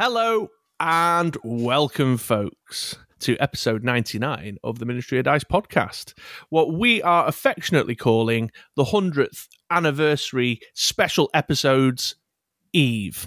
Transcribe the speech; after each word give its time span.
Hello 0.00 0.48
and 0.78 1.36
welcome, 1.42 2.18
folks, 2.18 2.94
to 3.18 3.36
episode 3.38 3.82
99 3.82 4.58
of 4.62 4.78
the 4.78 4.86
Ministry 4.86 5.18
of 5.18 5.24
Dice 5.24 5.42
podcast, 5.42 6.14
what 6.50 6.72
we 6.72 7.02
are 7.02 7.26
affectionately 7.26 7.96
calling 7.96 8.52
the 8.76 8.84
100th 8.84 9.48
anniversary 9.70 10.60
special 10.72 11.28
episodes 11.34 12.14
Eve. 12.72 13.26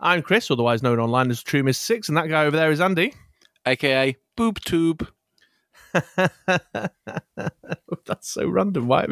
I'm 0.00 0.20
Chris, 0.22 0.50
otherwise 0.50 0.82
known 0.82 0.98
online 0.98 1.30
as 1.30 1.44
True 1.44 1.62
Miss 1.62 1.78
Six, 1.78 2.08
and 2.08 2.18
that 2.18 2.28
guy 2.28 2.44
over 2.44 2.56
there 2.56 2.72
is 2.72 2.80
Andy. 2.80 3.14
aka 3.64 4.16
Boob 4.36 4.58
Tube. 4.58 5.08
That's 5.92 6.72
so 8.22 8.48
random. 8.48 8.88
Why? 8.88 9.06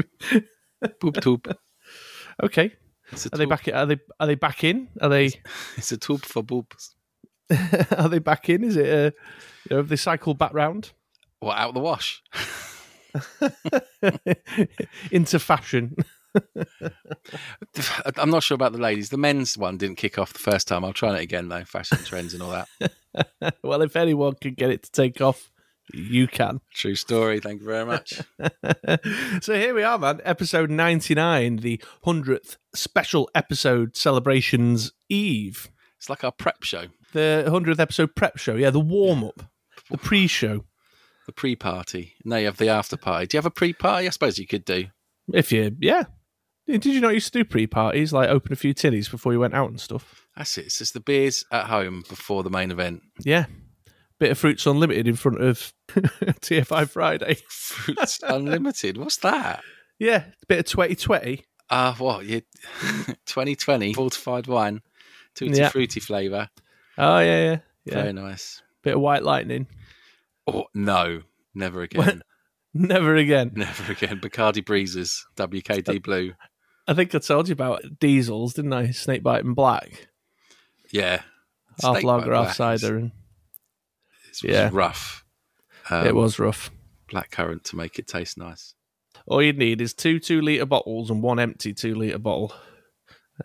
Boob 1.00 1.20
Tube. 1.20 1.56
Okay. 2.42 2.74
It's 3.12 3.26
a 3.26 3.34
Are 3.34 3.38
they 3.38 3.44
back? 3.44 3.68
Are 3.72 3.86
they? 3.86 3.98
Are 4.18 4.26
they 4.26 4.34
back 4.34 4.64
in? 4.64 4.88
Are 5.00 5.08
they? 5.08 5.30
It's 5.76 5.92
a 5.92 5.96
tube 5.96 6.24
for 6.24 6.42
boobs. 6.42 6.94
are 7.96 8.08
they 8.08 8.18
back 8.18 8.48
in? 8.48 8.64
Is 8.64 8.76
it? 8.76 8.86
Uh, 8.86 9.10
you 9.68 9.70
know, 9.70 9.76
have 9.78 9.88
they 9.88 9.96
cycled 9.96 10.38
back 10.38 10.52
round 10.52 10.92
What 11.40 11.56
out 11.56 11.74
the 11.74 11.80
wash? 11.80 12.22
into 15.10 15.38
fashion? 15.38 15.96
I'm 18.16 18.30
not 18.30 18.42
sure 18.42 18.54
about 18.56 18.72
the 18.72 18.78
ladies. 18.78 19.10
The 19.10 19.16
men's 19.16 19.56
one 19.56 19.78
didn't 19.78 19.96
kick 19.96 20.18
off 20.18 20.32
the 20.32 20.38
first 20.38 20.68
time. 20.68 20.84
I'll 20.84 20.92
try 20.92 21.16
it 21.16 21.22
again 21.22 21.48
though. 21.48 21.64
Fashion 21.64 21.98
trends 22.04 22.34
and 22.34 22.42
all 22.42 22.50
that. 22.50 23.54
well, 23.62 23.82
if 23.82 23.96
anyone 23.96 24.34
can 24.40 24.54
get 24.54 24.70
it 24.70 24.82
to 24.84 24.90
take 24.90 25.20
off, 25.20 25.50
you 25.92 26.26
can. 26.26 26.60
True 26.74 26.94
story. 26.94 27.40
Thank 27.40 27.60
you 27.60 27.66
very 27.66 27.84
much. 27.86 28.20
so 29.40 29.54
here 29.54 29.74
we 29.74 29.82
are, 29.82 29.98
man. 29.98 30.20
Episode 30.24 30.70
99, 30.70 31.56
the 31.56 31.80
100th 32.04 32.56
special 32.74 33.30
episode 33.34 33.96
celebrations 33.96 34.92
Eve. 35.08 35.70
It's 35.98 36.10
like 36.10 36.24
our 36.24 36.32
prep 36.32 36.62
show, 36.62 36.86
The 37.12 37.44
100th 37.48 37.78
episode 37.80 38.14
prep 38.14 38.36
show. 38.38 38.54
Yeah, 38.56 38.70
the 38.70 38.80
warm 38.80 39.24
up, 39.24 39.42
the 39.90 39.96
pre 39.98 40.26
show. 40.26 40.64
the 41.26 41.32
pre-party. 41.32 42.14
Now 42.24 42.36
you 42.36 42.46
have 42.46 42.58
the 42.58 42.68
after 42.68 42.96
party. 42.96 43.26
Do 43.26 43.36
you 43.36 43.38
have 43.38 43.46
a 43.46 43.50
pre-party? 43.50 44.06
I 44.06 44.10
suppose 44.10 44.38
you 44.38 44.46
could 44.46 44.64
do. 44.64 44.86
If 45.32 45.50
you, 45.52 45.74
yeah. 45.80 46.04
Did 46.68 46.84
you 46.84 47.00
not 47.00 47.14
used 47.14 47.32
to 47.32 47.38
do 47.40 47.44
pre 47.44 47.66
parties, 47.66 48.12
like 48.12 48.28
open 48.28 48.52
a 48.52 48.56
few 48.56 48.74
tinnies 48.74 49.10
before 49.10 49.32
you 49.32 49.40
went 49.40 49.54
out 49.54 49.70
and 49.70 49.80
stuff? 49.80 50.26
That's 50.36 50.58
it. 50.58 50.66
It's 50.66 50.78
just 50.78 50.94
the 50.94 51.00
beers 51.00 51.44
at 51.50 51.66
home 51.66 52.02
before 52.08 52.42
the 52.42 52.50
main 52.50 52.70
event. 52.70 53.02
Yeah. 53.20 53.46
Bit 54.18 54.30
of 54.30 54.38
Fruits 54.38 54.64
Unlimited 54.66 55.06
in 55.06 55.16
front 55.16 55.42
of 55.42 55.72
TFI 55.90 56.88
Friday. 56.88 57.34
Fruits 57.48 58.20
Unlimited. 58.22 58.96
What's 58.96 59.18
that? 59.18 59.62
Yeah, 59.98 60.24
bit 60.48 60.60
of 60.60 60.64
2020. 60.66 61.44
Ah, 61.70 61.94
what? 61.98 62.24
You 62.24 62.40
2020 63.26 63.92
fortified 63.94 64.46
wine, 64.46 64.80
tutti 65.34 65.58
Yeah. 65.58 65.68
fruity 65.68 66.00
flavour. 66.00 66.48
Oh, 66.98 67.18
yeah, 67.18 67.42
yeah. 67.44 67.58
Yeah. 67.84 67.94
Very 68.02 68.12
nice. 68.12 68.62
Bit 68.82 68.94
of 68.94 69.00
White 69.00 69.22
Lightning. 69.22 69.66
Oh 70.46 70.64
no, 70.74 71.22
never 71.54 71.82
again. 71.82 72.22
Never 72.72 73.16
again. 73.16 73.52
Never 73.54 73.92
again. 73.92 74.20
Bacardi 74.20 74.64
Breezes, 74.64 75.26
WKD 75.36 76.02
Blue. 76.02 76.34
I 76.86 76.94
think 76.94 77.14
I 77.14 77.18
told 77.18 77.48
you 77.48 77.52
about 77.52 77.82
diesels, 77.98 78.54
didn't 78.54 78.72
I? 78.72 78.88
Snakebite 78.88 79.44
and 79.44 79.56
Black. 79.56 80.08
Yeah. 80.92 81.22
half 81.82 82.02
lager, 82.04 82.32
half 82.34 82.54
cider. 82.54 82.96
And 82.96 83.12
It's 84.44 84.52
Yeah. 84.54 84.70
rough. 84.72 85.24
Um, 85.90 86.06
it 86.06 86.14
was 86.14 86.38
rough. 86.38 86.70
black 87.08 87.30
currant 87.30 87.62
to 87.64 87.76
make 87.76 87.98
it 87.98 88.06
taste 88.08 88.36
nice. 88.38 88.74
All 89.26 89.40
you'd 89.42 89.58
need 89.58 89.80
is 89.80 89.94
two 89.94 90.18
two 90.18 90.40
litre 90.40 90.66
bottles 90.66 91.10
and 91.10 91.22
one 91.22 91.38
empty 91.38 91.72
two 91.72 91.94
litre 91.94 92.18
bottle. 92.18 92.52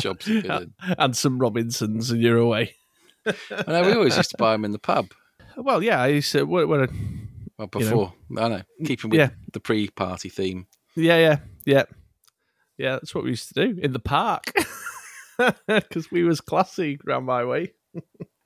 Jobs 0.00 0.26
good. 0.26 0.72
and 0.98 1.16
some 1.16 1.38
Robinsons, 1.38 2.10
and 2.10 2.20
you're 2.22 2.36
away. 2.38 2.76
I 3.26 3.32
know 3.66 3.82
we 3.84 3.92
always 3.92 4.16
used 4.16 4.30
to 4.30 4.36
buy 4.38 4.52
them 4.52 4.64
in 4.64 4.72
the 4.72 4.78
pub. 4.78 5.08
Well, 5.56 5.82
yeah, 5.82 6.00
I 6.02 6.08
used 6.08 6.32
to. 6.32 6.44
When, 6.44 6.68
when 6.68 6.80
I, 6.82 6.86
Well, 6.86 6.92
You 7.58 7.58
know. 7.58 7.66
before 7.66 8.12
I 8.38 8.48
know, 8.48 8.62
keeping 8.84 9.10
with 9.10 9.18
Yeah. 9.18 9.30
the 9.52 9.60
pre-party 9.60 10.28
theme. 10.28 10.66
Yeah, 10.96 11.18
yeah, 11.18 11.36
yeah, 11.66 11.84
yeah. 12.78 12.92
That's 12.92 13.14
what 13.14 13.24
we 13.24 13.30
used 13.30 13.48
to 13.54 13.66
do 13.66 13.80
in 13.80 13.92
the 13.92 13.98
park 13.98 14.52
because 15.66 16.10
we 16.10 16.24
was 16.24 16.40
classy 16.40 16.98
round 17.04 17.26
my 17.26 17.44
way. 17.44 17.74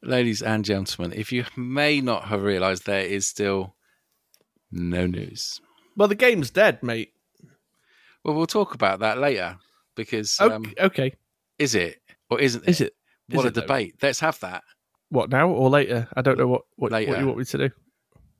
Ladies 0.04 0.42
and 0.42 0.64
gentlemen, 0.64 1.12
if 1.18 1.32
you 1.32 1.44
may 1.56 2.00
not 2.00 2.24
have 2.24 2.42
realised, 2.42 2.84
there 2.84 3.04
is 3.06 3.26
still 3.26 3.74
no 4.70 5.06
news. 5.06 5.60
Well, 5.96 6.08
the 6.08 6.14
game's 6.14 6.50
dead, 6.50 6.82
mate. 6.82 7.12
Well, 8.22 8.34
we'll 8.34 8.46
talk 8.46 8.74
about 8.74 9.00
that 9.00 9.18
later 9.18 9.56
because 9.96 10.38
Okay, 10.40 10.54
um, 10.54 10.72
okay. 10.78 11.14
is 11.58 11.74
it 11.74 12.00
or 12.30 12.40
isn't 12.40 12.64
it? 12.64 12.68
is 12.70 12.80
it? 12.80 12.94
What 13.28 13.40
is 13.40 13.44
a 13.44 13.48
it, 13.48 13.54
though? 13.54 13.60
debate! 13.62 13.94
Let's 14.02 14.20
have 14.20 14.38
that. 14.40 14.62
What 15.08 15.30
now 15.30 15.48
or 15.48 15.70
later? 15.70 16.08
I 16.14 16.20
don't 16.22 16.38
know 16.38 16.48
what 16.48 16.62
what, 16.76 16.92
later. 16.92 17.12
what 17.12 17.20
you 17.20 17.26
want 17.26 17.38
me 17.38 17.44
to 17.46 17.58
do. 17.58 17.70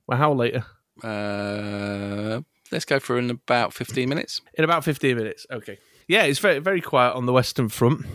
Well, 0.07 0.17
how 0.17 0.33
later? 0.33 0.65
Uh, 1.03 2.41
let's 2.71 2.85
go 2.85 2.99
for 2.99 3.17
in 3.17 3.29
about 3.31 3.73
fifteen 3.73 4.09
minutes. 4.09 4.41
In 4.53 4.63
about 4.63 4.83
fifteen 4.83 5.17
minutes. 5.17 5.47
Okay. 5.49 5.79
Yeah, 6.07 6.23
it's 6.23 6.39
very 6.39 6.59
very 6.59 6.81
quiet 6.81 7.13
on 7.15 7.25
the 7.25 7.33
Western 7.33 7.69
Front. 7.69 8.05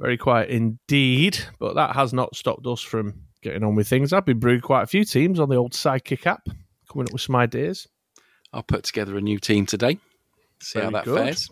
Very 0.00 0.16
quiet 0.16 0.50
indeed, 0.50 1.38
but 1.58 1.74
that 1.74 1.96
has 1.96 2.12
not 2.12 2.36
stopped 2.36 2.66
us 2.66 2.80
from 2.80 3.14
getting 3.42 3.64
on 3.64 3.74
with 3.74 3.88
things. 3.88 4.12
I've 4.12 4.24
been 4.24 4.38
brewing 4.38 4.60
quite 4.60 4.82
a 4.82 4.86
few 4.86 5.04
teams 5.04 5.40
on 5.40 5.48
the 5.48 5.56
old 5.56 5.72
Sidekick 5.72 6.26
app, 6.26 6.46
coming 6.90 7.06
up 7.08 7.12
with 7.12 7.22
some 7.22 7.36
ideas. 7.36 7.88
I'll 8.52 8.62
put 8.62 8.84
together 8.84 9.16
a 9.16 9.20
new 9.20 9.38
team 9.38 9.66
today. 9.66 9.98
See 10.60 10.80
how 10.80 10.90
that 10.90 11.04
good. 11.04 11.18
fares. 11.18 11.50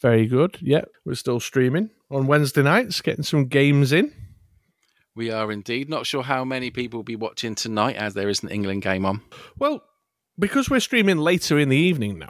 Very 0.00 0.26
good. 0.26 0.58
Yeah, 0.60 0.84
we're 1.04 1.14
still 1.14 1.40
streaming 1.40 1.90
on 2.10 2.26
Wednesday 2.26 2.62
nights, 2.62 3.00
getting 3.00 3.24
some 3.24 3.46
games 3.46 3.92
in. 3.92 4.12
We 5.14 5.30
are 5.30 5.50
indeed 5.50 5.88
not 5.88 6.06
sure 6.06 6.22
how 6.22 6.44
many 6.44 6.70
people 6.70 6.98
will 6.98 7.04
be 7.04 7.16
watching 7.16 7.56
tonight, 7.56 7.96
as 7.96 8.14
there 8.14 8.28
is 8.28 8.42
an 8.42 8.50
England 8.50 8.82
game 8.82 9.04
on. 9.04 9.20
Well, 9.58 9.82
because 10.38 10.70
we're 10.70 10.80
streaming 10.80 11.18
later 11.18 11.58
in 11.58 11.68
the 11.68 11.76
evening 11.76 12.18
now, 12.20 12.28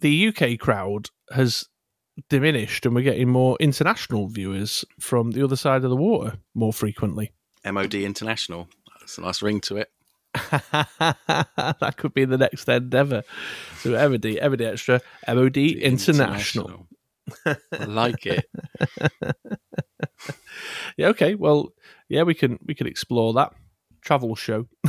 the 0.00 0.28
UK 0.28 0.58
crowd 0.58 1.08
has 1.32 1.66
diminished 2.28 2.86
and 2.86 2.94
we're 2.94 3.02
getting 3.02 3.28
more 3.28 3.56
international 3.60 4.28
viewers 4.28 4.84
from 4.98 5.32
the 5.32 5.42
other 5.42 5.56
side 5.56 5.84
of 5.84 5.90
the 5.90 5.96
water 5.96 6.38
more 6.54 6.72
frequently. 6.72 7.32
MOD 7.64 7.94
International. 7.94 8.68
That's 9.00 9.18
a 9.18 9.22
nice 9.22 9.42
ring 9.42 9.60
to 9.62 9.76
it. 9.76 9.88
that 10.34 11.94
could 11.96 12.14
be 12.14 12.24
the 12.24 12.38
next 12.38 12.68
endeavour. 12.68 13.22
So 13.78 13.90
MOD, 13.90 14.38
MOD 14.42 14.60
Extra, 14.60 15.00
MOD 15.26 15.56
International. 15.56 16.86
I 17.46 17.84
like 17.84 18.26
it. 18.26 18.44
Yeah, 20.96 21.08
okay. 21.08 21.34
Well, 21.34 21.72
yeah, 22.08 22.22
we 22.22 22.34
can 22.34 22.58
we 22.64 22.74
can 22.74 22.86
explore 22.86 23.32
that 23.34 23.52
travel 24.02 24.34
show. 24.34 24.66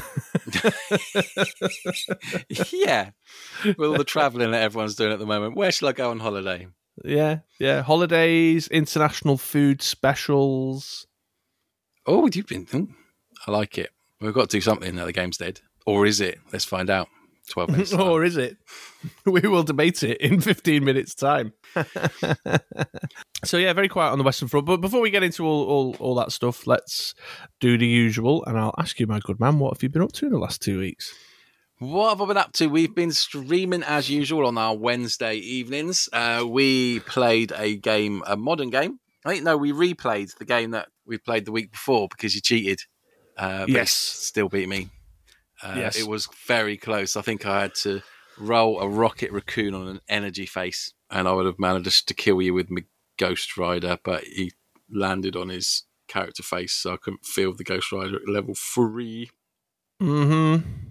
yeah. 2.72 3.12
With 3.64 3.80
all 3.80 3.97
the 3.97 4.03
travelling 4.06 4.52
that 4.52 4.62
everyone's 4.62 4.96
doing 4.96 5.12
at 5.14 5.20
the 5.20 5.25
moment, 5.25 5.56
where 5.56 5.72
shall 5.72 5.90
I 5.90 5.94
go 5.94 6.12
on 6.12 6.20
holiday? 6.20 6.68
Yeah, 7.03 7.40
yeah. 7.59 7.81
Holidays, 7.81 8.68
international 8.68 9.38
food 9.38 9.81
specials. 9.81 11.07
Oh, 12.06 12.29
you've 12.31 12.47
been. 12.47 12.68
oh, 12.74 12.88
I 13.47 13.52
like 13.52 13.78
it. 13.78 13.91
We've 14.19 14.34
got 14.34 14.50
to 14.50 14.57
do 14.57 14.62
something 14.62 14.96
now 14.96 15.06
the 15.06 15.13
game's 15.13 15.38
dead. 15.38 15.62
Or 15.85 16.06
is 16.06 16.22
it? 16.22 16.40
Let's 16.52 16.66
find 16.66 16.90
out. 16.90 17.07
12 17.50 17.69
minutes. 17.69 17.94
or 17.94 18.24
is 18.24 18.38
it? 18.38 18.57
We 19.25 19.41
will 19.41 19.63
debate 19.63 20.03
it 20.03 20.22
in 20.22 20.41
15 20.41 20.84
minutes' 20.84 21.16
time. 21.16 21.53
so, 23.44 23.58
yeah, 23.58 23.73
very 23.73 23.88
quiet 23.88 24.12
on 24.12 24.19
the 24.19 24.23
Western 24.23 24.47
Front. 24.47 24.68
But 24.68 24.78
before 24.78 25.02
we 25.02 25.09
get 25.09 25.23
into 25.23 25.44
all, 25.44 25.63
all, 25.66 25.96
all 26.00 26.16
that 26.16 26.31
stuff, 26.31 26.68
let's 26.68 27.16
do 27.59 27.79
the 27.79 27.88
usual. 27.88 28.44
And 28.46 28.59
I'll 28.59 28.75
ask 28.78 29.00
you, 29.00 29.08
my 29.08 29.19
good 29.19 29.40
man, 29.40 29.58
what 29.58 29.73
have 29.73 29.81
you 29.81 29.90
been 29.90 30.03
up 30.03 30.12
to 30.13 30.28
in 30.28 30.31
the 30.31 30.38
last 30.38 30.62
two 30.62 30.79
weeks? 30.79 31.16
What 31.81 32.09
have 32.09 32.22
I 32.22 32.25
been 32.28 32.38
up 32.38 32.52
to? 32.53 32.68
We've 32.68 32.94
been 32.94 33.12
streaming 33.12 33.81
as 33.81 34.08
usual 34.08 34.46
on 34.46 34.56
our 34.56 34.78
Wednesday 34.78 35.38
evenings. 35.38 36.08
Uh, 36.14 36.46
we 36.47 37.00
played 37.00 37.52
a 37.56 37.76
game, 37.76 38.22
a 38.28 38.38
modern 38.38 38.70
game. 38.70 39.00
I 39.26 39.32
think 39.32 39.44
no, 39.44 39.58
we 39.58 39.72
replayed 39.72 40.38
the 40.38 40.46
game 40.46 40.72
that 40.72 40.90
we 41.08 41.17
played 41.17 41.46
the 41.46 41.52
week 41.52 41.72
before 41.72 42.08
because 42.08 42.35
you 42.35 42.41
cheated. 42.41 42.82
Uh, 43.35 43.66
Yes. 43.67 43.91
still 43.91 44.47
beat 44.47 44.70
me. 44.70 44.90
Uh, 45.64 45.73
Yes. 45.76 45.97
it 45.97 46.08
was 46.08 46.28
very 46.46 46.78
close. 46.78 47.16
I 47.16 47.23
think 47.23 47.47
I 47.47 47.61
had 47.64 47.73
to 47.82 48.03
roll 48.38 48.79
a 48.79 48.88
rocket 48.88 49.32
raccoon 49.32 49.73
on 49.73 49.88
an 49.88 50.02
energy 50.08 50.46
face, 50.46 50.94
and 51.09 51.28
I 51.28 51.32
would 51.32 51.47
have 51.47 51.58
managed 51.58 52.08
to 52.09 52.14
kill 52.14 52.44
you 52.44 52.53
with 52.53 52.70
my 52.70 52.84
Ghost 53.17 53.58
Rider, 53.58 53.97
but 54.03 54.23
he 54.26 54.52
landed 54.88 55.35
on 55.35 55.50
his 55.50 55.85
character 56.08 56.44
face, 56.44 56.73
so 56.73 56.94
I 56.94 56.97
couldn't 56.97 57.26
feel 57.26 57.56
the 57.56 57.64
Ghost 57.64 57.91
Rider 57.91 58.17
at 58.17 58.29
level 58.29 58.53
three. 58.53 59.32
Mm-hmm. 60.00 60.91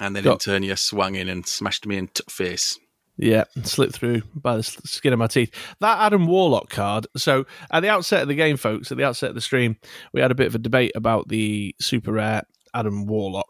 And 0.00 0.14
then 0.16 0.24
Got- 0.24 0.32
in 0.34 0.38
turn, 0.52 0.62
you 0.62 0.76
swung 0.76 1.14
in 1.14 1.28
and 1.28 1.46
smashed 1.46 1.86
me 1.86 1.96
in 1.96 2.08
t- 2.08 2.24
face. 2.28 2.78
Yeah, 3.16 3.44
slipped 3.62 3.94
through 3.94 4.22
by 4.34 4.56
the 4.56 4.64
skin 4.64 5.12
of 5.12 5.20
my 5.20 5.28
teeth. 5.28 5.54
That 5.78 6.00
Adam 6.00 6.26
Warlock 6.26 6.68
card. 6.68 7.06
So, 7.16 7.46
at 7.70 7.80
the 7.80 7.88
outset 7.88 8.22
of 8.22 8.28
the 8.28 8.34
game, 8.34 8.56
folks, 8.56 8.90
at 8.90 8.98
the 8.98 9.04
outset 9.04 9.28
of 9.28 9.36
the 9.36 9.40
stream, 9.40 9.76
we 10.12 10.20
had 10.20 10.32
a 10.32 10.34
bit 10.34 10.48
of 10.48 10.54
a 10.56 10.58
debate 10.58 10.90
about 10.96 11.28
the 11.28 11.76
super 11.80 12.10
rare 12.10 12.42
Adam 12.74 13.06
Warlock, 13.06 13.46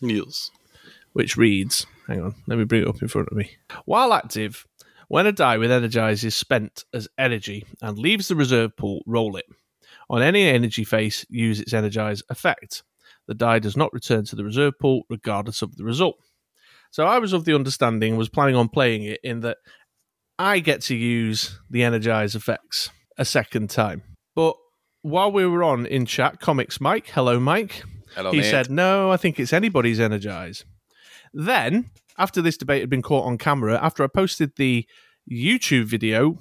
Niels. 0.00 0.50
which 1.12 1.36
reads 1.36 1.86
Hang 2.06 2.22
on, 2.22 2.34
let 2.46 2.56
me 2.58 2.64
bring 2.64 2.80
it 2.82 2.88
up 2.88 3.02
in 3.02 3.08
front 3.08 3.28
of 3.30 3.36
me. 3.36 3.50
While 3.84 4.14
active, 4.14 4.66
when 5.08 5.26
a 5.26 5.32
die 5.32 5.58
with 5.58 5.70
energize 5.70 6.24
is 6.24 6.34
spent 6.34 6.84
as 6.94 7.08
energy 7.18 7.66
and 7.82 7.98
leaves 7.98 8.28
the 8.28 8.36
reserve 8.36 8.74
pool, 8.74 9.02
roll 9.06 9.36
it. 9.36 9.44
on 10.08 10.22
any 10.22 10.44
energy 10.48 10.84
face, 10.84 11.26
use 11.28 11.60
its 11.60 11.74
energize 11.74 12.22
effect. 12.30 12.82
The 13.28 13.34
die 13.34 13.60
does 13.60 13.76
not 13.76 13.92
return 13.92 14.24
to 14.24 14.36
the 14.36 14.44
reserve 14.44 14.74
pool 14.80 15.02
regardless 15.08 15.62
of 15.62 15.76
the 15.76 15.84
result. 15.84 16.16
So 16.90 17.06
I 17.06 17.18
was 17.18 17.32
of 17.32 17.44
the 17.44 17.54
understanding, 17.54 18.16
was 18.16 18.30
planning 18.30 18.56
on 18.56 18.68
playing 18.68 19.04
it 19.04 19.20
in 19.22 19.40
that 19.40 19.58
I 20.38 20.58
get 20.60 20.80
to 20.82 20.96
use 20.96 21.60
the 21.68 21.84
energize 21.84 22.34
effects 22.34 22.90
a 23.18 23.24
second 23.24 23.68
time. 23.70 24.02
But 24.34 24.56
while 25.02 25.30
we 25.30 25.46
were 25.46 25.62
on 25.62 25.84
in 25.86 26.06
chat, 26.06 26.40
Comics 26.40 26.80
Mike, 26.80 27.08
hello 27.08 27.38
Mike, 27.38 27.82
Hello, 28.14 28.30
he 28.30 28.38
mate. 28.38 28.50
said, 28.50 28.70
No, 28.70 29.10
I 29.10 29.16
think 29.16 29.38
it's 29.38 29.52
anybody's 29.52 30.00
energize. 30.00 30.64
Then, 31.34 31.90
after 32.16 32.40
this 32.40 32.56
debate 32.56 32.80
had 32.80 32.90
been 32.90 33.02
caught 33.02 33.26
on 33.26 33.36
camera, 33.36 33.78
after 33.82 34.02
I 34.02 34.06
posted 34.06 34.52
the 34.56 34.86
YouTube 35.30 35.84
video 35.84 36.38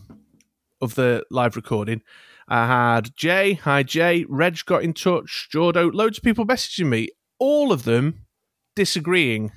of 0.80 0.96
the 0.96 1.24
live 1.30 1.56
recording, 1.56 2.02
I 2.48 2.66
had 2.68 3.16
Jay, 3.16 3.54
hi 3.54 3.84
Jay, 3.84 4.26
Reg 4.30 4.60
got 4.66 4.84
in 4.84 4.94
touch, 4.94 5.50
Jordo, 5.54 5.94
loads 5.94 6.18
of 6.18 6.24
people 6.24 6.46
messaging 6.46 6.88
me, 6.88 7.10
all 7.40 7.72
of 7.72 7.84
them 7.84 8.26
disagreeing 8.76 9.52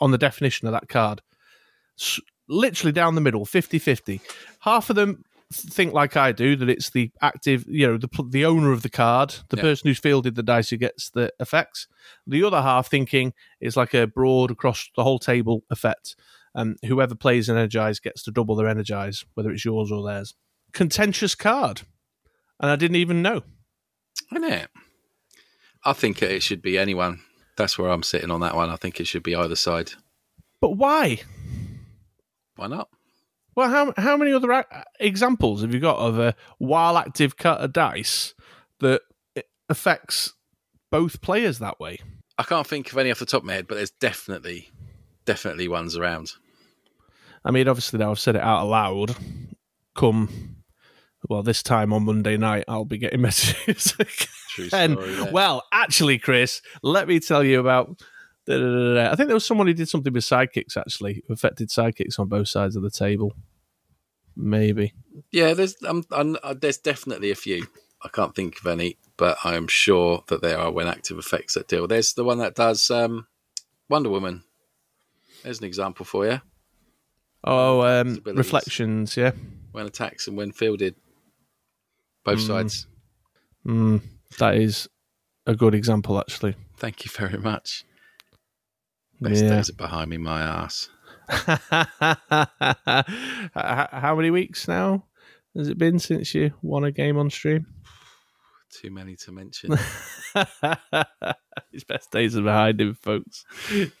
on 0.00 0.10
the 0.10 0.18
definition 0.18 0.66
of 0.66 0.72
that 0.72 0.88
card. 0.88 1.22
S- 2.00 2.20
literally 2.48 2.92
down 2.92 3.14
the 3.14 3.20
middle, 3.20 3.44
50 3.44 3.78
50. 3.78 4.20
Half 4.60 4.90
of 4.90 4.96
them 4.96 5.22
think 5.52 5.92
like 5.92 6.16
I 6.16 6.32
do 6.32 6.56
that 6.56 6.68
it's 6.70 6.90
the 6.90 7.10
active, 7.20 7.64
you 7.68 7.86
know, 7.86 7.98
the 7.98 8.08
the 8.30 8.44
owner 8.46 8.72
of 8.72 8.82
the 8.82 8.88
card, 8.90 9.34
the 9.50 9.56
Yeah. 9.58 9.62
person 9.62 9.88
who's 9.88 9.98
fielded 9.98 10.34
the 10.34 10.42
dice 10.42 10.70
who 10.70 10.78
gets 10.78 11.10
the 11.10 11.30
effects. 11.38 11.86
The 12.26 12.42
other 12.42 12.62
half 12.62 12.88
thinking 12.88 13.34
it's 13.60 13.76
like 13.76 13.94
a 13.94 14.06
broad 14.06 14.50
across 14.50 14.88
the 14.96 15.04
whole 15.04 15.18
table 15.18 15.62
effect. 15.70 16.16
And 16.54 16.76
whoever 16.84 17.14
plays 17.14 17.48
energize 17.48 18.00
gets 18.00 18.22
to 18.24 18.30
double 18.30 18.56
their 18.56 18.68
energize, 18.68 19.24
whether 19.34 19.50
it's 19.50 19.64
yours 19.64 19.92
or 19.92 20.02
theirs. 20.04 20.34
Contentious 20.72 21.34
card, 21.34 21.82
and 22.62 22.70
I 22.70 22.76
didn't 22.76 22.96
even 22.96 23.20
know. 23.20 23.42
Isn't 24.32 24.44
it? 24.44 24.70
I 25.84 25.92
think 25.92 26.22
it 26.22 26.42
should 26.42 26.62
be 26.62 26.78
anyone. 26.78 27.20
That's 27.56 27.78
where 27.78 27.90
I'm 27.90 28.02
sitting 28.02 28.30
on 28.30 28.40
that 28.40 28.54
one. 28.54 28.70
I 28.70 28.76
think 28.76 29.00
it 29.00 29.06
should 29.06 29.22
be 29.22 29.34
either 29.34 29.56
side. 29.56 29.92
But 30.60 30.76
why? 30.76 31.20
Why 32.56 32.68
not? 32.68 32.88
Well, 33.54 33.68
how 33.68 33.92
how 34.00 34.16
many 34.16 34.32
other 34.32 34.50
a- 34.50 34.84
examples 35.00 35.60
have 35.60 35.74
you 35.74 35.80
got 35.80 35.98
of 35.98 36.18
a 36.18 36.34
while 36.58 36.96
active 36.96 37.36
cut 37.36 37.60
of 37.60 37.72
dice 37.72 38.32
that 38.80 39.02
affects 39.68 40.32
both 40.90 41.20
players 41.20 41.58
that 41.58 41.78
way? 41.78 41.98
I 42.38 42.44
can't 42.44 42.66
think 42.66 42.90
of 42.90 42.98
any 42.98 43.10
off 43.10 43.18
the 43.18 43.26
top 43.26 43.42
of 43.42 43.46
my 43.46 43.54
head, 43.54 43.66
but 43.68 43.74
there's 43.74 43.90
definitely, 43.90 44.70
definitely 45.26 45.68
ones 45.68 45.96
around. 45.96 46.32
I 47.44 47.50
mean, 47.50 47.68
obviously 47.68 47.98
now 47.98 48.10
I've 48.10 48.18
said 48.18 48.36
it 48.36 48.42
out 48.42 48.62
aloud. 48.62 49.14
Come, 49.94 50.56
well, 51.28 51.42
this 51.42 51.62
time 51.62 51.92
on 51.92 52.04
Monday 52.04 52.36
night, 52.36 52.64
I'll 52.68 52.84
be 52.84 52.98
getting 52.98 53.20
messages. 53.22 53.94
True 54.50 54.68
and 54.72 54.96
well, 55.32 55.64
actually, 55.72 56.18
Chris, 56.18 56.60
let 56.82 57.08
me 57.08 57.20
tell 57.20 57.44
you 57.44 57.60
about. 57.60 57.98
da, 58.46 58.58
da, 58.58 58.94
da. 58.94 59.10
I 59.12 59.14
think 59.14 59.28
there 59.28 59.36
was 59.36 59.46
someone 59.46 59.66
who 59.66 59.74
did 59.74 59.88
something 59.88 60.12
with 60.12 60.24
sidekicks. 60.24 60.76
Actually, 60.76 61.22
who 61.26 61.34
affected 61.34 61.68
sidekicks 61.68 62.18
on 62.18 62.28
both 62.28 62.48
sides 62.48 62.76
of 62.76 62.82
the 62.82 62.90
table. 62.90 63.32
Maybe. 64.34 64.94
yeah, 65.30 65.52
there's 65.52 65.76
um, 65.86 66.04
um, 66.10 66.38
uh, 66.42 66.54
there's 66.58 66.78
definitely 66.78 67.30
a 67.30 67.34
few. 67.34 67.66
I 68.02 68.08
can't 68.08 68.34
think 68.34 68.58
of 68.60 68.66
any, 68.66 68.98
but 69.16 69.38
I 69.44 69.54
am 69.54 69.68
sure 69.68 70.24
that 70.28 70.42
there 70.42 70.58
are 70.58 70.72
when 70.72 70.88
active 70.88 71.18
effects 71.18 71.54
that 71.54 71.68
deal. 71.68 71.86
There's 71.86 72.14
the 72.14 72.24
one 72.24 72.38
that 72.38 72.54
does 72.54 72.90
um, 72.90 73.26
Wonder 73.88 74.10
Woman. 74.10 74.42
There's 75.42 75.58
an 75.58 75.66
example 75.66 76.04
for 76.04 76.26
you. 76.26 76.40
Oh, 77.44 77.82
um, 77.82 78.20
reflections. 78.24 79.16
Yeah. 79.16 79.32
When 79.72 79.86
attacks 79.86 80.28
and 80.28 80.36
when 80.36 80.52
fielded, 80.52 80.96
both 82.24 82.38
Mm. 82.38 82.46
sides. 82.46 82.86
Mm, 83.66 84.02
that 84.38 84.56
is 84.56 84.88
a 85.46 85.54
good 85.54 85.74
example, 85.74 86.18
actually. 86.18 86.54
Thank 86.76 87.04
you 87.04 87.10
very 87.10 87.38
much. 87.38 87.84
Best 89.20 89.44
Yeah. 89.44 89.50
days 89.56 89.70
are 89.70 89.74
behind 89.74 90.10
me, 90.10 90.16
my 90.18 90.42
ass. 90.42 90.88
How 93.54 94.14
many 94.16 94.30
weeks 94.30 94.66
now 94.68 95.04
has 95.56 95.68
it 95.68 95.78
been 95.78 95.98
since 95.98 96.34
you 96.34 96.52
won 96.62 96.84
a 96.84 96.90
game 96.92 97.16
on 97.18 97.30
stream? 97.30 97.66
Too 98.70 98.90
many 98.90 99.16
to 99.16 99.32
mention. 99.32 99.76
His 101.72 101.84
best 101.84 102.10
days 102.10 102.36
are 102.36 102.42
behind 102.42 102.80
him, 102.80 102.94
folks. 102.94 103.44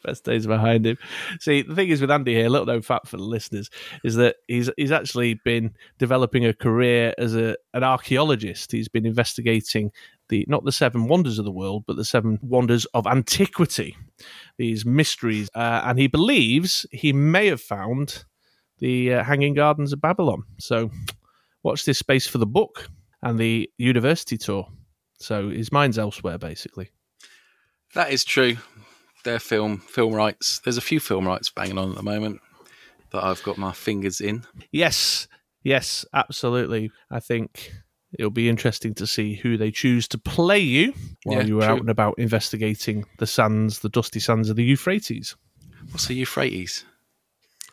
Best 0.04 0.24
days 0.24 0.46
are 0.46 0.50
behind 0.50 0.86
him. 0.86 0.96
See, 1.40 1.62
the 1.62 1.74
thing 1.74 1.88
is 1.88 2.00
with 2.00 2.10
Andy 2.10 2.34
here, 2.34 2.48
little 2.48 2.66
known 2.66 2.82
fact 2.82 3.08
for 3.08 3.16
the 3.16 3.22
listeners, 3.22 3.70
is 4.04 4.16
that 4.16 4.36
he's 4.48 4.70
he's 4.76 4.92
actually 4.92 5.34
been 5.44 5.74
developing 5.98 6.44
a 6.46 6.54
career 6.54 7.14
as 7.18 7.34
a 7.34 7.56
an 7.74 7.84
archaeologist. 7.84 8.72
He's 8.72 8.88
been 8.88 9.06
investigating 9.06 9.90
the 10.28 10.46
not 10.48 10.64
the 10.64 10.72
seven 10.72 11.08
wonders 11.08 11.38
of 11.38 11.44
the 11.44 11.52
world, 11.52 11.84
but 11.86 11.96
the 11.96 12.04
seven 12.04 12.38
wonders 12.42 12.86
of 12.94 13.06
antiquity, 13.06 13.96
these 14.56 14.84
mysteries, 14.84 15.50
uh, 15.54 15.82
and 15.84 15.98
he 15.98 16.06
believes 16.06 16.86
he 16.90 17.12
may 17.12 17.46
have 17.46 17.60
found 17.60 18.24
the 18.78 19.14
uh, 19.14 19.24
Hanging 19.24 19.54
Gardens 19.54 19.92
of 19.92 20.00
Babylon. 20.00 20.42
So, 20.58 20.90
watch 21.62 21.84
this 21.84 21.98
space 21.98 22.26
for 22.26 22.38
the 22.38 22.46
book 22.46 22.88
and 23.22 23.38
the 23.38 23.70
university 23.78 24.36
tour. 24.36 24.66
So 25.22 25.48
his 25.50 25.70
mind's 25.72 25.98
elsewhere, 25.98 26.38
basically. 26.38 26.90
that 27.94 28.10
is 28.12 28.24
true. 28.24 28.56
Their 29.24 29.38
film 29.38 29.78
film 29.78 30.12
rights. 30.14 30.60
There's 30.64 30.76
a 30.76 30.80
few 30.82 30.98
film 31.00 31.26
rights 31.26 31.50
banging 31.50 31.78
on 31.78 31.90
at 31.90 31.96
the 31.96 32.02
moment 32.02 32.40
that 33.12 33.22
I've 33.22 33.42
got 33.42 33.56
my 33.58 33.72
fingers 33.72 34.20
in. 34.20 34.44
Yes, 34.72 35.28
yes, 35.62 36.04
absolutely. 36.12 36.90
I 37.10 37.20
think 37.20 37.72
it'll 38.18 38.30
be 38.30 38.48
interesting 38.48 38.94
to 38.94 39.06
see 39.06 39.34
who 39.36 39.56
they 39.56 39.70
choose 39.70 40.08
to 40.08 40.18
play 40.18 40.58
you 40.58 40.92
while 41.24 41.38
Yeah, 41.38 41.44
you 41.44 41.54
were 41.56 41.62
true. 41.62 41.70
out 41.70 41.80
and 41.80 41.90
about 41.90 42.14
investigating 42.18 43.04
the 43.18 43.26
sands, 43.26 43.78
the 43.78 43.88
dusty 43.88 44.18
sands 44.20 44.50
of 44.50 44.56
the 44.56 44.64
Euphrates. 44.64 45.36
What's 45.92 46.06
the 46.08 46.14
Euphrates? 46.14 46.84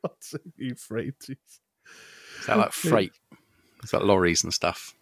What's 0.00 0.30
the 0.32 0.40
Euphrates? 0.56 1.36
Is 2.40 2.46
that 2.46 2.58
like 2.58 2.72
freight? 2.72 3.12
Is 3.88 3.92
that 3.92 4.04
lorries 4.04 4.44
and 4.44 4.52
stuff? 4.52 4.92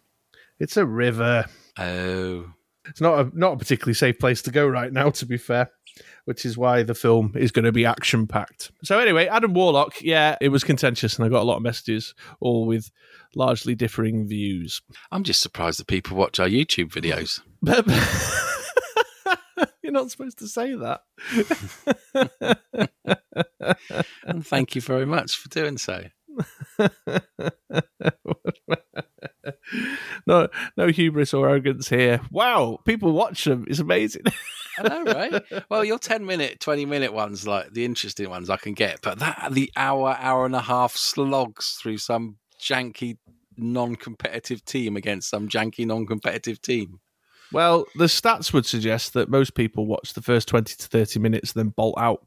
It's 0.61 0.77
a 0.77 0.85
river. 0.85 1.43
Oh, 1.77 2.53
It's 2.85 3.01
not 3.01 3.19
a 3.19 3.29
not 3.37 3.51
a 3.51 3.57
particularly 3.57 3.95
safe 3.95 4.17
place 4.17 4.41
to 4.43 4.51
go 4.51 4.65
right 4.65 4.93
now, 4.93 5.09
to 5.09 5.25
be 5.25 5.35
fair. 5.35 5.71
Which 6.23 6.45
is 6.45 6.57
why 6.57 6.83
the 6.83 6.95
film 6.95 7.33
is 7.35 7.51
going 7.51 7.65
to 7.65 7.73
be 7.73 7.85
action 7.85 8.27
packed. 8.27 8.71
So 8.83 8.97
anyway, 8.97 9.27
Adam 9.27 9.53
Warlock, 9.53 10.01
yeah, 10.01 10.37
it 10.39 10.47
was 10.49 10.63
contentious, 10.63 11.17
and 11.17 11.25
I 11.25 11.29
got 11.29 11.41
a 11.41 11.43
lot 11.43 11.57
of 11.57 11.63
messages, 11.63 12.15
all 12.39 12.65
with 12.65 12.89
largely 13.35 13.75
differing 13.75 14.25
views. 14.25 14.81
I'm 15.11 15.23
just 15.23 15.41
surprised 15.41 15.81
that 15.81 15.87
people 15.87 16.15
watch 16.15 16.39
our 16.39 16.47
YouTube 16.47 16.93
videos. 16.93 17.41
You're 19.81 19.91
not 19.91 20.11
supposed 20.11 20.39
to 20.39 20.47
say 20.47 20.75
that. 20.75 21.01
And 24.23 24.45
thank 24.45 24.75
you 24.75 24.81
very 24.81 25.05
much 25.05 25.35
for 25.35 25.49
doing 25.49 25.77
so. 25.77 26.05
no, 30.27 30.47
no 30.75 30.87
hubris 30.87 31.33
or 31.33 31.49
arrogance 31.49 31.89
here. 31.89 32.21
Wow, 32.31 32.79
people 32.85 33.11
watch 33.11 33.45
them. 33.45 33.65
It's 33.67 33.79
amazing. 33.79 34.23
I 34.79 34.87
know, 34.87 35.03
right? 35.03 35.43
well, 35.69 35.83
your 35.83 35.99
10 35.99 36.25
minute, 36.25 36.59
20 36.59 36.85
minute 36.85 37.13
ones, 37.13 37.47
like 37.47 37.73
the 37.73 37.85
interesting 37.85 38.29
ones, 38.29 38.49
I 38.49 38.57
can 38.57 38.73
get, 38.73 39.01
but 39.01 39.19
that 39.19 39.49
the 39.51 39.71
hour, 39.75 40.15
hour 40.19 40.45
and 40.45 40.55
a 40.55 40.61
half 40.61 40.95
slogs 40.95 41.77
through 41.81 41.97
some 41.97 42.37
janky, 42.61 43.17
non 43.57 43.95
competitive 43.95 44.63
team 44.65 44.95
against 44.95 45.29
some 45.29 45.49
janky, 45.49 45.85
non 45.85 46.05
competitive 46.05 46.61
team. 46.61 46.99
Well, 47.51 47.85
the 47.95 48.05
stats 48.05 48.51
would 48.51 48.65
suggest 48.65 49.13
that 49.13 49.29
most 49.29 49.55
people 49.55 49.85
watch 49.85 50.13
the 50.13 50.21
first 50.21 50.49
20 50.49 50.75
to 50.75 50.87
30 50.87 51.19
minutes, 51.19 51.53
then 51.53 51.69
bolt 51.69 51.95
out. 51.97 52.25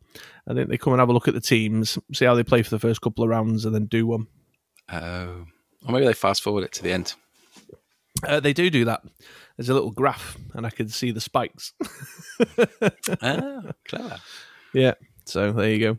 I 0.48 0.54
think 0.54 0.70
they 0.70 0.78
come 0.78 0.94
and 0.94 1.00
have 1.00 1.10
a 1.10 1.12
look 1.12 1.28
at 1.28 1.34
the 1.34 1.40
teams, 1.40 1.98
see 2.12 2.24
how 2.24 2.34
they 2.34 2.42
play 2.42 2.62
for 2.62 2.70
the 2.70 2.78
first 2.78 3.02
couple 3.02 3.22
of 3.22 3.30
rounds, 3.30 3.64
and 3.64 3.74
then 3.74 3.84
do 3.84 4.06
one. 4.06 4.26
Oh. 4.92 5.46
Or 5.86 5.92
maybe 5.92 6.06
they 6.06 6.12
fast 6.12 6.42
forward 6.42 6.64
it 6.64 6.72
to 6.72 6.82
the 6.82 6.92
end. 6.92 7.14
Uh, 8.26 8.40
they 8.40 8.52
do 8.52 8.70
do 8.70 8.84
that. 8.84 9.02
There's 9.56 9.68
a 9.68 9.74
little 9.74 9.90
graph, 9.90 10.36
and 10.54 10.66
I 10.66 10.70
can 10.70 10.88
see 10.88 11.10
the 11.10 11.20
spikes. 11.20 11.72
ah, 13.22 13.62
clever. 13.86 14.18
yeah, 14.72 14.94
so 15.24 15.52
there 15.52 15.70
you 15.70 15.78
go. 15.78 15.98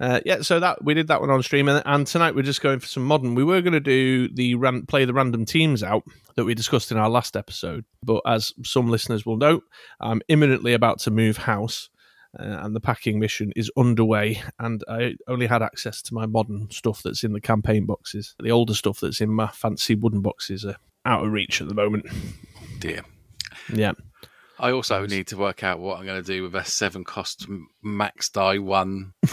Uh, 0.00 0.20
yeah, 0.24 0.42
so 0.42 0.58
that 0.58 0.82
we 0.84 0.94
did 0.94 1.06
that 1.08 1.20
one 1.20 1.30
on 1.30 1.42
stream, 1.42 1.68
and, 1.68 1.82
and 1.86 2.06
tonight 2.06 2.34
we're 2.34 2.42
just 2.42 2.60
going 2.60 2.80
for 2.80 2.88
some 2.88 3.04
modern. 3.04 3.36
We 3.36 3.44
were 3.44 3.60
going 3.60 3.72
to 3.72 3.80
do 3.80 4.28
the 4.28 4.56
ran, 4.56 4.84
play 4.86 5.04
the 5.04 5.14
random 5.14 5.44
teams 5.44 5.82
out 5.82 6.02
that 6.34 6.44
we 6.44 6.54
discussed 6.54 6.90
in 6.90 6.98
our 6.98 7.08
last 7.08 7.36
episode, 7.36 7.84
but 8.02 8.20
as 8.26 8.52
some 8.64 8.88
listeners 8.88 9.24
will 9.24 9.36
know, 9.36 9.62
I'm 10.00 10.22
imminently 10.28 10.72
about 10.72 10.98
to 11.00 11.12
move 11.12 11.36
house, 11.36 11.88
and 12.34 12.74
the 12.74 12.80
packing 12.80 13.18
mission 13.18 13.52
is 13.56 13.70
underway. 13.76 14.42
And 14.58 14.82
I 14.88 15.14
only 15.28 15.46
had 15.46 15.62
access 15.62 16.02
to 16.02 16.14
my 16.14 16.26
modern 16.26 16.70
stuff 16.70 17.02
that's 17.02 17.24
in 17.24 17.32
the 17.32 17.40
campaign 17.40 17.86
boxes. 17.86 18.34
The 18.40 18.50
older 18.50 18.74
stuff 18.74 19.00
that's 19.00 19.20
in 19.20 19.30
my 19.30 19.48
fancy 19.48 19.94
wooden 19.94 20.20
boxes 20.22 20.64
are 20.64 20.76
out 21.04 21.24
of 21.24 21.32
reach 21.32 21.60
at 21.60 21.68
the 21.68 21.74
moment. 21.74 22.06
Dear. 22.78 23.02
Yeah. 23.72 23.92
I 24.58 24.70
also 24.70 25.06
need 25.06 25.26
to 25.28 25.36
work 25.36 25.64
out 25.64 25.80
what 25.80 25.98
I'm 25.98 26.06
going 26.06 26.22
to 26.22 26.26
do 26.26 26.44
with 26.44 26.54
a 26.54 26.64
seven 26.64 27.04
cost 27.04 27.46
max 27.82 28.28
die 28.28 28.58
one 28.58 29.12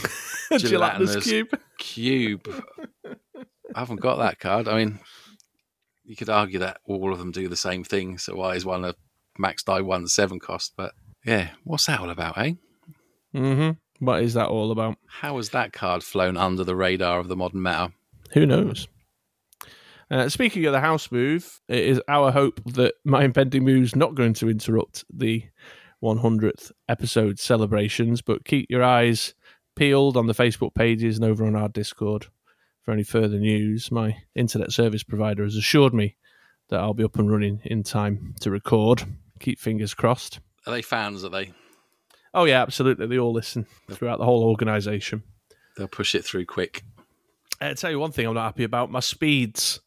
Gelatinous 0.49 0.69
Gelatinous 0.71 1.23
cube. 1.23 1.59
cube. 1.77 2.63
I 3.75 3.79
haven't 3.79 4.01
got 4.01 4.17
that 4.17 4.39
card. 4.39 4.67
I 4.67 4.77
mean, 4.77 4.99
you 6.03 6.15
could 6.15 6.29
argue 6.29 6.59
that 6.59 6.79
all 6.85 7.13
of 7.13 7.19
them 7.19 7.31
do 7.31 7.47
the 7.47 7.55
same 7.55 7.83
thing. 7.83 8.17
So 8.17 8.35
why 8.35 8.55
is 8.55 8.65
one 8.65 8.83
a 8.83 8.95
max 9.37 9.61
die 9.63 9.81
one 9.81 10.07
seven 10.07 10.39
cost? 10.39 10.73
But 10.75 10.93
yeah, 11.23 11.49
what's 11.63 11.85
that 11.85 11.99
all 11.99 12.09
about, 12.09 12.39
eh? 12.39 12.53
Mm-hmm. 13.33 14.05
What 14.05 14.23
is 14.23 14.33
that 14.35 14.47
all 14.47 14.71
about? 14.71 14.97
How 15.07 15.37
has 15.37 15.49
that 15.49 15.73
card 15.73 16.03
flown 16.03 16.37
under 16.37 16.63
the 16.63 16.75
radar 16.75 17.19
of 17.19 17.27
the 17.27 17.35
modern 17.35 17.61
meta? 17.61 17.91
Who 18.33 18.45
knows? 18.45 18.87
Uh, 20.11 20.29
speaking 20.29 20.65
of 20.65 20.73
the 20.73 20.79
house 20.79 21.11
move, 21.11 21.61
it 21.67 21.83
is 21.83 22.01
our 22.07 22.31
hope 22.31 22.59
that 22.65 22.95
my 23.03 23.23
impending 23.23 23.63
move 23.63 23.83
is 23.83 23.95
not 23.95 24.15
going 24.15 24.33
to 24.33 24.49
interrupt 24.49 25.05
the 25.13 25.43
100th 26.01 26.71
episode 26.87 27.39
celebrations, 27.39 28.21
but 28.21 28.45
keep 28.45 28.67
your 28.69 28.83
eyes 28.83 29.33
peeled 29.75 30.17
on 30.17 30.27
the 30.27 30.33
Facebook 30.33 30.73
pages 30.73 31.17
and 31.17 31.25
over 31.25 31.45
on 31.45 31.55
our 31.55 31.69
Discord 31.69 32.27
for 32.81 32.91
any 32.91 33.03
further 33.03 33.37
news. 33.37 33.91
My 33.91 34.17
internet 34.33 34.71
service 34.71 35.03
provider 35.03 35.43
has 35.43 35.55
assured 35.55 35.93
me 35.93 36.15
that 36.69 36.79
I'll 36.79 36.93
be 36.93 37.03
up 37.03 37.19
and 37.19 37.31
running 37.31 37.61
in 37.65 37.83
time 37.83 38.35
to 38.41 38.49
record. 38.49 39.03
Keep 39.39 39.59
fingers 39.59 39.93
crossed. 39.93 40.39
Are 40.65 40.73
they 40.73 40.81
fans? 40.81 41.23
Are 41.23 41.29
they? 41.29 41.51
Oh, 42.33 42.45
yeah, 42.45 42.61
absolutely. 42.61 43.07
They 43.07 43.17
all 43.17 43.33
listen 43.33 43.65
throughout 43.91 44.19
the 44.19 44.25
whole 44.25 44.43
organisation. 44.43 45.23
They'll 45.77 45.87
push 45.87 46.13
it 46.15 46.23
through 46.25 46.45
quick. 46.45 46.83
I'll 47.61 47.75
tell 47.75 47.91
you 47.91 47.99
one 47.99 48.11
thing 48.11 48.25
I'm 48.27 48.33
not 48.35 48.43
happy 48.45 48.63
about. 48.63 48.91
My 48.91 48.99
speeds 48.99 49.79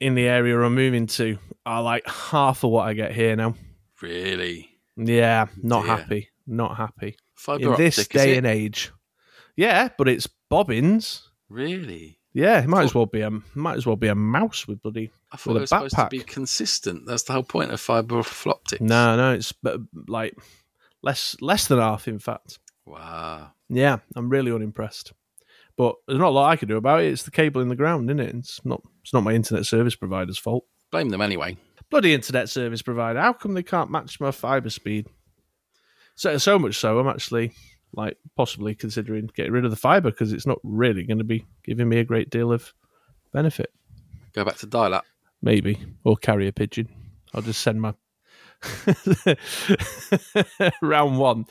in 0.00 0.14
the 0.14 0.26
area 0.26 0.58
I'm 0.60 0.74
moving 0.74 1.06
to 1.06 1.38
are 1.64 1.82
like 1.82 2.06
half 2.06 2.64
of 2.64 2.70
what 2.70 2.88
I 2.88 2.94
get 2.94 3.12
here 3.12 3.36
now. 3.36 3.54
Really? 4.00 4.70
Yeah, 4.96 5.46
not 5.62 5.84
Dear. 5.84 5.96
happy. 5.96 6.28
Not 6.46 6.76
happy. 6.76 7.16
Fiber 7.34 7.72
in 7.72 7.76
this 7.78 7.98
is 7.98 8.08
day 8.08 8.36
and 8.36 8.46
age. 8.46 8.90
Yeah, 9.56 9.88
but 9.96 10.08
it's 10.08 10.28
bobbins. 10.48 11.28
Really? 11.48 12.18
Yeah, 12.34 12.60
it 12.62 12.66
might 12.68 12.84
as 12.84 12.94
well 12.94 13.06
be 13.06 13.20
a 13.20 13.30
might 13.54 13.76
as 13.76 13.84
well 13.86 13.96
be 13.96 14.08
a 14.08 14.14
mouse 14.14 14.66
with 14.66 14.82
bloody. 14.82 15.10
I 15.30 15.36
thought 15.36 15.52
With 15.52 15.56
it 15.58 15.60
was 15.62 15.68
supposed 15.70 15.94
to 15.96 16.00
backpack. 16.02 16.10
be 16.10 16.20
consistent. 16.20 17.06
That's 17.06 17.24
the 17.24 17.34
whole 17.34 17.42
point 17.42 17.70
of 17.72 17.80
fiber 17.80 18.18
optics. 18.18 18.80
No, 18.80 19.16
no, 19.16 19.34
it's 19.34 19.52
uh, 19.66 19.78
like 20.08 20.34
less 21.02 21.36
less 21.40 21.66
than 21.68 21.78
half. 21.78 22.08
In 22.08 22.18
fact, 22.18 22.58
Wow. 22.86 23.52
yeah, 23.68 23.98
I'm 24.16 24.28
really 24.28 24.52
unimpressed. 24.52 25.12
But 25.76 25.94
there's 26.06 26.18
not 26.18 26.28
a 26.28 26.30
lot 26.30 26.50
I 26.50 26.56
can 26.56 26.68
do 26.68 26.76
about 26.76 27.02
it. 27.02 27.12
It's 27.12 27.22
the 27.22 27.30
cable 27.30 27.60
in 27.62 27.68
the 27.68 27.76
ground, 27.76 28.10
isn't 28.10 28.20
it? 28.20 28.34
It's 28.34 28.60
not. 28.64 28.82
It's 29.02 29.12
not 29.14 29.24
my 29.24 29.32
internet 29.32 29.64
service 29.66 29.96
provider's 29.96 30.38
fault. 30.38 30.64
Blame 30.90 31.08
them 31.08 31.20
anyway. 31.22 31.56
bloody 31.90 32.12
internet 32.14 32.48
service 32.48 32.82
provider. 32.82 33.20
How 33.20 33.32
come 33.32 33.54
they 33.54 33.62
can't 33.62 33.90
match 33.90 34.20
my 34.20 34.30
fiber 34.30 34.68
speed? 34.70 35.06
So 36.14 36.36
so 36.38 36.58
much 36.58 36.76
so, 36.76 36.98
I'm 36.98 37.08
actually 37.08 37.52
like 37.94 38.16
possibly 38.36 38.74
considering 38.74 39.28
getting 39.34 39.52
rid 39.52 39.64
of 39.64 39.70
the 39.70 39.76
fiber 39.76 40.10
because 40.10 40.32
it's 40.32 40.46
not 40.46 40.58
really 40.62 41.04
going 41.04 41.18
to 41.18 41.24
be 41.24 41.44
giving 41.64 41.88
me 41.88 41.98
a 41.98 42.04
great 42.04 42.30
deal 42.30 42.52
of 42.52 42.72
benefit. 43.32 43.72
Go 44.34 44.44
back 44.44 44.56
to 44.58 44.66
dial 44.66 44.94
up. 44.94 45.04
Maybe 45.42 45.78
or 46.04 46.16
carrier 46.16 46.52
pigeon. 46.52 46.88
I'll 47.34 47.42
just 47.42 47.60
send 47.62 47.80
my 47.80 47.94
round 50.82 51.18
one. 51.18 51.46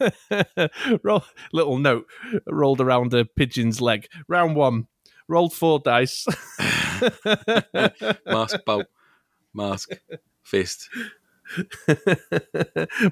Roll, 1.02 1.24
little 1.52 1.78
note 1.78 2.06
rolled 2.46 2.80
around 2.80 3.14
a 3.14 3.24
pigeon's 3.24 3.80
leg. 3.80 4.06
Round 4.28 4.56
one. 4.56 4.86
Rolled 5.28 5.54
four 5.54 5.80
dice. 5.80 6.26
Mask, 8.26 8.58
bolt, 8.66 8.86
mask, 9.54 9.92
fist. 10.42 10.88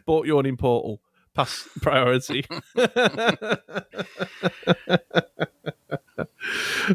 Bought 0.05 0.27
yawning 0.27 0.57
portal. 0.57 1.01
Pass 1.35 1.69
priority. 1.81 2.45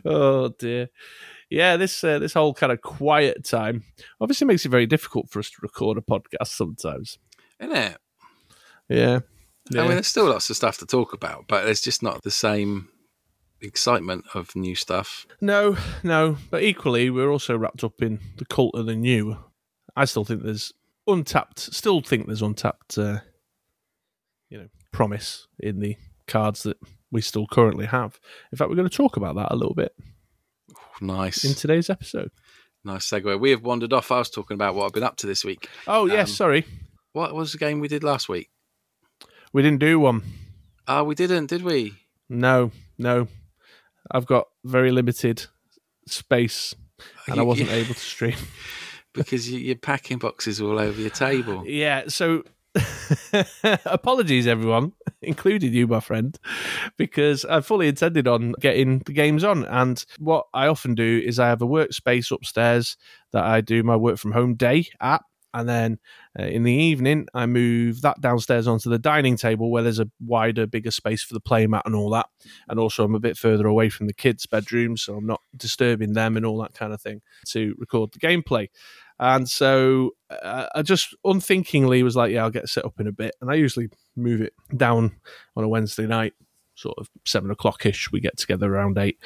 oh 0.05 0.49
dear. 0.59 0.89
Yeah, 1.49 1.77
this 1.77 2.03
uh, 2.03 2.19
this 2.19 2.33
whole 2.33 2.53
kind 2.53 2.71
of 2.71 2.81
quiet 2.81 3.45
time 3.45 3.83
obviously 4.19 4.47
makes 4.47 4.65
it 4.65 4.69
very 4.69 4.85
difficult 4.85 5.29
for 5.29 5.39
us 5.39 5.49
to 5.51 5.57
record 5.61 5.97
a 5.97 6.01
podcast 6.01 6.47
sometimes. 6.47 7.17
Isn't 7.59 7.75
it? 7.75 7.97
Yeah. 8.89 9.19
I 9.73 9.77
mean, 9.79 9.89
there's 9.89 10.07
still 10.07 10.29
lots 10.29 10.49
of 10.49 10.55
stuff 10.55 10.77
to 10.79 10.85
talk 10.85 11.13
about, 11.13 11.45
but 11.47 11.65
there's 11.65 11.81
just 11.81 12.03
not 12.03 12.21
the 12.21 12.31
same 12.31 12.89
excitement 13.61 14.25
of 14.33 14.55
new 14.55 14.75
stuff. 14.75 15.25
No, 15.41 15.75
no, 16.03 16.37
but 16.51 16.61
equally, 16.61 17.09
we're 17.09 17.31
also 17.31 17.57
wrapped 17.57 17.83
up 17.83 18.01
in 18.01 18.19
the 18.37 18.45
cult 18.45 18.75
of 18.75 18.85
the 18.85 18.95
new. 18.95 19.37
I 19.95 20.05
still 20.05 20.23
think 20.23 20.43
there's 20.43 20.71
untapped, 21.07 21.59
still 21.59 22.01
think 22.01 22.27
there's 22.27 22.43
untapped, 22.43 22.97
uh, 22.97 23.19
you 24.49 24.59
know, 24.59 24.67
promise 24.91 25.47
in 25.59 25.79
the 25.79 25.95
cards 26.27 26.63
that 26.63 26.77
we 27.11 27.21
still 27.21 27.47
currently 27.47 27.85
have. 27.87 28.19
In 28.51 28.57
fact, 28.57 28.69
we're 28.69 28.75
going 28.75 28.89
to 28.89 28.95
talk 28.95 29.17
about 29.17 29.35
that 29.35 29.51
a 29.51 29.55
little 29.55 29.75
bit 29.75 29.93
Nice. 31.01 31.43
in 31.43 31.53
today's 31.53 31.89
episode. 31.89 32.31
nice 32.83 33.09
segue. 33.09 33.39
We 33.39 33.51
have 33.51 33.63
wandered 33.63 33.93
off. 33.93 34.11
I 34.11 34.19
was 34.19 34.29
talking 34.29 34.55
about 34.55 34.75
what 34.75 34.85
I've 34.85 34.93
been 34.93 35.03
up 35.03 35.17
to 35.17 35.27
this 35.27 35.43
week. 35.43 35.67
Oh, 35.87 36.05
yes, 36.05 36.29
Um, 36.29 36.35
sorry. 36.35 36.65
What 37.13 37.33
was 37.33 37.51
the 37.51 37.57
game 37.57 37.79
we 37.79 37.87
did 37.87 38.03
last 38.03 38.29
week? 38.29 38.49
We 39.53 39.61
didn't 39.61 39.79
do 39.79 39.99
one. 39.99 40.23
Ah, 40.87 41.03
we 41.03 41.15
didn't, 41.15 41.47
did 41.47 41.63
we? 41.63 41.93
No, 42.29 42.71
no. 42.97 43.27
I've 44.11 44.25
got 44.25 44.47
very 44.63 44.91
limited 44.91 45.45
space 46.07 46.75
and 47.27 47.39
I 47.39 47.43
wasn't 47.43 47.71
able 47.71 47.93
to 47.93 47.99
stream. 47.99 48.35
because 49.13 49.49
you, 49.49 49.59
your 49.59 49.75
packing 49.77 50.17
boxes 50.19 50.61
all 50.61 50.77
over 50.77 50.99
your 50.99 51.09
table. 51.09 51.63
Yeah, 51.65 52.03
so 52.07 52.43
apologies, 53.85 54.47
everyone, 54.47 54.93
including 55.21 55.73
you, 55.73 55.87
my 55.87 55.99
friend, 55.99 56.37
because 56.97 57.45
I 57.45 57.61
fully 57.61 57.87
intended 57.87 58.27
on 58.27 58.53
getting 58.59 58.99
the 58.99 59.13
games 59.13 59.43
on. 59.43 59.65
And 59.65 60.03
what 60.19 60.45
I 60.53 60.67
often 60.67 60.95
do 60.95 61.21
is 61.23 61.39
I 61.39 61.47
have 61.47 61.61
a 61.61 61.67
workspace 61.67 62.31
upstairs 62.31 62.97
that 63.31 63.43
I 63.43 63.61
do 63.61 63.83
my 63.83 63.95
work 63.95 64.17
from 64.17 64.31
home 64.31 64.55
day 64.55 64.87
at. 65.01 65.21
And 65.53 65.69
then 65.69 65.99
uh, 66.37 66.43
in 66.43 66.63
the 66.63 66.73
evening, 66.73 67.27
I 67.33 67.45
move 67.45 68.01
that 68.01 68.19
downstairs 68.19 68.67
onto 68.67 68.89
the 68.89 68.99
dining 68.99 69.37
table 69.37 69.71
where 69.71 69.83
there's 69.83 70.01
a 70.01 70.11
wider, 70.19 70.67
bigger 70.67 70.91
space 70.91 71.23
for 71.23 71.33
the 71.33 71.39
playmat 71.39 71.83
and 71.85 71.95
all 71.95 72.09
that. 72.09 72.25
And 72.67 72.77
also, 72.77 73.05
I'm 73.05 73.15
a 73.15 73.21
bit 73.21 73.37
further 73.37 73.65
away 73.65 73.87
from 73.87 74.07
the 74.07 74.13
kids' 74.13 74.45
bedrooms, 74.45 75.03
so 75.03 75.15
I'm 75.15 75.25
not 75.25 75.39
disturbing 75.55 76.11
them 76.11 76.35
and 76.35 76.45
all 76.45 76.57
that 76.61 76.73
kind 76.73 76.91
of 76.91 77.01
thing 77.01 77.21
to 77.51 77.73
record 77.77 78.11
the 78.11 78.19
gameplay. 78.19 78.67
And 79.19 79.49
so 79.49 80.11
uh, 80.29 80.67
I 80.75 80.81
just 80.81 81.15
unthinkingly 81.23 82.03
was 82.03 82.15
like, 82.15 82.31
yeah, 82.31 82.43
I'll 82.43 82.49
get 82.49 82.67
set 82.67 82.85
up 82.85 82.99
in 82.99 83.07
a 83.07 83.11
bit. 83.11 83.35
And 83.41 83.49
I 83.49 83.55
usually 83.55 83.89
move 84.15 84.41
it 84.41 84.53
down 84.75 85.15
on 85.55 85.63
a 85.63 85.69
Wednesday 85.69 86.05
night, 86.05 86.33
sort 86.75 86.95
of 86.97 87.09
seven 87.25 87.51
o'clock 87.51 87.85
ish. 87.85 88.11
We 88.11 88.19
get 88.19 88.37
together 88.37 88.73
around 88.73 88.97
eight. 88.97 89.17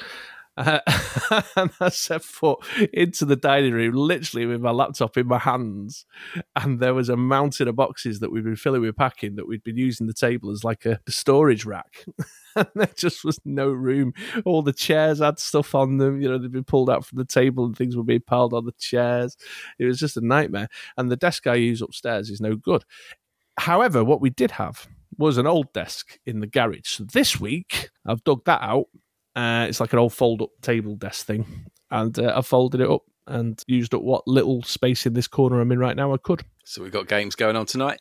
And 1.56 1.70
I 1.80 1.88
set 1.90 2.22
foot 2.22 2.58
into 2.92 3.24
the 3.24 3.36
dining 3.36 3.72
room, 3.72 3.94
literally 3.94 4.46
with 4.46 4.60
my 4.60 4.70
laptop 4.70 5.16
in 5.16 5.26
my 5.26 5.38
hands. 5.38 6.04
And 6.56 6.80
there 6.80 6.94
was 6.94 7.08
a 7.08 7.16
mountain 7.16 7.68
of 7.68 7.76
boxes 7.76 8.20
that 8.20 8.30
we'd 8.30 8.44
been 8.44 8.56
filling 8.56 8.82
with 8.82 8.96
packing 8.96 9.36
that 9.36 9.46
we'd 9.46 9.62
been 9.62 9.76
using 9.76 10.06
the 10.06 10.14
table 10.14 10.50
as 10.50 10.64
like 10.64 10.86
a 10.86 11.00
storage 11.08 11.64
rack. 11.64 12.04
and 12.56 12.66
there 12.74 12.90
just 12.96 13.24
was 13.24 13.38
no 13.44 13.70
room. 13.70 14.12
All 14.44 14.62
the 14.62 14.72
chairs 14.72 15.20
had 15.20 15.38
stuff 15.38 15.74
on 15.74 15.98
them. 15.98 16.20
You 16.20 16.28
know, 16.28 16.38
they'd 16.38 16.52
been 16.52 16.64
pulled 16.64 16.90
out 16.90 17.04
from 17.04 17.18
the 17.18 17.24
table 17.24 17.64
and 17.64 17.76
things 17.76 17.96
were 17.96 18.04
being 18.04 18.22
piled 18.26 18.52
on 18.52 18.64
the 18.64 18.72
chairs. 18.78 19.36
It 19.78 19.84
was 19.84 19.98
just 19.98 20.16
a 20.16 20.26
nightmare. 20.26 20.68
And 20.96 21.10
the 21.10 21.16
desk 21.16 21.46
I 21.46 21.54
use 21.54 21.82
upstairs 21.82 22.28
is 22.28 22.40
no 22.40 22.56
good. 22.56 22.84
However, 23.58 24.04
what 24.04 24.20
we 24.20 24.30
did 24.30 24.52
have 24.52 24.88
was 25.18 25.38
an 25.38 25.46
old 25.46 25.72
desk 25.72 26.18
in 26.24 26.40
the 26.40 26.46
garage. 26.46 26.88
So 26.88 27.04
this 27.04 27.38
week, 27.38 27.90
I've 28.06 28.24
dug 28.24 28.44
that 28.46 28.62
out. 28.62 28.86
Uh, 29.36 29.66
it's 29.68 29.80
like 29.80 29.92
an 29.92 29.98
old 29.98 30.12
fold 30.12 30.42
up 30.42 30.50
table 30.62 30.96
desk 30.96 31.26
thing. 31.26 31.66
And 31.90 32.18
uh, 32.18 32.34
I 32.36 32.42
folded 32.42 32.80
it 32.80 32.90
up 32.90 33.02
and 33.26 33.62
used 33.66 33.94
up 33.94 34.02
what 34.02 34.26
little 34.26 34.62
space 34.62 35.06
in 35.06 35.14
this 35.14 35.28
corner 35.28 35.60
I'm 35.60 35.72
in 35.72 35.78
right 35.78 35.96
now 35.96 36.12
I 36.12 36.16
could. 36.16 36.44
So 36.64 36.82
we've 36.82 36.92
got 36.92 37.08
games 37.08 37.34
going 37.34 37.56
on 37.56 37.66
tonight. 37.66 38.00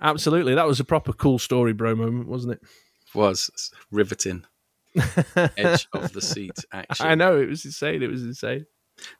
Absolutely. 0.00 0.54
That 0.54 0.66
was 0.66 0.80
a 0.80 0.84
proper 0.84 1.12
cool 1.12 1.38
story, 1.38 1.72
bro 1.72 1.94
moment, 1.94 2.28
wasn't 2.28 2.54
it? 2.54 2.60
Was 3.14 3.72
riveting. 3.90 4.44
Edge 5.56 5.88
of 5.92 6.12
the 6.12 6.20
seat 6.20 6.58
action. 6.72 7.06
I 7.06 7.14
know. 7.14 7.38
It 7.38 7.48
was 7.48 7.64
insane. 7.64 8.02
It 8.02 8.10
was 8.10 8.22
insane. 8.22 8.66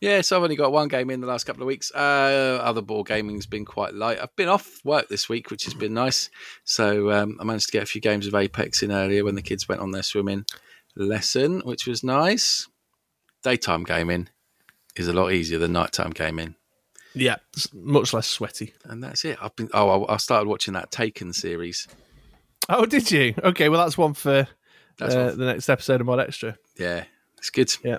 Yeah, 0.01 0.23
so 0.23 0.37
I've 0.37 0.43
only 0.43 0.57
got 0.57 0.73
one 0.73 0.89
game 0.89 1.11
in 1.11 1.21
the 1.21 1.27
last 1.27 1.45
couple 1.45 1.63
of 1.63 1.67
weeks. 1.67 1.93
Uh, 1.95 2.59
other 2.63 2.81
board 2.81 3.09
gaming's 3.09 3.45
been 3.47 3.67
quite 3.67 3.93
light. 3.95 4.19
I've 4.21 4.35
been 4.35 4.49
off 4.49 4.81
work 4.85 5.09
this 5.09 5.29
week, 5.29 5.51
which 5.51 5.65
has 5.65 5.75
been 5.75 5.93
nice. 5.93 6.31
So 6.65 7.11
um, 7.11 7.37
I 7.41 7.45
managed 7.45 7.67
to 7.67 7.73
get 7.73 7.83
a 7.83 7.87
few 7.87 8.01
games 8.01 8.27
of 8.27 8.35
Apex 8.35 8.83
in 8.83 8.91
earlier 8.91 9.23
when 9.23 9.35
the 9.35 9.43
kids 9.43 9.69
went 9.69 9.83
on 9.83 9.91
their 9.91 10.03
swimming 10.03 10.47
lesson, 10.97 11.61
which 11.61 11.87
was 11.87 12.03
nice. 12.03 12.69
Daytime 13.43 13.85
gaming 13.85 14.29
is 14.97 15.09
a 15.09 15.12
lot 15.12 15.31
easier 15.33 15.59
than 15.59 15.73
nighttime 15.73 16.11
gaming, 16.11 16.55
Yeah. 17.15 17.37
Much 17.73 18.12
less 18.15 18.26
sweaty. 18.26 18.75
and 18.85 19.03
that's 19.05 19.25
it. 19.25 19.38
I've 19.41 19.55
been 19.57 19.69
oh, 19.75 20.05
I 20.05 20.15
I 20.15 20.17
started 20.17 20.49
watching 20.49 20.75
that 20.75 20.91
Taken 20.91 21.33
series. 21.33 21.87
Oh, 22.69 22.87
did 22.87 23.11
you? 23.12 23.35
Okay. 23.45 23.69
Well, 23.69 23.81
that's 23.85 23.97
one 23.99 24.15
for 24.15 24.49
That's 24.99 25.15
uh, 25.15 25.25
what- 25.26 25.38
the 25.38 25.45
next 25.47 25.69
episode 25.69 26.00
of 26.00 26.07
Mod 26.07 26.19
Extra. 26.21 26.57
yeah, 26.79 27.05
it's 27.38 27.50
good. 27.50 27.73
Yeah. 27.85 27.99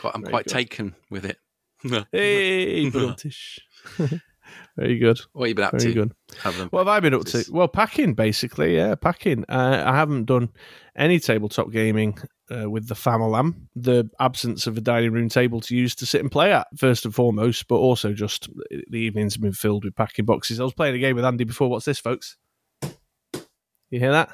Quite, 0.00 0.14
I'm 0.14 0.22
Very 0.22 0.32
quite 0.32 0.46
good. 0.46 0.52
taken 0.54 0.94
with 1.10 1.24
it. 1.26 1.38
Hey, 2.12 2.88
British. 2.90 3.60
Very 4.76 4.98
good. 4.98 5.18
what 5.32 5.44
have 5.44 5.48
you 5.48 5.54
been 5.54 5.64
up 5.64 5.72
Very 5.72 5.84
to? 5.84 5.92
good. 5.94 6.12
What 6.70 6.80
have 6.80 6.88
I 6.88 7.00
been 7.00 7.14
up 7.14 7.24
to? 7.26 7.44
Well, 7.50 7.68
packing 7.68 8.12
basically. 8.12 8.76
Yeah, 8.76 8.94
packing. 8.94 9.44
Uh, 9.48 9.82
I 9.86 9.96
haven't 9.96 10.26
done 10.26 10.50
any 10.94 11.18
tabletop 11.18 11.70
gaming 11.70 12.18
uh, 12.50 12.68
with 12.68 12.86
the 12.88 12.94
Famalam, 12.94 13.54
the 13.74 14.10
absence 14.20 14.66
of 14.66 14.76
a 14.76 14.82
dining 14.82 15.12
room 15.12 15.30
table 15.30 15.60
to 15.62 15.74
use 15.74 15.94
to 15.96 16.06
sit 16.06 16.20
and 16.20 16.30
play 16.30 16.52
at, 16.52 16.66
first 16.76 17.06
and 17.06 17.14
foremost, 17.14 17.68
but 17.68 17.76
also 17.76 18.12
just 18.12 18.50
the 18.90 18.98
evenings 18.98 19.34
have 19.34 19.42
been 19.42 19.52
filled 19.52 19.84
with 19.84 19.96
packing 19.96 20.26
boxes. 20.26 20.60
I 20.60 20.64
was 20.64 20.74
playing 20.74 20.94
a 20.94 20.98
game 20.98 21.16
with 21.16 21.24
Andy 21.24 21.44
before. 21.44 21.70
What's 21.70 21.86
this, 21.86 21.98
folks? 21.98 22.36
You 22.82 23.98
hear 24.00 24.12
that? 24.12 24.30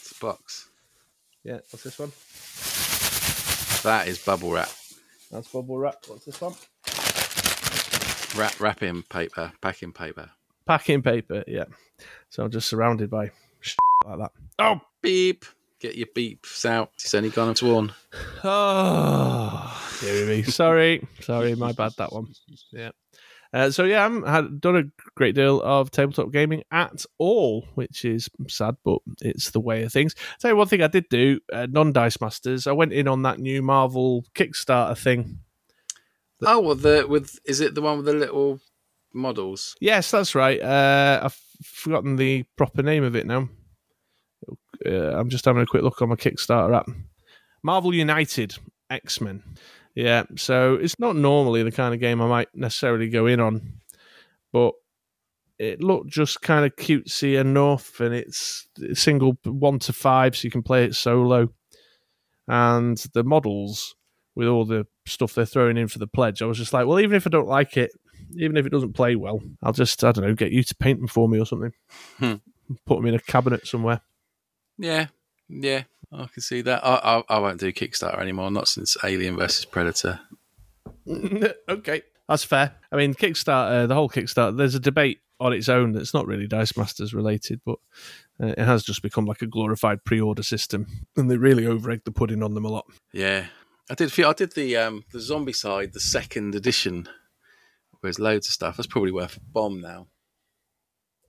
It's 0.00 0.12
a 0.16 0.24
box. 0.24 0.68
Yeah, 1.42 1.58
what's 1.70 1.82
this 1.82 1.98
one? 1.98 2.12
That 3.82 4.08
is 4.08 4.18
bubble 4.18 4.52
wrap. 4.52 4.70
That's 5.30 5.48
bubble 5.52 5.76
wrap. 5.76 5.96
What's 6.06 6.24
this 6.24 6.40
one? 6.40 6.54
Wrap, 8.36 8.58
wrapping 8.58 9.04
paper, 9.04 9.52
packing 9.60 9.92
paper. 9.92 10.30
Packing 10.66 11.02
paper, 11.02 11.44
yeah. 11.46 11.66
So 12.30 12.42
I'm 12.42 12.50
just 12.50 12.68
surrounded 12.68 13.08
by 13.08 13.30
like 14.04 14.18
that. 14.18 14.32
Oh, 14.58 14.80
beep. 15.02 15.44
Get 15.80 15.96
your 15.96 16.08
beeps 16.08 16.64
out. 16.64 16.90
It's 16.94 17.14
only 17.14 17.30
gone 17.30 17.54
to 17.54 17.74
one. 17.74 17.92
Oh, 18.46 19.98
dear 20.00 20.26
me. 20.26 20.42
Sorry. 20.42 21.06
Sorry, 21.20 21.54
my 21.54 21.72
bad, 21.72 21.92
that 21.98 22.12
one. 22.12 22.26
Yeah. 22.72 22.90
Uh, 23.52 23.70
so 23.70 23.84
yeah, 23.84 24.00
I 24.00 24.02
haven't 24.02 24.26
had, 24.26 24.60
done 24.60 24.76
a 24.76 24.82
great 25.14 25.36
deal 25.36 25.62
of 25.62 25.92
tabletop 25.92 26.32
gaming 26.32 26.64
at 26.72 27.04
all, 27.18 27.68
which 27.74 28.04
is 28.04 28.28
sad, 28.48 28.76
but 28.84 28.98
it's 29.20 29.50
the 29.52 29.60
way 29.60 29.84
of 29.84 29.92
things. 29.92 30.14
tell 30.40 30.50
you 30.50 30.56
one 30.56 30.66
thing 30.66 30.82
I 30.82 30.88
did 30.88 31.08
do, 31.08 31.38
uh, 31.52 31.68
non 31.70 31.92
Dice 31.92 32.20
Masters. 32.20 32.66
I 32.66 32.72
went 32.72 32.92
in 32.92 33.06
on 33.06 33.22
that 33.22 33.38
new 33.38 33.62
Marvel 33.62 34.24
Kickstarter 34.34 34.98
thing. 34.98 35.38
Oh, 36.46 36.60
well, 36.60 36.74
the 36.74 37.06
with 37.08 37.38
is 37.44 37.60
it 37.60 37.74
the 37.74 37.82
one 37.82 37.98
with 37.98 38.06
the 38.06 38.14
little 38.14 38.60
models? 39.12 39.74
Yes, 39.80 40.10
that's 40.10 40.34
right. 40.34 40.60
Uh, 40.60 41.20
I've 41.24 41.38
forgotten 41.62 42.16
the 42.16 42.44
proper 42.56 42.82
name 42.82 43.04
of 43.04 43.16
it 43.16 43.26
now. 43.26 43.48
Uh, 44.84 45.18
I'm 45.18 45.30
just 45.30 45.44
having 45.44 45.62
a 45.62 45.66
quick 45.66 45.82
look 45.82 46.02
on 46.02 46.08
my 46.08 46.16
Kickstarter 46.16 46.76
app. 46.76 46.88
Marvel 47.62 47.94
United 47.94 48.56
X 48.90 49.20
Men. 49.20 49.42
Yeah, 49.94 50.24
so 50.36 50.74
it's 50.74 50.98
not 50.98 51.14
normally 51.16 51.62
the 51.62 51.70
kind 51.70 51.94
of 51.94 52.00
game 52.00 52.20
I 52.20 52.26
might 52.26 52.48
necessarily 52.54 53.08
go 53.08 53.26
in 53.26 53.38
on, 53.38 53.74
but 54.52 54.74
it 55.58 55.82
looked 55.82 56.08
just 56.10 56.42
kind 56.42 56.64
of 56.64 56.74
cutesy 56.74 57.40
enough, 57.40 58.00
and 58.00 58.12
it's 58.12 58.66
single 58.94 59.38
one 59.44 59.78
to 59.80 59.92
five, 59.92 60.36
so 60.36 60.46
you 60.46 60.50
can 60.50 60.64
play 60.64 60.84
it 60.84 60.96
solo. 60.96 61.48
And 62.48 62.98
the 63.14 63.22
models 63.22 63.94
with 64.34 64.48
all 64.48 64.64
the 64.64 64.86
stuff 65.06 65.34
they're 65.34 65.46
throwing 65.46 65.76
in 65.76 65.88
for 65.88 65.98
the 65.98 66.06
pledge, 66.06 66.42
I 66.42 66.46
was 66.46 66.58
just 66.58 66.72
like, 66.72 66.86
well, 66.86 67.00
even 67.00 67.16
if 67.16 67.26
I 67.26 67.30
don't 67.30 67.48
like 67.48 67.76
it, 67.76 67.92
even 68.36 68.56
if 68.56 68.66
it 68.66 68.70
doesn't 68.70 68.94
play 68.94 69.16
well, 69.16 69.40
I'll 69.62 69.72
just 69.72 70.02
I 70.02 70.12
don't 70.12 70.24
know, 70.24 70.34
get 70.34 70.52
you 70.52 70.62
to 70.62 70.74
paint 70.74 70.98
them 70.98 71.08
for 71.08 71.28
me 71.28 71.38
or 71.38 71.46
something. 71.46 71.72
Hmm. 72.18 72.34
Put 72.86 72.96
them 72.96 73.06
in 73.06 73.14
a 73.14 73.20
cabinet 73.20 73.66
somewhere. 73.66 74.00
Yeah, 74.78 75.08
yeah, 75.48 75.84
I 76.12 76.26
can 76.26 76.42
see 76.42 76.62
that. 76.62 76.84
I, 76.84 77.18
I, 77.18 77.36
I 77.36 77.38
won't 77.38 77.60
do 77.60 77.72
Kickstarter 77.72 78.20
anymore. 78.20 78.50
Not 78.50 78.68
since 78.68 78.96
Alien 79.04 79.36
versus 79.36 79.64
Predator. 79.64 80.20
okay, 81.68 82.02
that's 82.28 82.44
fair. 82.44 82.74
I 82.90 82.96
mean, 82.96 83.14
Kickstarter, 83.14 83.86
the 83.86 83.94
whole 83.94 84.08
Kickstarter, 84.08 84.56
there's 84.56 84.74
a 84.74 84.80
debate 84.80 85.20
on 85.40 85.52
its 85.52 85.68
own 85.68 85.92
that's 85.92 86.14
not 86.14 86.26
really 86.26 86.46
Dice 86.46 86.76
Masters 86.76 87.12
related, 87.12 87.60
but 87.64 87.78
uh, 88.42 88.54
it 88.56 88.58
has 88.58 88.82
just 88.82 89.02
become 89.02 89.26
like 89.26 89.42
a 89.42 89.46
glorified 89.46 90.04
pre-order 90.04 90.42
system, 90.42 90.86
and 91.16 91.30
they 91.30 91.36
really 91.36 91.66
over-egg 91.66 92.02
the 92.04 92.12
pudding 92.12 92.42
on 92.42 92.54
them 92.54 92.64
a 92.64 92.68
lot. 92.68 92.86
Yeah, 93.12 93.46
I 93.90 93.94
did 93.94 94.18
I 94.20 94.32
did 94.32 94.52
the 94.52 94.76
um 94.76 95.04
the 95.12 95.18
Zombicide, 95.18 95.92
the 95.92 96.00
second 96.00 96.54
edition. 96.54 97.08
There's 98.02 98.18
loads 98.18 98.48
of 98.48 98.52
stuff. 98.52 98.76
That's 98.76 98.86
probably 98.86 99.12
worth 99.12 99.36
a 99.36 99.40
bomb 99.40 99.80
now. 99.80 100.08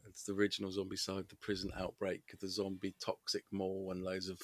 It's 0.07 0.23
the 0.23 0.33
original 0.33 0.71
Zombicide, 0.71 1.29
the 1.29 1.35
prison 1.35 1.71
outbreak, 1.77 2.21
the 2.39 2.49
zombie 2.49 2.95
toxic 3.03 3.43
mall, 3.51 3.89
and 3.91 4.03
loads 4.03 4.29
of 4.29 4.39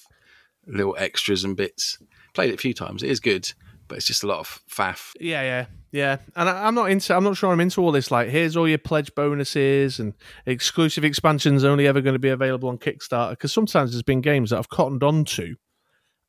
little 0.68 0.96
extras 0.98 1.44
and 1.44 1.56
bits. 1.56 1.98
Played 2.34 2.52
it 2.52 2.56
a 2.56 2.58
few 2.58 2.74
times. 2.74 3.04
It 3.04 3.10
is 3.10 3.20
good, 3.20 3.52
but 3.88 3.98
it's 3.98 4.08
just 4.08 4.24
a 4.24 4.28
lot 4.28 4.40
of 4.40 4.62
faff. 4.70 5.12
Yeah, 5.20 5.42
yeah, 5.42 5.66
yeah. 5.92 6.18
And 6.36 6.50
I, 6.50 6.68
I'm 6.68 6.76
not 6.76 6.92
into. 6.92 7.16
I'm 7.16 7.24
not 7.24 7.38
sure 7.38 7.52
I'm 7.52 7.60
into 7.60 7.82
all 7.82 7.92
this. 7.92 8.12
Like, 8.12 8.30
here's 8.30 8.58
all 8.58 8.68
your 8.68 8.78
pledge 8.78 9.14
bonuses 9.16 10.00
and 10.00 10.14
exclusive 10.46 11.04
expansions 11.04 11.64
only 11.64 11.88
ever 11.88 12.02
going 12.02 12.16
to 12.16 12.20
be 12.20 12.30
available 12.30 12.70
on 12.70 12.78
Kickstarter. 12.78 13.32
Because 13.32 13.54
sometimes 13.54 13.92
there's 13.92 14.04
been 14.04 14.22
games 14.22 14.50
that 14.50 14.60
I've 14.60 14.70
cottoned 14.70 15.04
on 15.04 15.26
to 15.26 15.56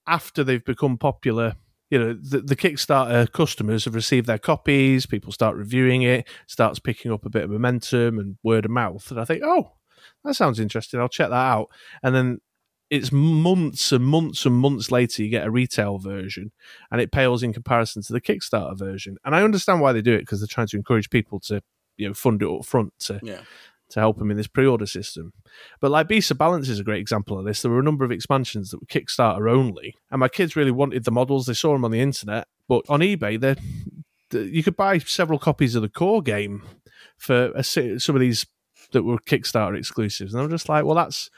after 0.07 0.45
they've 0.45 0.65
become 0.65 0.99
popular. 0.99 1.57
You 1.93 1.99
know, 1.99 2.15
the, 2.15 2.41
the 2.41 2.57
Kickstarter 2.57 3.31
customers 3.31 3.85
have 3.85 3.95
received 3.95 4.27
their 4.27 4.39
copies. 4.39 5.05
People 5.05 5.31
start 5.31 5.57
reviewing 5.57 6.01
it. 6.01 6.27
Starts 6.47 6.79
picking 6.79 7.13
up 7.13 7.27
a 7.27 7.29
bit 7.29 7.45
of 7.45 7.51
momentum 7.51 8.19
and 8.19 8.39
word 8.43 8.65
of 8.65 8.71
mouth. 8.71 9.11
And 9.11 9.21
I 9.21 9.27
think, 9.27 9.43
oh, 9.45 9.73
that 10.25 10.33
sounds 10.35 10.59
interesting. 10.59 11.01
I'll 11.01 11.11
check 11.11 11.29
that 11.29 11.35
out. 11.35 11.69
And 12.03 12.15
then 12.15 12.39
it's 12.89 13.13
months 13.13 13.93
and 13.93 14.07
months 14.07 14.47
and 14.47 14.55
months 14.55 14.91
later 14.91 15.23
you 15.23 15.29
get 15.29 15.47
a 15.47 15.51
retail 15.51 15.99
version 15.99 16.51
and 16.91 16.99
it 16.99 17.13
pales 17.13 17.43
in 17.43 17.53
comparison 17.53 18.03
to 18.03 18.13
the 18.15 18.21
kickstarter 18.21 18.79
version 18.79 19.17
and 19.25 19.35
i 19.35 19.43
understand 19.43 19.81
why 19.81 19.95
they 19.95 20.03
do 20.03 20.13
it 20.13 20.19
because 20.19 20.41
they're 20.41 20.47
trying 20.47 20.67
to 20.67 20.77
encourage 20.77 21.09
people 21.09 21.41
to 21.41 21.63
you 21.97 22.07
know 22.07 22.15
fund 22.15 22.43
it 22.43 22.49
up 22.49 22.65
front 22.65 22.93
to 22.99 23.19
Yeah, 23.23 23.41
to 23.93 24.01
help 24.01 24.19
them 24.19 24.31
in 24.31 24.37
this 24.37 24.47
pre-order 24.47 24.87
system. 24.87 25.33
But 25.81 25.91
like 25.91 26.09
beast 26.09 26.31
of 26.31 26.39
balance 26.39 26.69
is 26.69 26.81
a 26.81 26.85
great 26.85 27.01
example 27.01 27.39
of 27.39 27.45
this. 27.45 27.63
There 27.63 27.71
were 27.71 27.81
a 27.81 27.85
number 27.85 28.05
of 28.05 28.13
expansions 28.13 28.71
that 28.71 28.81
were 28.81 28.87
kickstarter 28.87 29.51
only 29.51 29.97
and 30.11 30.21
my 30.21 30.29
kids 30.29 30.57
really 30.57 30.71
wanted 30.71 31.05
the 31.05 31.11
models. 31.11 31.47
They 31.47 31.55
saw 31.55 31.73
them 31.73 31.85
on 31.85 31.91
the 31.91 32.01
internet 32.01 32.49
but 32.69 32.85
on 32.89 33.01
ebay 33.01 33.39
they 33.39 33.57
you 34.39 34.63
could 34.63 34.77
buy 34.77 34.99
several 34.99 35.39
copies 35.39 35.75
of 35.75 35.83
the 35.83 35.89
core 35.89 36.23
game 36.23 36.63
for 37.19 37.53
a, 37.55 37.63
some 37.63 38.17
of 38.17 38.21
these 38.21 38.47
that 38.93 39.03
were 39.03 39.19
kickstarter 39.19 39.77
exclusives 39.77 40.33
and 40.33 40.43
i'm 40.43 40.49
just 40.49 40.69
like 40.69 40.85
well 40.85 40.95
that's 40.95 41.29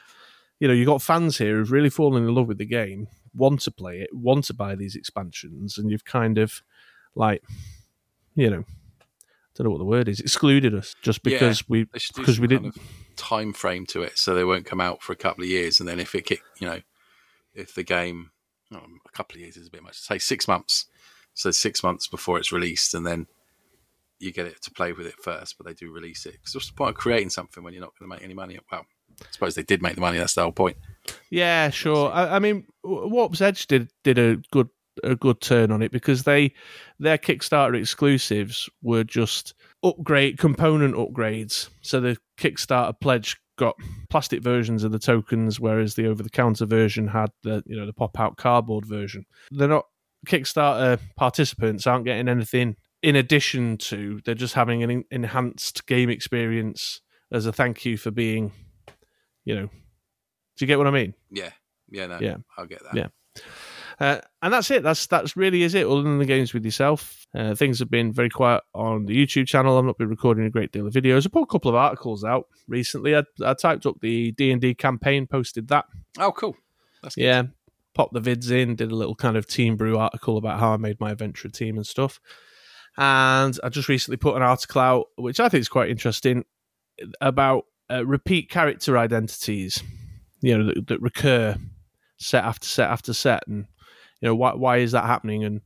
you 0.61 0.69
know, 0.69 0.75
you 0.75 0.87
got 0.87 1.03
fans 1.03 1.39
here 1.39 1.57
who've 1.57 1.73
really 1.73 1.91
fallen 1.91 2.23
in 2.23 2.35
love 2.35 2.49
with 2.49 2.59
the 2.59 2.65
game, 2.65 3.09
want 3.35 3.61
to 3.61 3.71
play 3.71 4.01
it, 4.01 4.11
want 4.13 4.45
to 4.47 4.55
buy 4.55 4.75
these 4.75 4.97
expansions, 4.97 5.77
and 5.77 5.91
you've 5.91 6.05
kind 6.05 6.39
of 6.39 6.63
like, 7.15 7.43
you 8.35 8.49
know, 8.49 8.65
don't 9.55 9.67
know 9.67 9.71
what 9.71 9.79
the 9.79 9.85
word 9.85 10.09
is, 10.09 10.21
excluded 10.21 10.75
us 10.75 10.95
just 11.03 11.23
because 11.23 11.69
we 11.69 11.87
should 11.97 12.17
do 12.17 12.23
because 12.23 12.41
we 12.41 12.47
didn't. 12.47 12.77
of 12.77 12.83
time 13.17 13.53
frame 13.53 13.87
to 13.87 14.03
it, 14.03 14.19
so 14.19 14.35
they 14.35 14.45
won't 14.45 14.67
come 14.67 14.81
out 14.81 15.03
for 15.03 15.13
a 15.13 15.17
couple 15.17 15.45
of 15.45 15.51
years, 15.51 15.81
and 15.81 15.89
then 15.89 16.01
if 16.01 16.15
it 16.15 16.27
kick, 16.27 16.43
you 16.59 16.67
know, 16.67 16.81
if 17.55 17.75
the 17.75 17.83
game, 17.83 18.31
oh, 18.73 18.79
a 18.79 19.13
couple 19.13 19.37
of 19.37 19.41
years 19.41 19.57
is 19.57 19.69
a 19.69 19.71
bit 19.71 19.83
much. 19.83 19.97
Say 19.97 20.19
six 20.19 20.49
months, 20.49 20.87
so 21.35 21.51
six 21.51 21.83
months 21.83 22.09
before 22.09 22.39
it's 22.39 22.53
released, 22.53 22.95
and 22.95 23.07
then 23.07 23.27
you 24.19 24.33
get 24.33 24.47
it 24.47 24.63
to 24.63 24.71
play 24.71 24.93
with 24.93 25.07
it 25.07 25.15
first, 25.23 25.57
but 25.57 25.67
they 25.67 25.75
do 25.75 25.93
release 25.93 26.27
it. 26.27 26.33
Because 26.33 26.55
what's 26.55 26.69
the 26.69 26.75
point 26.75 26.91
of 26.91 26.97
creating 26.97 27.31
something 27.31 27.63
when 27.63 27.75
you're 27.75 27.83
not 27.83 27.93
going 27.99 28.11
to 28.11 28.15
make 28.15 28.25
any 28.25 28.35
money? 28.35 28.59
Well, 28.71 28.87
I 29.21 29.27
suppose 29.31 29.55
they 29.55 29.63
did 29.63 29.83
make 29.83 29.95
the 29.95 30.01
money. 30.01 30.19
That's 30.19 30.35
the 30.35 30.43
whole 30.43 30.53
point. 30.53 30.77
Yeah, 31.31 31.71
sure. 31.71 32.11
I, 32.11 32.37
I 32.37 32.39
mean, 32.39 32.67
Warp's 32.83 33.41
Edge 33.41 33.67
did 33.67 33.91
did 34.03 34.19
a 34.19 34.37
good 34.51 34.69
a 35.03 35.17
good 35.17 35.41
turn 35.41 35.71
on 35.71 35.83
it 35.83 35.91
because 35.93 36.23
they 36.23 36.53
their 36.99 37.19
Kickstarter 37.19 37.79
exclusives 37.79 38.69
were 38.83 39.05
just 39.05 39.55
upgrade 39.83 40.39
component 40.39 40.95
upgrades. 40.95 41.69
So 41.81 42.01
the 42.01 42.17
Kickstarter 42.39 42.99
pledge 43.01 43.37
got 43.57 43.77
plastic 44.11 44.43
versions 44.43 44.85
of 44.85 44.93
the 44.93 44.99
tokens, 44.99 45.61
whereas 45.61 45.95
the 45.95 46.07
over 46.07 46.23
the 46.23 46.31
counter 46.31 46.67
version 46.67 47.09
had 47.09 47.31
the 47.43 47.63
you 47.67 47.77
know 47.77 47.87
the 47.87 47.93
pop 47.93 48.19
out 48.19 48.37
cardboard 48.37 48.87
version. 48.87 49.27
They're 49.51 49.69
not 49.69 49.87
Kickstarter 50.27 50.99
participants 51.17 51.87
aren't 51.87 52.05
getting 52.05 52.29
anything 52.29 52.77
in 53.03 53.17
addition 53.17 53.77
to. 53.77 54.21
They're 54.25 54.35
just 54.35 54.55
having 54.55 54.83
an 54.83 54.91
en- 54.91 55.05
enhanced 55.11 55.87
game 55.87 56.09
experience 56.09 57.01
as 57.31 57.47
a 57.47 57.53
thank 57.53 57.85
you 57.85 57.97
for 57.97 58.11
being, 58.11 58.53
you 59.45 59.55
know. 59.55 59.67
Do 59.67 60.65
you 60.65 60.67
get 60.67 60.79
what 60.79 60.87
I 60.87 60.93
mean? 60.93 61.15
Yeah, 61.31 61.51
yeah, 61.91 62.07
no, 62.07 62.19
Yeah. 62.21 62.37
I'll 62.57 62.67
get 62.67 62.83
that. 62.85 62.95
Yeah. 62.95 63.43
Uh, 64.01 64.19
and 64.43 64.53
that's 64.53 64.71
it. 64.71 64.83
That's 64.83 65.07
that's 65.07 65.37
really 65.37 65.63
is 65.63 65.75
it. 65.75 65.87
Other 65.87 66.03
than 66.03 66.19
the 66.19 66.25
games 66.25 66.53
with 66.53 66.65
yourself, 66.65 67.27
uh, 67.35 67.55
things 67.55 67.79
have 67.79 67.91
been 67.91 68.13
very 68.13 68.29
quiet 68.29 68.63
on 68.75 69.07
the 69.07 69.17
YouTube 69.17 69.47
channel. 69.47 69.79
I've 69.79 69.85
not 69.85 69.99
been 69.99 70.09
recording 70.09 70.45
a 70.45 70.51
great 70.51 70.73
deal 70.73 70.87
of 70.87 70.93
videos. 70.93 71.27
I 71.27 71.31
put 71.31 71.43
a 71.43 71.47
couple 71.47 71.69
of 71.69 71.77
articles 71.77 72.25
out 72.25 72.49
recently. 72.67 73.15
I, 73.15 73.23
I 73.45 73.55
typed 73.55 73.87
up 73.87 74.01
the 74.01 74.33
D 74.33 74.51
and 74.51 74.61
D 74.61 74.75
campaign, 74.75 75.27
posted 75.27 75.69
that. 75.69 75.85
Oh, 76.19 76.33
cool. 76.33 76.57
That's 77.03 77.15
good. 77.15 77.23
Yeah, 77.23 77.43
popped 77.95 78.15
the 78.15 78.21
vids 78.21 78.51
in, 78.51 78.75
did 78.75 78.91
a 78.91 78.97
little 78.97 79.15
kind 79.15 79.37
of 79.37 79.47
team 79.47 79.77
brew 79.77 79.97
article 79.97 80.39
about 80.39 80.59
how 80.59 80.73
I 80.73 80.77
made 80.77 80.99
my 80.99 81.13
adventure 81.13 81.49
team 81.49 81.77
and 81.77 81.87
stuff. 81.87 82.21
And 82.97 83.59
I 83.63 83.69
just 83.69 83.89
recently 83.89 84.17
put 84.17 84.37
an 84.37 84.43
article 84.43 84.81
out, 84.81 85.07
which 85.17 85.39
I 85.41 85.49
think 85.49 85.61
is 85.61 85.69
quite 85.69 85.91
interesting, 85.91 86.45
about 87.21 87.65
uh, 87.91 88.07
repeat 88.07 88.51
character 88.51 88.99
identities, 88.99 89.83
you 90.41 90.57
know, 90.57 90.67
that, 90.67 90.87
that 90.89 91.01
recur 91.01 91.57
set 92.17 92.45
after 92.45 92.67
set 92.67 92.91
after 92.91 93.13
set, 93.13 93.43
and 93.49 93.67
you 94.25 94.31
know 94.31 94.35
why 94.35 94.55
why 94.55 94.79
is 94.79 94.93
that 94.93 95.05
happening 95.05 95.45
and 95.45 95.61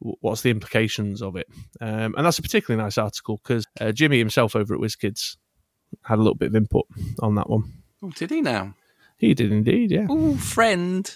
what's 0.00 0.42
the 0.42 0.50
implications 0.50 1.22
of 1.22 1.36
it. 1.36 1.46
Um, 1.80 2.16
and 2.16 2.26
that's 2.26 2.40
a 2.40 2.42
particularly 2.42 2.82
nice 2.82 2.98
article 2.98 3.40
because 3.40 3.64
uh, 3.80 3.92
Jimmy 3.92 4.18
himself 4.18 4.56
over 4.56 4.74
at 4.74 4.80
WizKids 4.80 5.36
had 6.02 6.18
a 6.18 6.22
little 6.22 6.34
bit 6.34 6.48
of 6.48 6.56
input 6.56 6.86
on 7.20 7.36
that 7.36 7.48
one. 7.48 7.72
Oh, 8.02 8.10
did 8.10 8.30
he 8.30 8.40
now? 8.40 8.74
He 9.18 9.34
did 9.34 9.52
indeed, 9.52 9.92
yeah. 9.92 10.08
Oh, 10.10 10.34
friend. 10.34 11.08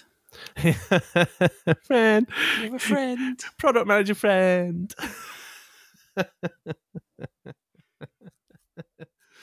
friend, 1.83 2.27
You 2.61 2.75
a 2.75 2.79
friend. 2.79 3.43
product 3.57 3.87
manager 3.87 4.15
friend. 4.15 4.95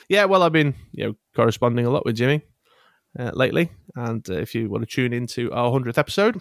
yeah, 0.08 0.24
well, 0.24 0.42
I've 0.42 0.52
been 0.52 0.74
you 0.92 1.08
know 1.08 1.14
corresponding 1.36 1.84
a 1.84 1.90
lot 1.90 2.06
with 2.06 2.16
Jimmy. 2.16 2.40
uh, 3.18 3.32
lately. 3.34 3.70
And 3.94 4.28
uh, 4.30 4.34
if 4.38 4.54
you 4.54 4.70
want 4.70 4.88
to 4.88 4.94
tune 4.94 5.12
into 5.12 5.52
our 5.52 5.70
100th 5.70 5.98
episode, 5.98 6.40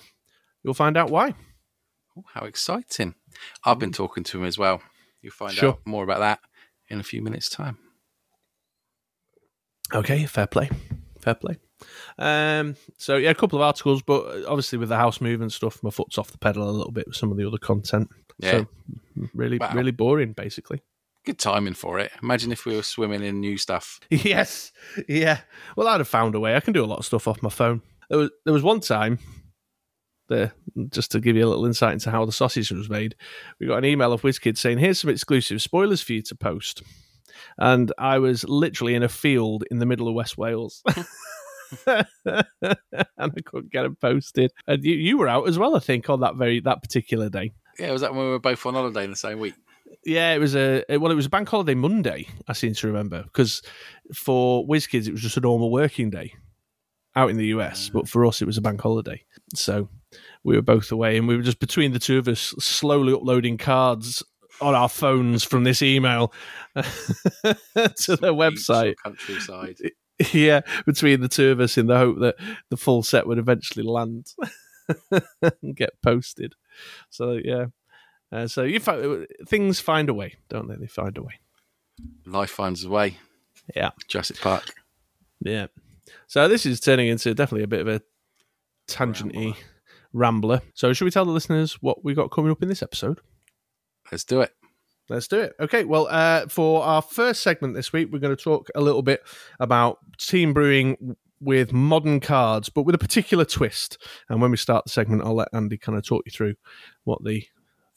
you'll 0.63 0.73
find 0.73 0.97
out 0.97 1.09
why. 1.09 1.33
Oh, 2.17 2.23
how 2.33 2.45
exciting. 2.45 3.15
I've 3.65 3.79
been 3.79 3.91
talking 3.91 4.23
to 4.25 4.39
him 4.39 4.45
as 4.45 4.57
well. 4.57 4.81
You'll 5.21 5.31
find 5.33 5.53
Sure. 5.53 5.71
out 5.71 5.79
more 5.85 6.03
about 6.03 6.19
that 6.19 6.39
in 6.89 6.99
a 6.99 7.03
few 7.03 7.21
minutes' 7.21 7.49
time. 7.49 7.77
Okay, 9.93 10.25
fair 10.25 10.47
play. 10.47 10.69
Fair 11.19 11.35
play. 11.35 11.57
Um, 12.17 12.75
so 12.97 13.17
yeah, 13.17 13.29
a 13.29 13.35
couple 13.35 13.57
of 13.59 13.63
articles, 13.63 14.01
but 14.01 14.45
obviously 14.45 14.77
with 14.77 14.89
the 14.89 14.95
house 14.97 15.21
move 15.21 15.41
and 15.41 15.51
stuff, 15.51 15.81
my 15.83 15.89
foot's 15.89 16.17
off 16.17 16.31
the 16.31 16.37
pedal 16.37 16.69
a 16.69 16.71
little 16.71 16.91
bit 16.91 17.07
with 17.07 17.15
some 17.15 17.31
of 17.31 17.37
the 17.37 17.45
other 17.47 17.57
content. 17.57 18.09
Yeah. 18.39 18.51
So 18.51 18.67
really, 19.33 19.57
Wow. 19.57 19.71
really 19.73 19.91
boring, 19.91 20.33
basically. 20.33 20.81
Good 21.25 21.39
timing 21.39 21.73
for 21.73 21.99
it. 21.99 22.11
Imagine 22.21 22.51
if 22.51 22.65
we 22.65 22.75
were 22.75 22.83
swimming 22.83 23.23
in 23.23 23.39
new 23.39 23.57
stuff. 23.57 23.99
yes, 24.09 24.71
yeah. 25.07 25.41
Well, 25.77 25.87
I'd 25.87 25.99
have 25.99 26.07
found 26.07 26.35
a 26.35 26.39
way. 26.39 26.55
I 26.55 26.59
can 26.59 26.73
do 26.73 26.83
a 26.83 26.87
lot 26.87 26.99
of 26.99 27.05
stuff 27.05 27.27
off 27.27 27.41
my 27.41 27.49
phone. 27.49 27.81
There 28.09 28.19
was 28.19 28.29
there 28.45 28.53
was 28.53 28.63
one 28.63 28.79
time, 28.81 29.19
there 30.29 30.53
just 30.89 31.11
to 31.11 31.19
give 31.19 31.35
you 31.35 31.45
a 31.45 31.49
little 31.49 31.65
insight 31.65 31.93
into 31.93 32.11
how 32.11 32.25
the 32.25 32.31
sausage 32.31 32.71
was 32.71 32.89
made. 32.89 33.15
We 33.59 33.67
got 33.67 33.77
an 33.77 33.85
email 33.85 34.13
of 34.13 34.21
WizKids 34.21 34.57
saying, 34.57 34.79
"Here's 34.79 34.99
some 34.99 35.09
exclusive 35.09 35.61
spoilers 35.61 36.01
for 36.01 36.13
you 36.13 36.21
to 36.23 36.35
post," 36.35 36.83
and 37.57 37.91
I 37.97 38.19
was 38.19 38.43
literally 38.43 38.95
in 38.95 39.03
a 39.03 39.09
field 39.09 39.63
in 39.69 39.79
the 39.79 39.85
middle 39.85 40.07
of 40.07 40.15
West 40.15 40.37
Wales. 40.37 40.83
and 41.87 42.05
I 43.17 43.41
couldn't 43.45 43.71
get 43.71 43.83
them 43.83 43.95
posted. 43.95 44.51
And 44.67 44.83
you, 44.83 44.93
you 44.93 45.17
were 45.17 45.27
out 45.27 45.47
as 45.47 45.57
well, 45.57 45.75
I 45.75 45.79
think, 45.79 46.09
on 46.09 46.19
that 46.21 46.35
very 46.35 46.59
that 46.61 46.81
particular 46.81 47.29
day. 47.29 47.53
Yeah, 47.79 47.91
was 47.91 48.01
that 48.01 48.13
when 48.13 48.25
we 48.25 48.31
were 48.31 48.39
both 48.39 48.65
on 48.65 48.75
holiday 48.75 49.03
in 49.03 49.09
the 49.09 49.15
same 49.15 49.39
week? 49.39 49.55
Yeah, 50.05 50.33
it 50.33 50.39
was 50.39 50.55
a 50.55 50.83
well, 50.89 51.11
it 51.11 51.15
was 51.15 51.27
a 51.27 51.29
bank 51.29 51.49
holiday 51.49 51.75
Monday. 51.75 52.27
I 52.47 52.53
seem 52.53 52.73
to 52.73 52.87
remember 52.87 53.23
because 53.23 53.61
for 54.13 54.65
WizKids 54.67 55.07
it 55.07 55.11
was 55.11 55.21
just 55.21 55.37
a 55.37 55.41
normal 55.41 55.71
working 55.71 56.09
day 56.09 56.33
out 57.15 57.29
in 57.29 57.37
the 57.37 57.47
US, 57.47 57.89
but 57.89 58.07
for 58.07 58.25
us 58.25 58.41
it 58.41 58.45
was 58.45 58.57
a 58.57 58.61
bank 58.61 58.81
holiday. 58.81 59.23
So 59.55 59.89
we 60.43 60.55
were 60.55 60.61
both 60.61 60.91
away, 60.91 61.17
and 61.17 61.27
we 61.27 61.35
were 61.35 61.43
just 61.43 61.59
between 61.59 61.93
the 61.93 61.99
two 61.99 62.17
of 62.17 62.27
us 62.27 62.53
slowly 62.59 63.13
uploading 63.13 63.57
cards 63.57 64.23
on 64.61 64.75
our 64.75 64.89
phones 64.89 65.43
from 65.43 65.63
this 65.63 65.81
email 65.81 66.33
to 66.75 66.83
the 67.43 67.57
Some 67.95 68.19
website. 68.19 68.95
Countryside. 69.03 69.77
Yeah, 70.31 70.61
between 70.85 71.21
the 71.21 71.27
two 71.27 71.49
of 71.49 71.59
us 71.59 71.75
in 71.75 71.87
the 71.87 71.97
hope 71.97 72.19
that 72.19 72.35
the 72.69 72.77
full 72.77 73.01
set 73.01 73.25
would 73.25 73.39
eventually 73.39 73.83
land 73.83 74.31
and 75.11 75.75
get 75.75 75.99
posted. 76.03 76.53
So 77.09 77.39
yeah. 77.43 77.65
Uh, 78.31 78.47
so 78.47 78.61
you 78.61 78.79
find, 78.79 79.25
things 79.47 79.79
find 79.79 80.09
a 80.09 80.13
way, 80.13 80.35
don't 80.49 80.67
they? 80.67 80.75
They 80.75 80.87
find 80.87 81.17
a 81.17 81.23
way. 81.23 81.39
Life 82.27 82.51
finds 82.51 82.85
a 82.85 82.89
way. 82.89 83.17
Yeah. 83.75 83.89
Jurassic 84.07 84.39
Park. 84.39 84.73
Yeah. 85.41 85.67
So 86.27 86.47
this 86.47 86.65
is 86.65 86.79
turning 86.79 87.07
into 87.07 87.33
definitely 87.33 87.63
a 87.63 87.67
bit 87.67 87.81
of 87.81 87.87
a 87.87 88.01
tangenty 88.87 89.55
rambler. 90.13 90.61
So 90.73 90.93
should 90.93 91.05
we 91.05 91.11
tell 91.11 91.25
the 91.25 91.31
listeners 91.31 91.81
what 91.81 92.03
we 92.03 92.13
got 92.13 92.31
coming 92.31 92.51
up 92.51 92.61
in 92.61 92.69
this 92.69 92.83
episode? 92.83 93.19
Let's 94.11 94.23
do 94.23 94.41
it. 94.41 94.51
Let's 95.09 95.27
do 95.27 95.39
it. 95.39 95.53
Okay. 95.59 95.83
Well, 95.83 96.07
uh, 96.09 96.47
for 96.47 96.83
our 96.83 97.01
first 97.01 97.41
segment 97.41 97.73
this 97.73 97.91
week, 97.91 98.09
we're 98.11 98.19
going 98.19 98.35
to 98.35 98.41
talk 98.41 98.69
a 98.75 98.81
little 98.81 99.01
bit 99.01 99.21
about 99.59 99.99
team 100.17 100.53
brewing 100.53 101.15
with 101.41 101.73
modern 101.73 102.21
cards, 102.21 102.69
but 102.69 102.83
with 102.83 102.95
a 102.95 102.99
particular 102.99 103.43
twist. 103.43 103.97
And 104.29 104.41
when 104.41 104.51
we 104.51 104.57
start 104.57 104.85
the 104.85 104.91
segment, 104.91 105.23
I'll 105.23 105.35
let 105.35 105.49
Andy 105.51 105.77
kind 105.77 105.97
of 105.97 106.05
talk 106.05 106.23
you 106.25 106.31
through 106.31 106.55
what 107.03 107.23
the 107.23 107.43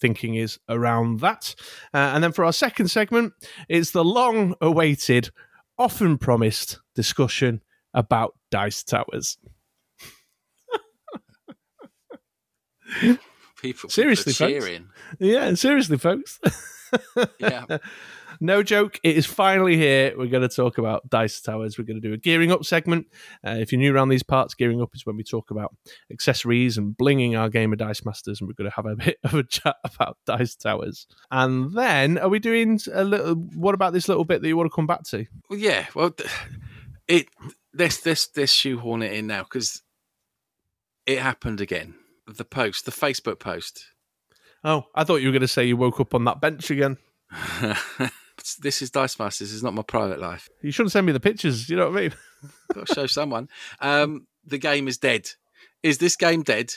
thinking 0.00 0.34
is 0.34 0.58
around 0.68 1.20
that. 1.20 1.54
Uh, 1.94 2.12
and 2.14 2.24
then 2.24 2.32
for 2.32 2.44
our 2.44 2.52
second 2.52 2.88
segment, 2.88 3.32
it's 3.68 3.92
the 3.92 4.04
long 4.04 4.54
awaited, 4.60 5.30
often 5.78 6.18
promised 6.18 6.80
discussion 6.94 7.62
about 7.96 8.34
dice 8.50 8.84
towers. 8.84 9.38
People, 13.60 13.90
Seriously, 13.90 14.32
people 14.32 14.60
folks? 14.60 14.80
Yeah, 15.18 15.54
seriously, 15.54 15.98
folks. 15.98 16.38
Yeah. 17.40 17.78
no 18.40 18.62
joke. 18.62 19.00
It 19.02 19.16
is 19.16 19.26
finally 19.26 19.76
here. 19.76 20.14
We're 20.16 20.26
going 20.26 20.48
to 20.48 20.54
talk 20.54 20.78
about 20.78 21.08
Dice 21.08 21.40
Towers. 21.40 21.78
We're 21.78 21.84
going 21.84 22.00
to 22.00 22.06
do 22.06 22.14
a 22.14 22.18
gearing 22.18 22.52
up 22.52 22.64
segment. 22.64 23.06
Uh, 23.46 23.56
if 23.58 23.72
you're 23.72 23.78
new 23.78 23.94
around 23.94 24.10
these 24.10 24.22
parts, 24.22 24.54
gearing 24.54 24.80
up 24.82 24.94
is 24.94 25.06
when 25.06 25.16
we 25.16 25.24
talk 25.24 25.50
about 25.50 25.74
accessories 26.10 26.78
and 26.78 26.96
blinging 26.96 27.38
our 27.38 27.48
game 27.48 27.72
of 27.72 27.78
Dice 27.78 28.04
Masters, 28.04 28.40
and 28.40 28.48
we're 28.48 28.54
going 28.54 28.70
to 28.70 28.76
have 28.76 28.86
a 28.86 28.96
bit 28.96 29.18
of 29.24 29.34
a 29.34 29.42
chat 29.42 29.76
about 29.84 30.18
Dice 30.26 30.54
Towers. 30.54 31.06
And 31.30 31.72
then, 31.74 32.18
are 32.18 32.28
we 32.28 32.38
doing 32.38 32.78
a 32.92 33.04
little? 33.04 33.34
What 33.34 33.74
about 33.74 33.92
this 33.92 34.08
little 34.08 34.24
bit 34.24 34.42
that 34.42 34.48
you 34.48 34.56
want 34.56 34.70
to 34.70 34.74
come 34.74 34.86
back 34.86 35.02
to? 35.04 35.26
Well, 35.48 35.58
yeah. 35.58 35.86
Well, 35.94 36.14
it 37.08 37.26
let's 37.76 38.04
let's 38.04 38.28
let's 38.36 38.52
shoehorn 38.52 39.02
it 39.02 39.12
in 39.12 39.26
now 39.26 39.42
because 39.42 39.82
it 41.06 41.18
happened 41.18 41.60
again. 41.60 41.94
The 42.26 42.44
post, 42.44 42.84
the 42.84 42.90
Facebook 42.90 43.38
post. 43.38 43.84
Oh, 44.64 44.86
I 44.94 45.04
thought 45.04 45.16
you 45.16 45.28
were 45.28 45.32
going 45.32 45.42
to 45.42 45.48
say 45.48 45.64
you 45.64 45.76
woke 45.76 46.00
up 46.00 46.14
on 46.14 46.24
that 46.24 46.40
bench 46.40 46.70
again. 46.70 46.96
this 48.60 48.82
is 48.82 48.90
Dice 48.90 49.18
Masters. 49.18 49.48
This 49.48 49.54
is 49.54 49.62
not 49.62 49.74
my 49.74 49.82
private 49.82 50.18
life. 50.18 50.48
You 50.60 50.72
shouldn't 50.72 50.92
send 50.92 51.06
me 51.06 51.12
the 51.12 51.20
pictures. 51.20 51.68
You 51.68 51.76
know 51.76 51.90
what 51.90 51.98
I 51.98 52.00
mean? 52.02 52.14
Got 52.74 52.86
to 52.88 52.94
show 52.94 53.06
someone. 53.06 53.48
Um, 53.80 54.26
the 54.44 54.58
game 54.58 54.88
is 54.88 54.98
dead. 54.98 55.28
Is 55.82 55.98
this 55.98 56.16
game 56.16 56.42
dead? 56.42 56.72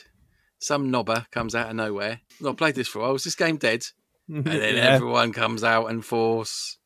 Some 0.60 0.92
knobber 0.92 1.30
comes 1.32 1.56
out 1.56 1.70
of 1.70 1.76
nowhere. 1.76 2.22
I 2.46 2.54
played 2.54 2.76
this 2.76 2.88
for 2.88 3.00
a 3.00 3.02
while. 3.04 3.16
Is 3.16 3.24
this 3.24 3.36
game 3.36 3.58
dead? 3.58 3.86
And 4.32 4.46
then 4.46 4.76
yeah. 4.76 4.94
everyone 4.94 5.34
comes 5.34 5.64
out 5.64 5.88
and 5.88 6.06
force. 6.06 6.78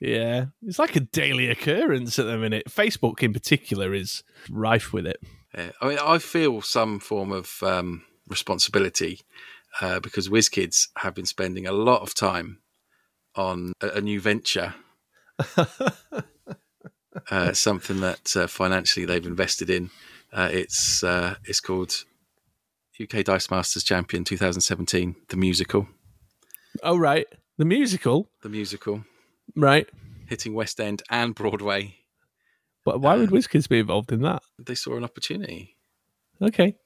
Yeah, 0.00 0.46
it's 0.62 0.78
like 0.78 0.96
a 0.96 1.00
daily 1.00 1.48
occurrence 1.48 2.18
at 2.18 2.26
the 2.26 2.38
minute. 2.38 2.66
Facebook, 2.68 3.22
in 3.22 3.32
particular, 3.32 3.92
is 3.92 4.22
rife 4.48 4.92
with 4.92 5.06
it. 5.06 5.20
Yeah. 5.56 5.70
I 5.80 5.88
mean, 5.88 5.98
I 5.98 6.18
feel 6.18 6.60
some 6.62 7.00
form 7.00 7.32
of 7.32 7.62
um, 7.62 8.04
responsibility 8.28 9.20
uh, 9.80 9.98
because 10.00 10.28
WizKids 10.28 10.88
have 10.98 11.14
been 11.14 11.26
spending 11.26 11.66
a 11.66 11.72
lot 11.72 12.02
of 12.02 12.14
time 12.14 12.58
on 13.34 13.72
a, 13.80 13.88
a 13.88 14.00
new 14.00 14.20
venture, 14.20 14.74
uh, 17.30 17.52
something 17.52 18.00
that 18.00 18.36
uh, 18.36 18.46
financially 18.46 19.04
they've 19.04 19.26
invested 19.26 19.68
in. 19.68 19.90
Uh, 20.32 20.48
it's 20.52 21.02
uh, 21.02 21.34
it's 21.44 21.60
called 21.60 22.04
UK 23.02 23.24
Dice 23.24 23.50
Masters 23.50 23.82
Champion 23.82 24.24
2017, 24.24 25.16
the 25.28 25.36
musical. 25.36 25.88
oh, 26.82 26.96
right, 26.96 27.26
the 27.56 27.64
musical, 27.64 28.28
The 28.42 28.48
musical 28.48 29.04
right? 29.56 29.88
hitting 30.26 30.52
West 30.52 30.78
End 30.78 31.02
and 31.10 31.34
Broadway. 31.34 31.94
But 32.84 33.00
why 33.00 33.16
would 33.16 33.30
Um, 33.30 33.38
WizKids 33.38 33.68
be 33.68 33.78
involved 33.78 34.12
in 34.12 34.20
that? 34.22 34.42
They 34.58 34.74
saw 34.74 34.96
an 34.96 35.04
opportunity. 35.04 35.76
Okay, 36.40 36.76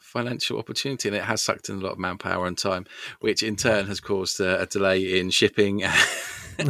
financial 0.00 0.58
opportunity 0.58 1.08
and 1.08 1.16
it 1.16 1.24
has 1.24 1.42
sucked 1.42 1.68
in 1.68 1.76
a 1.76 1.78
lot 1.78 1.92
of 1.92 1.98
manpower 1.98 2.46
and 2.46 2.58
time 2.58 2.86
which 3.20 3.42
in 3.42 3.54
turn 3.54 3.86
has 3.86 4.00
caused 4.00 4.40
uh, 4.40 4.56
a 4.58 4.66
delay 4.66 5.20
in 5.20 5.30
shipping 5.30 5.82
and 5.84 6.68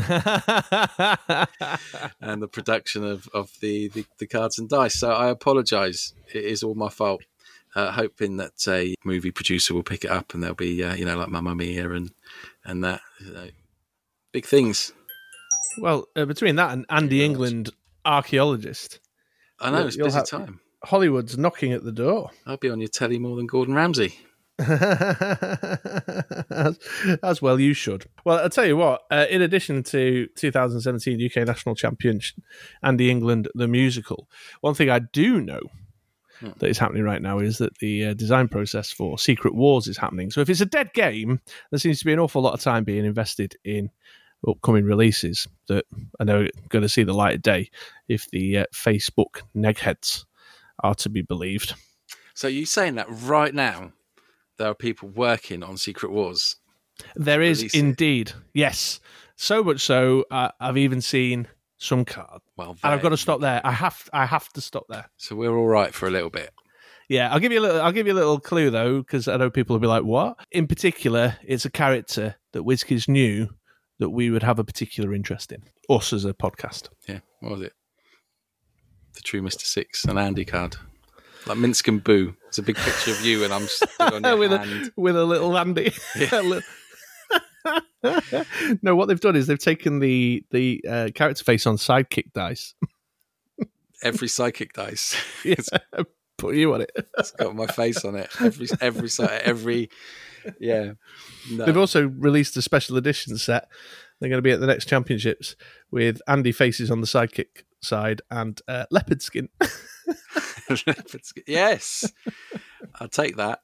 the 2.42 2.48
production 2.50 3.04
of, 3.04 3.28
of 3.32 3.52
the, 3.60 3.88
the, 3.88 4.04
the 4.18 4.26
cards 4.26 4.58
and 4.58 4.68
dice 4.68 4.98
so 4.98 5.12
i 5.12 5.28
apologize 5.28 6.12
it 6.34 6.44
is 6.44 6.62
all 6.62 6.74
my 6.74 6.88
fault 6.88 7.22
uh, 7.76 7.92
hoping 7.92 8.36
that 8.36 8.52
a 8.68 8.94
movie 9.04 9.30
producer 9.30 9.72
will 9.72 9.82
pick 9.82 10.04
it 10.04 10.10
up 10.10 10.34
and 10.34 10.42
there'll 10.42 10.56
be 10.56 10.82
uh, 10.82 10.94
you 10.94 11.04
know 11.04 11.16
like 11.16 11.28
mamma 11.28 11.54
mia 11.54 11.90
and 11.92 12.10
and 12.64 12.84
that 12.84 13.00
you 13.24 13.32
know, 13.32 13.48
big 14.32 14.44
things 14.44 14.92
well, 15.78 16.06
uh, 16.16 16.24
between 16.24 16.56
that 16.56 16.72
and 16.72 16.84
Andy 16.90 17.24
England, 17.24 17.70
archaeologist, 18.04 19.00
i 19.60 19.70
know 19.70 19.86
it's 19.86 19.96
busy 19.96 20.16
have- 20.16 20.26
time 20.26 20.60
Hollywood's 20.84 21.36
knocking 21.36 21.72
at 21.72 21.84
the 21.84 21.92
door. 21.92 22.30
i'll 22.46 22.56
be 22.56 22.70
on 22.70 22.80
your 22.80 22.88
telly 22.88 23.18
more 23.18 23.36
than 23.36 23.46
gordon 23.46 23.74
ramsay 23.74 24.14
as, 26.50 26.78
as 27.22 27.40
well, 27.42 27.58
you 27.58 27.72
should. 27.74 28.04
Well, 28.24 28.38
I'll 28.38 28.50
tell 28.50 28.66
you 28.66 28.76
what. 28.76 29.02
Uh, 29.10 29.26
in 29.30 29.40
addition 29.42 29.82
to 29.84 30.26
2017 30.36 31.24
UK 31.30 31.46
National 31.46 31.74
Champion 31.74 32.20
Andy 32.82 33.10
England 33.10 33.48
the 33.54 33.68
musical, 33.68 34.28
one 34.60 34.74
thing 34.74 34.90
I 34.90 34.98
do 35.00 35.40
know 35.40 35.60
Hmm. 36.40 36.52
that 36.56 36.68
is 36.70 36.78
happening 36.78 37.02
right 37.02 37.20
now 37.20 37.38
is 37.38 37.58
that 37.58 37.76
the 37.80 38.06
uh, 38.06 38.14
design 38.14 38.48
process 38.48 38.90
for 38.90 39.18
Secret 39.18 39.54
Wars 39.54 39.86
is 39.86 39.98
happening. 39.98 40.30
So 40.30 40.40
if 40.40 40.48
it's 40.48 40.62
a 40.62 40.66
dead 40.66 40.94
game, 40.94 41.38
there 41.70 41.78
seems 41.78 41.98
to 41.98 42.06
be 42.06 42.14
an 42.14 42.18
awful 42.18 42.40
lot 42.40 42.54
of 42.54 42.62
time 42.62 42.82
being 42.82 43.04
invested 43.04 43.56
in 43.62 43.90
upcoming 44.48 44.84
releases 44.84 45.46
that 45.68 45.84
I 46.18 46.24
know 46.24 46.42
are 46.42 46.48
going 46.68 46.82
to 46.82 46.88
see 46.88 47.02
the 47.02 47.12
light 47.14 47.36
of 47.36 47.42
day 47.42 47.70
if 48.08 48.28
the 48.30 48.58
uh, 48.58 48.64
Facebook 48.74 49.42
negheads 49.56 50.24
are 50.82 50.94
to 50.96 51.08
be 51.08 51.22
believed. 51.22 51.74
so 52.34 52.48
you 52.48 52.64
saying 52.64 52.94
that 52.94 53.06
right 53.08 53.54
now 53.54 53.92
there 54.58 54.68
are 54.68 54.74
people 54.74 55.08
working 55.08 55.62
on 55.62 55.76
secret 55.76 56.10
wars 56.10 56.56
There 57.16 57.42
is 57.42 57.62
indeed, 57.74 58.32
yes. 58.54 59.00
So 59.36 59.62
much 59.64 59.80
so, 59.80 60.24
uh, 60.30 60.50
I've 60.60 60.76
even 60.76 61.00
seen 61.00 61.48
some 61.78 62.04
card, 62.04 62.42
well 62.56 62.76
and 62.82 62.92
I've 62.92 63.00
got 63.00 63.08
to 63.10 63.16
stop 63.16 63.40
there. 63.40 63.60
I 63.64 63.72
have, 63.72 64.08
I 64.12 64.26
have 64.26 64.48
to 64.50 64.60
stop 64.60 64.84
there. 64.88 65.08
So 65.16 65.34
we're 65.34 65.56
all 65.56 65.66
right 65.66 65.94
for 65.94 66.06
a 66.06 66.10
little 66.10 66.28
bit. 66.28 66.50
Yeah, 67.08 67.32
I'll 67.32 67.40
give 67.40 67.50
you 67.50 67.58
a 67.58 67.62
little. 67.62 67.80
I'll 67.80 67.90
give 67.90 68.06
you 68.06 68.12
a 68.12 68.20
little 68.20 68.38
clue 68.38 68.70
though, 68.70 68.98
because 68.98 69.26
I 69.28 69.36
know 69.36 69.50
people 69.50 69.74
will 69.74 69.80
be 69.80 69.88
like, 69.88 70.04
"What?" 70.04 70.36
In 70.52 70.66
particular, 70.68 71.36
it's 71.42 71.64
a 71.64 71.70
character 71.70 72.36
that 72.52 72.62
WizKids 72.62 73.08
knew 73.08 73.48
that 74.00 74.10
we 74.10 74.28
would 74.30 74.42
have 74.42 74.58
a 74.58 74.64
particular 74.64 75.14
interest 75.14 75.52
in. 75.52 75.62
Us 75.88 76.12
as 76.12 76.24
a 76.24 76.34
podcast. 76.34 76.88
Yeah. 77.08 77.20
What 77.38 77.52
was 77.52 77.60
it? 77.62 77.72
the 79.14 79.20
true 79.22 79.42
Mister 79.42 79.64
Six, 79.64 80.04
an 80.04 80.18
Andy 80.18 80.44
card, 80.44 80.76
like 81.46 81.58
Minsc 81.58 81.86
and 81.88 82.02
Boo. 82.02 82.34
It's 82.48 82.58
a 82.58 82.62
big 82.62 82.76
picture 82.76 83.10
of 83.10 83.24
you, 83.24 83.42
and 83.44 83.52
I'm 83.52 83.66
stood 83.66 83.90
on 84.00 84.22
your 84.24 84.36
with 84.38 84.50
hand. 84.52 84.92
a 84.96 85.00
with 85.00 85.16
a 85.16 85.24
little 85.24 85.56
Andy. 85.56 85.92
Yeah. 86.16 86.60
No, 88.82 88.96
what 88.96 89.08
they've 89.08 89.20
done 89.20 89.36
is 89.36 89.46
they've 89.46 89.58
taken 89.58 89.98
the 89.98 90.42
the 90.50 90.82
uh, 90.88 91.08
character 91.14 91.44
face 91.44 91.66
on 91.66 91.76
sidekick 91.76 92.32
dice. 92.32 92.74
Every 94.02 94.28
sidekick 94.28 94.72
dice. 94.72 95.14
Yeah, 95.44 95.56
put 96.38 96.54
you 96.54 96.72
on 96.72 96.80
it. 96.80 96.90
It's 97.18 97.32
got 97.32 97.54
my 97.54 97.66
face 97.66 98.02
on 98.04 98.14
it. 98.16 98.30
Every 98.40 98.68
every 98.80 99.10
every 99.20 99.90
yeah. 100.60 100.92
No. 101.50 101.64
They've 101.66 101.76
also 101.76 102.08
released 102.08 102.56
a 102.56 102.62
special 102.62 102.96
edition 102.96 103.36
set. 103.38 103.68
They're 104.20 104.28
going 104.28 104.38
to 104.38 104.42
be 104.42 104.50
at 104.52 104.60
the 104.60 104.66
next 104.66 104.86
championships 104.88 105.56
with 105.90 106.20
Andy 106.28 106.52
faces 106.52 106.90
on 106.90 107.00
the 107.00 107.06
sidekick 107.06 107.64
side 107.82 108.20
and 108.30 108.60
uh, 108.68 108.84
leopard 108.90 109.22
skin. 109.22 109.48
Leopard 110.86 111.24
skin. 111.24 111.42
yes, 111.48 112.10
I'll 113.00 113.08
take 113.08 113.36
that. 113.36 113.60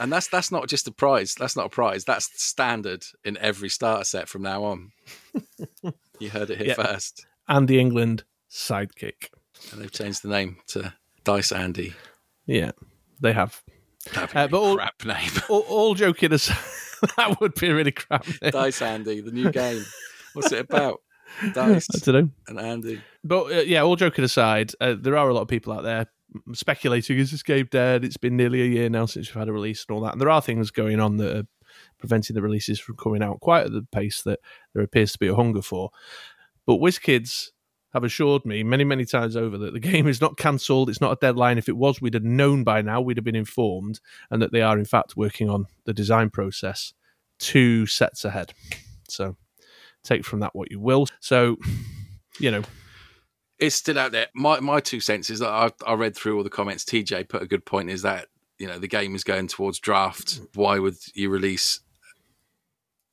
And 0.00 0.10
that's 0.12 0.26
that's 0.28 0.50
not 0.50 0.66
just 0.68 0.88
a 0.88 0.92
prize. 0.92 1.34
That's 1.38 1.56
not 1.56 1.66
a 1.66 1.68
prize. 1.68 2.04
That's 2.04 2.30
standard 2.42 3.04
in 3.24 3.36
every 3.38 3.68
starter 3.68 4.04
set 4.04 4.28
from 4.28 4.42
now 4.42 4.64
on. 4.64 4.90
You 6.18 6.30
heard 6.30 6.50
it 6.50 6.58
here 6.58 6.68
Yeah. 6.68 6.74
first. 6.86 7.26
Andy 7.48 7.78
England 7.78 8.24
sidekick. 8.50 9.28
And 9.72 9.80
they've 9.80 9.92
changed 9.92 10.22
the 10.22 10.28
name 10.28 10.56
to 10.68 10.94
Dice 11.22 11.52
Andy. 11.52 11.94
Yeah, 12.46 12.72
they 13.20 13.32
have. 13.32 13.62
That'd 14.12 14.30
be 14.32 14.36
Uh, 14.38 14.44
a 14.44 14.48
but 14.48 14.60
all- 14.60 14.76
crap 14.76 15.04
name. 15.04 15.30
All, 15.48 15.60
all 15.60 15.94
joking 15.94 16.32
aside, 16.32 16.56
that 17.16 17.40
would 17.40 17.54
be 17.54 17.68
a 17.68 17.74
really 17.74 17.92
crap 17.92 18.26
name. 18.42 18.50
Dice 18.50 18.82
Andy, 18.82 19.20
the 19.20 19.30
new 19.32 19.50
game. 19.50 19.84
What's 20.34 20.52
it 20.52 20.60
about? 20.60 21.00
Dice 21.52 21.88
I 21.94 21.98
don't 22.12 22.14
know. 22.26 22.30
and 22.48 22.60
Andy. 22.60 23.00
But 23.24 23.44
uh, 23.52 23.60
yeah, 23.62 23.82
all 23.82 23.96
joking 23.96 24.24
aside, 24.24 24.72
uh, 24.80 24.94
there 24.98 25.16
are 25.16 25.28
a 25.28 25.34
lot 25.34 25.42
of 25.42 25.48
people 25.48 25.72
out 25.72 25.82
there 25.84 26.06
speculating: 26.52 27.18
is 27.18 27.30
this 27.30 27.42
game 27.42 27.68
dead? 27.70 28.04
It's 28.04 28.16
been 28.16 28.36
nearly 28.36 28.62
a 28.62 28.66
year 28.66 28.88
now 28.90 29.06
since 29.06 29.28
we've 29.28 29.40
had 29.40 29.48
a 29.48 29.52
release 29.52 29.84
and 29.88 29.94
all 29.94 30.02
that. 30.02 30.12
And 30.12 30.20
there 30.20 30.30
are 30.30 30.42
things 30.42 30.70
going 30.70 31.00
on 31.00 31.16
that 31.16 31.36
are 31.36 31.46
preventing 31.98 32.34
the 32.34 32.42
releases 32.42 32.78
from 32.78 32.96
coming 32.96 33.22
out 33.22 33.40
quite 33.40 33.66
at 33.66 33.72
the 33.72 33.86
pace 33.90 34.22
that 34.22 34.40
there 34.74 34.82
appears 34.82 35.12
to 35.12 35.18
be 35.18 35.26
a 35.28 35.34
hunger 35.34 35.62
for. 35.62 35.90
But 36.66 36.74
WizKids 36.76 37.48
have 37.94 38.04
assured 38.04 38.44
me 38.44 38.62
many, 38.62 38.84
many 38.84 39.04
times 39.04 39.36
over 39.36 39.56
that 39.56 39.72
the 39.72 39.80
game 39.80 40.06
is 40.06 40.20
not 40.20 40.36
cancelled. 40.36 40.90
It's 40.90 41.00
not 41.00 41.12
a 41.12 41.18
deadline. 41.20 41.56
If 41.56 41.68
it 41.68 41.76
was, 41.76 42.00
we'd 42.00 42.14
have 42.14 42.24
known 42.24 42.64
by 42.64 42.82
now. 42.82 43.00
We'd 43.00 43.16
have 43.16 43.24
been 43.24 43.36
informed, 43.36 44.00
and 44.30 44.42
that 44.42 44.52
they 44.52 44.60
are 44.60 44.78
in 44.78 44.84
fact 44.84 45.16
working 45.16 45.48
on 45.48 45.66
the 45.84 45.94
design 45.94 46.28
process 46.28 46.92
two 47.38 47.86
sets 47.86 48.24
ahead. 48.24 48.52
So 49.08 49.36
take 50.02 50.24
from 50.24 50.40
that 50.40 50.54
what 50.54 50.70
you 50.70 50.80
will. 50.80 51.06
So 51.20 51.56
you 52.40 52.50
know, 52.50 52.62
It's 53.58 53.76
still 53.76 53.98
out 53.98 54.12
there. 54.12 54.26
My 54.34 54.60
my 54.60 54.80
two 54.80 55.00
cents 55.00 55.30
is 55.30 55.38
that 55.38 55.48
I, 55.48 55.70
I 55.86 55.94
read 55.94 56.16
through 56.16 56.36
all 56.36 56.44
the 56.44 56.50
comments. 56.50 56.84
TJ 56.84 57.28
put 57.28 57.42
a 57.42 57.46
good 57.46 57.64
point. 57.64 57.90
Is 57.90 58.02
that 58.02 58.26
you 58.58 58.66
know 58.66 58.78
the 58.78 58.88
game 58.88 59.14
is 59.14 59.24
going 59.24 59.48
towards 59.48 59.78
draft. 59.78 60.40
Why 60.54 60.78
would 60.78 60.96
you 61.14 61.30
release 61.30 61.80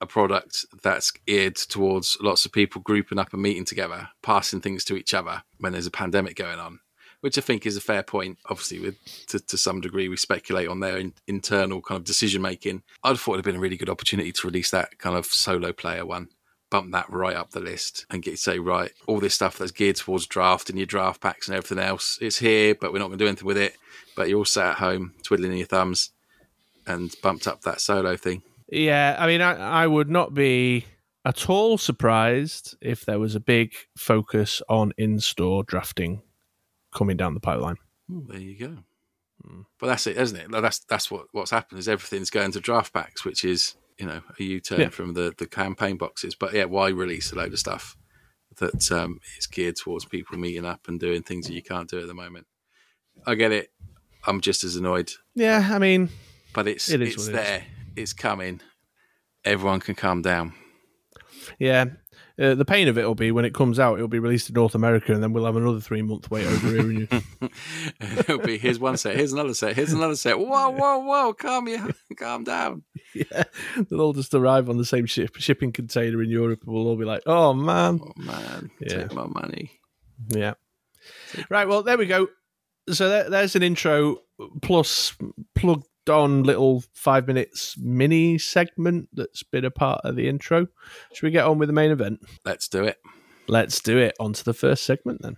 a 0.02 0.06
product 0.06 0.66
that's 0.82 1.12
geared 1.12 1.56
towards 1.56 2.18
lots 2.22 2.46
of 2.46 2.52
people 2.52 2.82
grouping 2.82 3.20
up 3.20 3.34
and 3.34 3.42
meeting 3.42 3.66
together, 3.66 4.10
passing 4.22 4.60
things 4.60 4.84
to 4.86 4.98
each 4.98 5.14
other 5.14 5.44
when 5.60 5.72
there's 5.72 5.88
a 5.88 5.92
pandemic 5.92 6.36
going 6.36 6.60
on? 6.60 6.80
Which 7.22 7.38
I 7.38 7.42
think 7.42 7.68
is 7.68 7.78
a 7.78 7.82
fair 7.82 8.02
point. 8.02 8.40
Obviously, 8.50 8.80
with 8.80 8.98
to, 9.28 9.40
to 9.40 9.58
some 9.58 9.80
degree, 9.80 10.10
we 10.10 10.18
speculate 10.18 10.68
on 10.68 10.80
their 10.80 10.98
in, 10.98 11.14
internal 11.28 11.80
kind 11.80 12.00
of 12.00 12.04
decision 12.04 12.42
making. 12.42 12.82
I'd 13.04 13.18
thought 13.20 13.34
it'd 13.34 13.46
been 13.46 13.56
a 13.56 13.60
really 13.60 13.78
good 13.78 13.90
opportunity 13.90 14.32
to 14.32 14.48
release 14.48 14.72
that 14.72 14.98
kind 14.98 15.16
of 15.16 15.28
solo 15.28 15.72
player 15.72 16.04
one 16.04 16.30
bump 16.72 16.92
that 16.94 17.10
right 17.10 17.36
up 17.36 17.52
the 17.52 17.60
list 17.60 18.06
and 18.10 18.24
get 18.24 18.40
say 18.40 18.58
right 18.58 18.92
all 19.06 19.20
this 19.20 19.36
stuff 19.36 19.58
that's 19.58 19.72
geared 19.72 19.98
towards 19.98 20.26
draft 20.26 20.70
and 20.70 20.80
your 20.80 20.86
draft 20.86 21.22
packs 21.22 21.48
and 21.48 21.56
everything 21.56 21.84
else 21.84 22.18
it's 22.22 22.40
here 22.40 22.74
but 22.74 22.92
we're 22.94 23.00
not 23.00 23.08
going 23.08 23.20
to 23.20 23.24
do 23.24 23.28
anything 23.28 23.46
with 23.46 23.58
it 23.58 23.76
but 24.16 24.30
you're 24.30 24.40
all 24.40 24.46
sat 24.46 24.72
at 24.72 24.78
home 24.78 25.14
twiddling 25.22 25.52
your 25.52 25.68
thumbs 25.68 26.12
and 26.88 27.14
bumped 27.22 27.46
up 27.46 27.62
that 27.62 27.82
solo 27.82 28.16
thing 28.16 28.42
Yeah, 28.72 29.16
I 29.20 29.28
mean, 29.28 29.42
I, 29.42 29.84
I 29.84 29.88
would 29.88 30.10
not 30.10 30.34
be 30.34 30.86
at 31.26 31.50
all 31.50 31.78
surprised 31.78 32.76
if 32.82 33.06
there 33.06 33.20
was 33.20 33.36
a 33.36 33.40
big 33.40 33.74
focus 33.98 34.62
on 34.70 34.94
in-store 34.98 35.64
drafting 35.66 36.22
coming 36.94 37.18
down 37.18 37.34
the 37.36 37.40
pipeline. 37.40 37.76
Ooh, 38.12 38.26
there 38.28 38.40
you 38.40 38.58
go 38.58 38.78
but 39.80 39.88
that's 39.88 40.06
it 40.06 40.18
isn't 40.18 40.38
it 40.40 40.52
that's 40.52 40.80
that's 40.86 41.10
what 41.10 41.26
what's 41.32 41.50
happened 41.50 41.80
is 41.80 41.88
everything's 41.90 42.30
going 42.30 42.52
to 42.52 42.60
draft 42.60 42.94
packs 42.94 43.26
which 43.26 43.44
is 43.44 43.76
you 43.98 44.06
know 44.06 44.22
a 44.40 44.44
u-turn 44.44 44.80
Yeah. 44.82 44.90
from 44.90 45.16
the 45.16 45.34
the 45.36 45.48
campaign 45.48 45.98
boxes 45.98 46.36
but 46.36 46.54
yeah 46.54 46.66
why 46.66 46.90
release 46.90 47.32
a 47.32 47.36
load 47.36 47.52
of 47.52 47.58
stuff 47.58 47.98
that 48.58 48.92
um 48.92 49.20
is 49.40 49.48
geared 49.48 49.78
towards 49.78 50.06
people 50.06 50.38
meeting 50.38 50.64
up 50.64 50.88
and 50.88 51.00
doing 51.00 51.24
things 51.24 51.48
that 51.48 51.54
you 51.56 51.64
can't 51.64 51.90
do 51.90 52.00
at 52.00 52.06
the 52.06 52.14
moment 52.14 52.46
i 53.26 53.34
get 53.34 53.52
it 53.52 53.72
i'm 54.28 54.42
just 54.42 54.64
as 54.64 54.76
annoyed 54.76 55.12
Yeah, 55.34 55.68
I 55.72 55.80
mean, 55.80 56.10
but 56.54 56.68
it's 56.68 56.88
It 56.90 57.02
is 57.02 57.16
it's 57.16 57.18
what 57.18 57.34
it 57.36 57.40
is. 57.40 57.44
there. 57.48 57.64
It's 57.96 58.14
coming. 58.14 58.62
Everyone 59.44 59.80
can 59.80 59.96
calm 59.96 60.22
down. 60.22 60.54
yeah. 61.60 61.86
Uh, 62.40 62.56
the 62.56 62.66
pain 62.66 62.88
of 62.88 62.98
it 62.98 63.04
will 63.06 63.14
be 63.14 63.32
when 63.32 63.46
it 63.46 63.54
comes 63.54 63.78
out, 63.78 63.96
it'll 63.96 64.08
be 64.08 64.18
released 64.18 64.50
in 64.50 64.54
North 64.56 64.74
America, 64.74 65.14
and 65.14 65.22
then 65.22 65.32
we'll 65.32 65.46
have 65.46 65.58
another 65.58 65.80
three 65.80 66.02
month 66.02 66.32
wait 66.32 66.48
over 66.48 66.68
here. 66.70 66.92
you. 66.92 67.08
It'll 68.02 68.40
be 68.40 68.58
here's 68.58 68.80
one 68.80 68.98
set, 68.98 69.16
here's 69.16 69.34
another 69.34 69.54
set, 69.54 69.76
here's 69.76 69.94
another 69.94 70.16
set. 70.16 70.40
Whoa, 70.40 70.70
whoa, 70.72 71.00
whoa! 71.00 71.34
Calm 71.34 71.68
you, 71.68 71.94
calm 72.18 72.44
down. 72.44 72.84
yeah, 73.14 73.44
they'll 73.90 74.02
all 74.02 74.14
just 74.14 74.34
arrive 74.34 74.70
on 74.70 74.78
the 74.78 74.86
same 74.86 75.06
ship, 75.06 75.36
shipping 75.38 75.72
container 75.72 76.24
in 76.24 76.30
Europe, 76.32 76.62
and 76.66 76.74
we'll 76.74 76.88
all 76.88 76.98
be 76.98 77.06
like, 77.06 77.22
"Oh 77.28 77.54
man, 77.54 78.00
Oh 78.02 78.14
man, 78.16 78.72
Yeah. 78.80 79.04
take 79.04 79.14
my 79.14 79.28
money. 79.28 79.72
Yeah. 80.30 80.54
Right. 81.50 81.68
Well, 81.68 81.84
there 81.84 81.98
we 81.98 82.08
go. 82.08 82.28
So 82.90 83.08
there, 83.10 83.30
there's 83.30 83.56
an 83.56 83.62
intro 83.62 84.18
plus 84.64 85.16
plugged 85.56 85.86
on 86.12 86.44
little 86.44 86.84
five 86.94 87.28
minutes 87.28 87.76
mini 87.78 88.38
segment 88.38 89.10
that's 89.14 89.44
been 89.44 89.66
a 89.66 89.72
part 89.72 90.02
of 90.04 90.16
the 90.16 90.28
intro. 90.28 90.68
Should 91.14 91.24
we 91.24 91.32
get 91.32 91.46
on 91.46 91.58
with 91.58 91.70
the 91.70 91.74
main 91.74 91.92
event? 91.92 92.20
Let's 92.46 92.68
do 92.68 92.84
it. 92.84 92.98
Let's 93.48 93.80
do 93.82 93.98
it. 93.98 94.16
On 94.20 94.34
to 94.34 94.44
the 94.44 94.54
first 94.54 94.84
segment 94.84 95.22
then. 95.22 95.38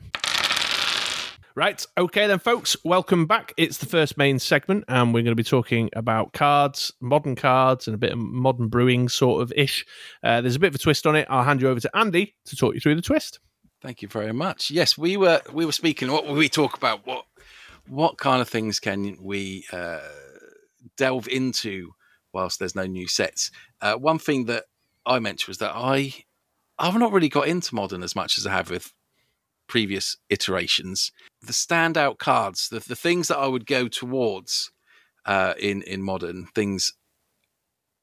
Right. 1.56 1.86
Okay, 1.98 2.26
then, 2.26 2.40
folks. 2.40 2.76
Welcome 2.84 3.28
back. 3.28 3.54
It's 3.58 3.78
the 3.78 3.86
first 3.86 4.18
main 4.18 4.40
segment, 4.40 4.86
and 4.88 5.14
we're 5.14 5.22
going 5.22 5.34
to 5.34 5.36
be 5.36 5.44
talking 5.44 5.92
about 5.96 6.34
cards, 6.34 6.92
modern 7.00 7.36
cards, 7.36 7.88
and 7.88 7.94
a 7.94 7.98
bit 8.00 8.12
of 8.12 8.18
modern 8.18 8.70
brewing 8.70 9.08
sort 9.08 9.44
of 9.44 9.54
ish. 9.56 9.86
Uh, 10.24 10.42
there's 10.42 10.56
a 10.56 10.60
bit 10.60 10.70
of 10.70 10.76
a 10.76 10.80
twist 10.80 11.06
on 11.06 11.16
it. 11.16 11.28
I'll 11.30 11.44
hand 11.44 11.62
you 11.62 11.70
over 11.70 11.80
to 11.80 11.96
Andy 11.96 12.34
to 12.46 12.56
talk 12.56 12.74
you 12.74 12.80
through 12.80 12.96
the 12.96 13.04
twist. 13.04 13.40
Thank 13.84 14.02
you 14.02 14.08
very 14.08 14.34
much. 14.34 14.72
Yes, 14.72 14.98
we 14.98 15.16
were 15.16 15.42
we 15.52 15.64
were 15.66 15.74
speaking. 15.74 16.12
What 16.12 16.28
we 16.28 16.50
talk 16.50 16.76
about? 16.76 17.06
What 17.06 17.26
what 17.88 18.18
kind 18.18 18.42
of 18.42 18.50
things 18.50 18.80
can 18.80 19.18
we 19.22 19.66
uh, 19.72 20.00
delve 20.98 21.28
into 21.28 21.91
whilst 22.34 22.60
there's 22.60 22.76
no 22.76 22.86
new 22.86 23.08
sets? 23.08 23.52
Uh, 23.82 23.96
one 23.96 24.19
thing 24.19 24.46
that 24.46 24.65
I 25.06 25.19
mentioned 25.19 25.50
was 25.50 25.58
that 25.60 25.74
I 25.76 26.13
I've 26.80 26.98
not 26.98 27.12
really 27.12 27.30
got 27.30 27.48
into 27.48 27.76
modern 27.76 28.04
as 28.04 28.15
much 28.15 28.38
as 28.38 28.48
I 28.48 28.52
have 28.52 28.69
with 28.69 28.93
previous 29.67 30.17
iterations. 30.30 31.12
The 31.41 31.54
standout 31.54 32.17
cards, 32.17 32.69
the 32.69 32.80
the 32.80 32.96
things 32.96 33.28
that 33.28 33.38
I 33.38 33.48
would 33.48 33.65
go 33.65 33.88
towards 33.88 34.72
uh, 35.26 35.54
in 35.60 35.82
in 35.84 36.02
modern 36.02 36.48
things 36.56 36.93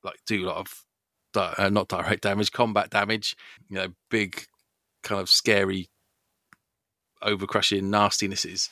like 0.02 0.18
do 0.26 0.46
a 0.46 0.48
lot 0.48 0.56
of 0.56 0.84
di- 1.32 1.54
uh, 1.58 1.68
not 1.68 1.88
direct 1.88 2.22
damage, 2.22 2.52
combat 2.52 2.90
damage. 2.90 3.36
You 3.68 3.76
know, 3.76 3.88
big 4.10 4.46
kind 5.02 5.20
of 5.20 5.28
scary, 5.28 5.88
over 7.22 7.46
crushing 7.46 7.90
nastinesses. 7.90 8.70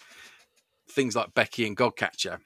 Things 0.90 1.14
like 1.14 1.34
Becky 1.34 1.66
and 1.66 1.76
Godcatcher 1.76 2.38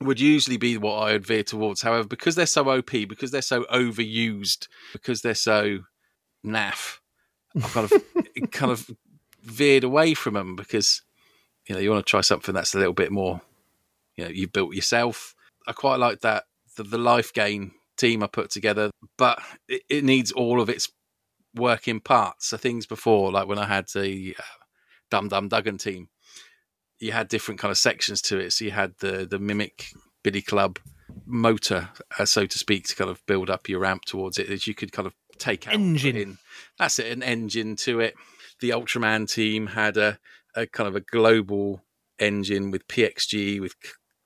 would 0.00 0.20
usually 0.20 0.56
be 0.56 0.76
what 0.78 0.94
I 0.94 1.12
would 1.12 1.26
veer 1.26 1.42
towards. 1.42 1.82
However, 1.82 2.06
because 2.06 2.34
they're 2.34 2.46
so 2.46 2.68
OP, 2.70 2.90
because 2.90 3.30
they're 3.30 3.42
so 3.42 3.64
overused, 3.64 4.68
because 4.92 5.22
they're 5.22 5.34
so 5.34 5.80
naff, 6.46 6.98
I've 7.56 7.72
kind 7.72 7.90
of 7.90 8.50
kind 8.50 8.72
of 8.72 8.90
veered 9.42 9.84
away 9.84 10.14
from 10.14 10.34
them 10.34 10.56
because 10.56 11.02
you 11.66 11.74
know 11.74 11.80
you 11.80 11.90
want 11.90 12.04
to 12.04 12.10
try 12.10 12.20
something 12.20 12.54
that's 12.54 12.74
a 12.74 12.78
little 12.78 12.92
bit 12.92 13.10
more 13.10 13.40
you 14.16 14.24
know 14.24 14.30
you've 14.30 14.52
built 14.52 14.74
yourself. 14.74 15.34
I 15.66 15.72
quite 15.72 15.98
like 15.98 16.20
that 16.20 16.44
the, 16.76 16.82
the 16.82 16.98
life 16.98 17.32
gain 17.32 17.72
team 17.96 18.22
I 18.22 18.26
put 18.26 18.50
together, 18.50 18.90
but 19.16 19.40
it, 19.68 19.82
it 19.88 20.04
needs 20.04 20.32
all 20.32 20.60
of 20.60 20.68
its 20.68 20.90
working 21.54 22.00
parts. 22.00 22.48
So 22.48 22.56
things 22.56 22.86
before, 22.86 23.32
like 23.32 23.48
when 23.48 23.58
I 23.58 23.66
had 23.66 23.86
the 23.94 24.36
uh, 24.38 24.42
Dum 25.10 25.28
Dum 25.28 25.48
Dugan 25.48 25.78
team, 25.78 26.08
you 26.98 27.12
had 27.12 27.28
different 27.28 27.60
kind 27.60 27.70
of 27.70 27.78
sections 27.78 28.20
to 28.22 28.38
it. 28.38 28.52
So 28.52 28.64
you 28.64 28.70
had 28.70 28.94
the 28.98 29.26
the 29.28 29.38
mimic 29.38 29.92
Billy 30.22 30.42
Club 30.42 30.78
motor, 31.24 31.90
uh, 32.18 32.24
so 32.24 32.46
to 32.46 32.58
speak, 32.58 32.86
to 32.88 32.96
kind 32.96 33.10
of 33.10 33.24
build 33.26 33.50
up 33.50 33.68
your 33.68 33.80
ramp 33.80 34.04
towards 34.04 34.38
it. 34.38 34.50
As 34.50 34.66
you 34.66 34.74
could 34.74 34.92
kind 34.92 35.06
of 35.06 35.14
take 35.38 35.66
out 35.66 35.74
Engine. 35.74 36.16
in. 36.16 36.38
That's 36.78 36.98
it, 36.98 37.12
an 37.12 37.22
engine 37.22 37.76
to 37.76 38.00
it. 38.00 38.14
The 38.60 38.70
Ultraman 38.70 39.32
team 39.32 39.68
had 39.68 39.96
a, 39.96 40.18
a 40.54 40.66
kind 40.66 40.88
of 40.88 40.96
a 40.96 41.00
global 41.00 41.82
engine 42.18 42.70
with 42.70 42.88
PXG 42.88 43.60
with 43.60 43.76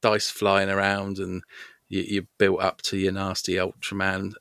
dice 0.00 0.30
flying 0.30 0.70
around, 0.70 1.18
and 1.18 1.42
you, 1.88 2.02
you 2.02 2.26
built 2.38 2.60
up 2.60 2.82
to 2.82 2.96
your 2.96 3.12
nasty 3.12 3.54
Ultraman 3.54 4.32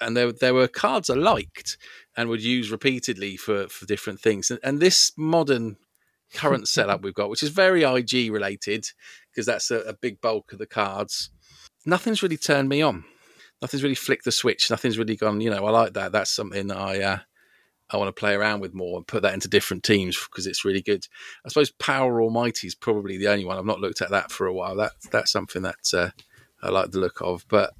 and 0.00 0.16
there 0.16 0.32
there 0.32 0.54
were 0.54 0.68
cards 0.68 1.10
I 1.10 1.14
liked 1.14 1.78
and 2.16 2.28
would 2.28 2.42
use 2.42 2.70
repeatedly 2.70 3.36
for 3.36 3.68
for 3.68 3.86
different 3.86 4.20
things. 4.20 4.50
And, 4.50 4.60
and 4.62 4.80
this 4.80 5.12
modern 5.16 5.76
current 6.34 6.68
setup 6.68 7.02
we've 7.02 7.14
got, 7.14 7.30
which 7.30 7.42
is 7.42 7.50
very 7.50 7.82
IG 7.82 8.32
related, 8.32 8.86
because 9.30 9.46
that's 9.46 9.70
a, 9.70 9.80
a 9.80 9.94
big 9.94 10.20
bulk 10.20 10.52
of 10.52 10.58
the 10.58 10.66
cards. 10.66 11.30
Nothing's 11.84 12.22
really 12.22 12.36
turned 12.36 12.68
me 12.68 12.82
on. 12.82 13.04
Nothing's 13.62 13.82
really 13.82 13.94
flicked 13.94 14.24
the 14.24 14.32
switch. 14.32 14.70
Nothing's 14.70 14.98
really 14.98 15.16
gone. 15.16 15.40
You 15.40 15.50
know, 15.50 15.64
I 15.64 15.70
like 15.70 15.94
that. 15.94 16.12
That's 16.12 16.30
something 16.30 16.66
that 16.66 16.76
I 16.76 17.00
uh, 17.00 17.18
I 17.90 17.96
want 17.96 18.08
to 18.08 18.20
play 18.20 18.34
around 18.34 18.60
with 18.60 18.74
more 18.74 18.98
and 18.98 19.06
put 19.06 19.22
that 19.22 19.34
into 19.34 19.48
different 19.48 19.84
teams 19.84 20.18
because 20.28 20.46
it's 20.46 20.64
really 20.64 20.82
good. 20.82 21.06
I 21.44 21.48
suppose 21.48 21.70
Power 21.70 22.20
Almighty 22.20 22.66
is 22.66 22.74
probably 22.74 23.16
the 23.16 23.28
only 23.28 23.44
one 23.44 23.56
I've 23.56 23.64
not 23.64 23.80
looked 23.80 24.02
at 24.02 24.10
that 24.10 24.32
for 24.32 24.46
a 24.46 24.52
while. 24.52 24.76
That 24.76 24.92
that's 25.10 25.30
something 25.30 25.62
that 25.62 25.94
uh, 25.94 26.10
I 26.62 26.70
like 26.70 26.90
the 26.90 26.98
look 26.98 27.20
of, 27.20 27.46
but 27.48 27.72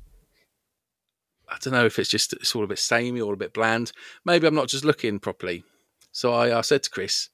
I 1.49 1.59
don't 1.61 1.73
know 1.73 1.87
if 1.87 1.99
it's 1.99 2.11
just 2.11 2.33
it's 2.35 2.55
all 2.55 2.65
a 2.65 2.69
bit 2.69 2.79
samey 2.79 3.21
or 3.21 3.35
a 3.35 3.39
bit 3.39 3.53
bland. 3.53 3.93
Maybe 4.25 4.47
I'm 4.47 4.55
not 4.55 4.69
just 4.69 4.85
looking 4.85 5.19
properly. 5.19 5.65
So 6.13 6.33
I, 6.33 6.57
I 6.57 6.61
said 6.63 6.85
to 6.85 6.91
Chris, 6.91 7.29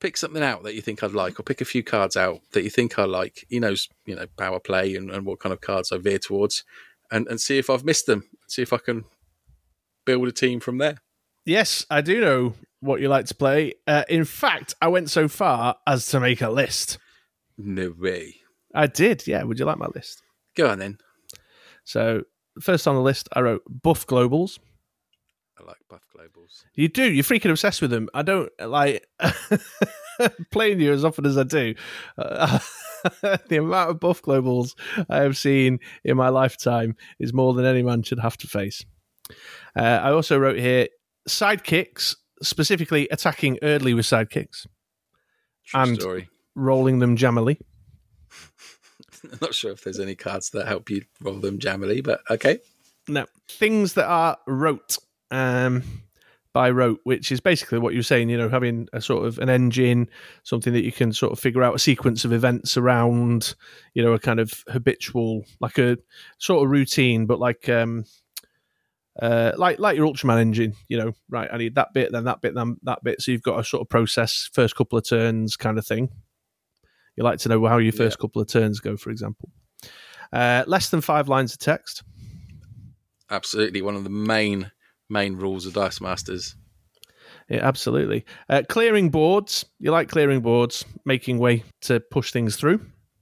pick 0.00 0.16
something 0.16 0.42
out 0.42 0.62
that 0.64 0.74
you 0.74 0.80
think 0.80 1.02
I'd 1.02 1.12
like, 1.12 1.38
or 1.38 1.42
pick 1.42 1.60
a 1.60 1.64
few 1.66 1.82
cards 1.82 2.16
out 2.16 2.40
that 2.52 2.62
you 2.62 2.70
think 2.70 2.98
I 2.98 3.04
like. 3.04 3.44
He 3.48 3.58
knows, 3.58 3.88
you 4.06 4.14
know, 4.14 4.26
power 4.36 4.60
play 4.60 4.94
and, 4.96 5.10
and 5.10 5.24
what 5.26 5.40
kind 5.40 5.52
of 5.52 5.60
cards 5.60 5.92
I 5.92 5.98
veer 5.98 6.18
towards, 6.18 6.64
and 7.10 7.26
and 7.28 7.40
see 7.40 7.58
if 7.58 7.70
I've 7.70 7.84
missed 7.84 8.06
them. 8.06 8.24
See 8.46 8.62
if 8.62 8.72
I 8.72 8.78
can 8.78 9.04
build 10.04 10.28
a 10.28 10.32
team 10.32 10.60
from 10.60 10.78
there. 10.78 10.98
Yes, 11.44 11.84
I 11.90 12.00
do 12.00 12.20
know 12.20 12.54
what 12.80 13.00
you 13.00 13.08
like 13.08 13.26
to 13.26 13.34
play. 13.34 13.74
Uh, 13.86 14.04
in 14.08 14.24
fact, 14.24 14.74
I 14.80 14.88
went 14.88 15.10
so 15.10 15.28
far 15.28 15.76
as 15.86 16.06
to 16.08 16.20
make 16.20 16.40
a 16.40 16.50
list. 16.50 16.98
No 17.56 17.94
way. 17.98 18.36
I 18.74 18.86
did, 18.86 19.26
yeah. 19.26 19.42
Would 19.42 19.58
you 19.58 19.64
like 19.64 19.78
my 19.78 19.88
list? 19.94 20.22
Go 20.56 20.68
on 20.68 20.78
then. 20.78 20.98
So, 21.84 22.24
first 22.60 22.86
on 22.86 22.94
the 22.94 23.00
list, 23.00 23.28
I 23.32 23.40
wrote 23.40 23.62
Buff 23.68 24.06
Globals. 24.06 24.58
I 25.60 25.64
like 25.64 25.78
buff 25.88 26.02
globals. 26.16 26.62
You 26.74 26.88
do. 26.88 27.10
You're 27.10 27.24
freaking 27.24 27.50
obsessed 27.50 27.82
with 27.82 27.90
them. 27.90 28.08
I 28.14 28.22
don't 28.22 28.50
like 28.60 29.06
playing 30.50 30.80
you 30.80 30.92
as 30.92 31.04
often 31.04 31.26
as 31.26 31.36
I 31.36 31.42
do. 31.44 31.74
Uh, 32.16 32.58
the 33.48 33.56
amount 33.58 33.90
of 33.90 34.00
buff 34.00 34.22
globals 34.22 34.74
I 35.08 35.18
have 35.22 35.36
seen 35.36 35.80
in 36.04 36.16
my 36.16 36.28
lifetime 36.28 36.96
is 37.18 37.32
more 37.32 37.54
than 37.54 37.64
any 37.64 37.82
man 37.82 38.02
should 38.02 38.20
have 38.20 38.36
to 38.38 38.46
face. 38.46 38.84
Uh, 39.76 39.80
I 40.02 40.10
also 40.12 40.38
wrote 40.38 40.58
here 40.58 40.88
sidekicks, 41.28 42.14
specifically 42.42 43.08
attacking 43.10 43.58
early 43.62 43.94
with 43.94 44.06
sidekicks, 44.06 44.66
True 45.66 45.80
And- 45.80 46.00
story. 46.00 46.28
rolling 46.54 46.98
them 47.00 47.16
jammily. 47.16 47.58
I'm 49.24 49.38
not 49.42 49.54
sure 49.54 49.72
if 49.72 49.82
there's 49.82 49.98
any 50.00 50.14
cards 50.14 50.50
that 50.50 50.68
help 50.68 50.88
you 50.90 51.02
roll 51.20 51.40
them 51.40 51.58
jammily, 51.58 52.02
but 52.02 52.20
okay. 52.30 52.58
No, 53.08 53.26
things 53.48 53.94
that 53.94 54.06
are 54.06 54.36
rote 54.46 54.98
um, 55.30 55.82
by 56.52 56.70
rote, 56.70 57.00
which 57.04 57.30
is 57.30 57.40
basically 57.40 57.78
what 57.78 57.94
you're 57.94 58.02
saying. 58.02 58.30
You 58.30 58.38
know, 58.38 58.48
having 58.48 58.88
a 58.92 59.00
sort 59.00 59.26
of 59.26 59.38
an 59.38 59.48
engine, 59.48 60.08
something 60.42 60.72
that 60.72 60.84
you 60.84 60.92
can 60.92 61.12
sort 61.12 61.32
of 61.32 61.38
figure 61.38 61.62
out 61.62 61.74
a 61.74 61.78
sequence 61.78 62.24
of 62.24 62.32
events 62.32 62.76
around. 62.76 63.54
You 63.94 64.02
know, 64.02 64.12
a 64.12 64.18
kind 64.18 64.40
of 64.40 64.64
habitual, 64.68 65.44
like 65.60 65.78
a 65.78 65.98
sort 66.38 66.64
of 66.64 66.70
routine, 66.70 67.26
but 67.26 67.38
like 67.38 67.68
um, 67.68 68.04
uh, 69.20 69.52
like 69.56 69.78
like 69.78 69.96
your 69.96 70.06
Ultraman 70.06 70.40
engine. 70.40 70.74
You 70.88 70.98
know, 70.98 71.12
right? 71.28 71.48
I 71.52 71.58
need 71.58 71.74
that 71.76 71.92
bit, 71.92 72.12
then 72.12 72.24
that 72.24 72.40
bit, 72.40 72.54
then 72.54 72.76
that 72.82 73.04
bit. 73.04 73.20
So 73.20 73.30
you've 73.30 73.42
got 73.42 73.60
a 73.60 73.64
sort 73.64 73.82
of 73.82 73.88
process, 73.88 74.48
first 74.52 74.76
couple 74.76 74.98
of 74.98 75.06
turns, 75.06 75.56
kind 75.56 75.78
of 75.78 75.86
thing. 75.86 76.10
You 77.16 77.24
like 77.24 77.40
to 77.40 77.48
know 77.48 77.66
how 77.66 77.78
your 77.78 77.92
first 77.92 78.18
couple 78.18 78.40
of 78.40 78.48
turns 78.48 78.78
go, 78.78 78.96
for 78.96 79.10
example. 79.10 79.50
Uh, 80.32 80.62
less 80.66 80.90
than 80.90 81.00
five 81.00 81.28
lines 81.28 81.52
of 81.52 81.58
text. 81.58 82.02
Absolutely, 83.30 83.82
one 83.82 83.96
of 83.96 84.04
the 84.04 84.10
main 84.10 84.70
main 85.08 85.36
rules 85.36 85.66
of 85.66 85.72
Dice 85.74 86.00
Masters. 86.00 86.54
Yeah, 87.48 87.60
absolutely. 87.66 88.24
Uh, 88.48 88.62
clearing 88.68 89.10
boards. 89.10 89.64
You 89.80 89.90
like 89.90 90.08
clearing 90.08 90.40
boards, 90.40 90.84
making 91.04 91.38
way 91.38 91.64
to 91.82 92.00
push 92.00 92.30
things 92.32 92.56
through. 92.56 92.80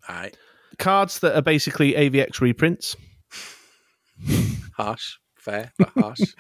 All 0.09 0.15
right, 0.17 0.37
Cards 0.79 1.21
that 1.21 1.35
are 1.37 1.43
basically 1.43 1.93
AVX 1.95 2.41
reprints. 2.41 2.97
harsh, 4.77 5.15
fair, 5.37 5.73
but 5.79 5.89
harsh. 5.91 6.21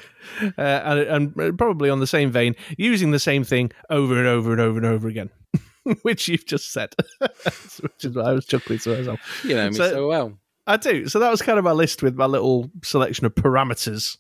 Uh, 0.59 0.61
and, 1.09 1.35
and 1.40 1.56
probably 1.59 1.88
on 1.88 1.98
the 2.00 2.06
same 2.06 2.30
vein, 2.30 2.54
using 2.76 3.11
the 3.11 3.18
same 3.18 3.42
thing 3.42 3.70
over 3.88 4.18
and 4.18 4.26
over 4.26 4.52
and 4.52 4.61
over 4.61 4.76
and 4.76 4.87
over 4.87 5.09
again, 5.09 5.30
which 6.02 6.28
you've 6.28 6.44
just 6.44 6.72
said, 6.72 6.92
which 7.20 8.04
is 8.04 8.14
what 8.14 8.26
I 8.26 8.32
was 8.32 8.44
chuckling 8.44 8.78
to 8.80 8.96
myself. 8.98 9.20
you 9.44 9.54
know 9.54 9.68
me 9.70 9.74
So- 9.74 9.90
so, 9.90 10.09
well. 10.09 10.38
I 10.66 10.76
do. 10.76 11.06
So 11.09 11.20
that 11.20 11.30
was 11.30 11.40
kind 11.40 11.59
of 11.59 11.64
my 11.64 11.72
list 11.72 12.02
with 12.02 12.16
my 12.16 12.26
little 12.26 12.70
selection 12.85 13.24
of 13.24 13.35
parameters 13.37 14.18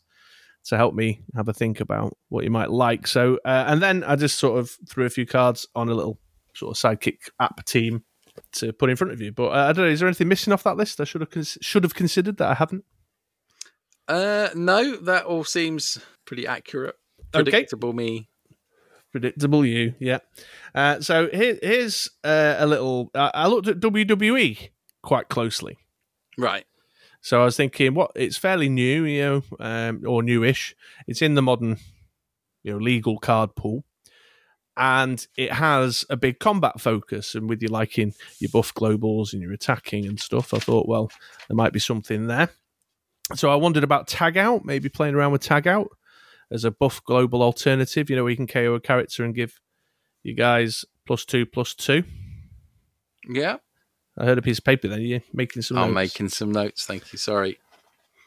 to 0.66 0.76
help 0.76 0.94
me 0.94 1.22
have 1.34 1.48
a 1.48 1.52
think 1.52 1.80
about 1.80 2.16
what 2.28 2.44
you 2.44 2.50
might 2.50 2.70
like. 2.70 3.06
So, 3.06 3.38
uh, 3.44 3.64
and 3.66 3.80
then 3.80 4.02
I 4.04 4.16
just 4.16 4.38
sort 4.38 4.58
of 4.58 4.70
threw 4.88 5.06
a 5.06 5.10
few 5.10 5.26
cards 5.26 5.66
on 5.74 5.88
a 5.88 5.94
little 5.94 6.18
sort 6.54 6.76
of 6.76 6.80
sidekick 6.80 7.28
app 7.40 7.64
team 7.64 8.02
to 8.52 8.72
put 8.72 8.90
in 8.90 8.96
front 8.96 9.12
of 9.12 9.20
you. 9.20 9.32
But 9.32 9.48
uh, 9.48 9.68
I 9.68 9.72
don't 9.72 9.86
know. 9.86 9.90
Is 9.90 10.00
there 10.00 10.08
anything 10.08 10.28
missing 10.28 10.52
off 10.52 10.64
that 10.64 10.76
list? 10.76 11.00
I 11.00 11.04
should 11.04 11.20
have 11.20 11.30
cons- 11.30 11.58
should 11.60 11.84
have 11.84 11.94
considered 11.94 12.38
that 12.38 12.50
I 12.50 12.54
haven't. 12.54 12.84
Uh, 14.08 14.48
no, 14.54 14.96
that 14.96 15.24
all 15.24 15.44
seems 15.44 15.98
pretty 16.24 16.46
accurate. 16.46 16.96
Okay. 17.34 17.44
Predictable 17.44 17.92
me. 17.92 18.28
Predictable 19.12 19.64
you, 19.64 19.94
yeah. 19.98 20.18
Uh, 20.74 21.00
so 21.00 21.28
here, 21.28 21.58
here's 21.62 22.10
uh, 22.22 22.56
a 22.58 22.66
little. 22.66 23.10
I 23.14 23.46
looked 23.46 23.68
at 23.68 23.80
WWE 23.80 24.70
quite 25.02 25.28
closely. 25.28 25.78
Right. 26.36 26.66
So 27.26 27.42
I 27.42 27.44
was 27.44 27.56
thinking, 27.56 27.92
what? 27.94 28.12
It's 28.14 28.36
fairly 28.36 28.68
new, 28.68 29.04
you 29.04 29.20
know, 29.20 29.42
um, 29.58 30.02
or 30.06 30.22
newish. 30.22 30.76
It's 31.08 31.22
in 31.22 31.34
the 31.34 31.42
modern, 31.42 31.76
you 32.62 32.70
know, 32.70 32.78
legal 32.78 33.18
card 33.18 33.56
pool, 33.56 33.82
and 34.76 35.26
it 35.36 35.52
has 35.52 36.04
a 36.08 36.16
big 36.16 36.38
combat 36.38 36.80
focus. 36.80 37.34
And 37.34 37.50
with 37.50 37.60
you 37.62 37.66
liking 37.66 38.14
your 38.38 38.50
buff 38.52 38.72
globals 38.72 39.32
and 39.32 39.42
your 39.42 39.52
attacking 39.52 40.06
and 40.06 40.20
stuff, 40.20 40.54
I 40.54 40.60
thought, 40.60 40.86
well, 40.86 41.10
there 41.48 41.56
might 41.56 41.72
be 41.72 41.80
something 41.80 42.28
there. 42.28 42.50
So 43.34 43.50
I 43.50 43.56
wondered 43.56 43.82
about 43.82 44.06
tag 44.06 44.36
out, 44.36 44.64
maybe 44.64 44.88
playing 44.88 45.16
around 45.16 45.32
with 45.32 45.42
tag 45.42 45.66
out 45.66 45.88
as 46.52 46.64
a 46.64 46.70
buff 46.70 47.02
global 47.04 47.42
alternative. 47.42 48.08
You 48.08 48.14
know, 48.14 48.22
where 48.22 48.30
you 48.30 48.36
can 48.36 48.46
KO 48.46 48.74
a 48.74 48.80
character 48.80 49.24
and 49.24 49.34
give 49.34 49.58
you 50.22 50.34
guys 50.34 50.84
plus 51.04 51.24
two, 51.24 51.44
plus 51.44 51.74
two. 51.74 52.04
Yeah, 53.28 53.56
I 54.18 54.24
heard 54.24 54.38
a 54.38 54.42
piece 54.42 54.58
of 54.58 54.64
paper 54.64 54.88
then. 54.88 55.02
You're 55.02 55.22
making 55.32 55.62
some. 55.62 55.76
Notes. 55.76 55.84
I'm 55.84 55.94
notes. 55.94 56.14
making 56.14 56.28
some 56.30 56.52
notes. 56.52 56.86
Thank 56.86 57.12
you. 57.12 57.18
Sorry. 57.18 57.58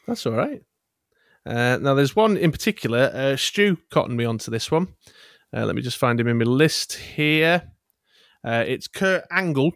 That's 0.08 0.26
all 0.26 0.34
right. 0.34 0.62
Uh, 1.46 1.78
now, 1.82 1.94
there's 1.94 2.16
one 2.16 2.38
in 2.38 2.52
particular. 2.52 3.12
Uh, 3.14 3.36
Stu 3.36 3.78
cottoned 3.90 4.18
me 4.18 4.26
onto 4.26 4.52
this 4.52 4.70
one. 4.70 4.90
Uh, 5.56 5.66
let 5.66 5.76
me 5.76 5.82
just 5.82 5.98
find 5.98 6.20
him 6.20 6.28
in 6.28 6.38
my 6.38 6.46
list 6.46 6.94
here. 6.94 7.72
Uh, 8.44 8.64
it's 8.68 8.88
Kurt 8.88 9.24
Angle, 9.32 9.74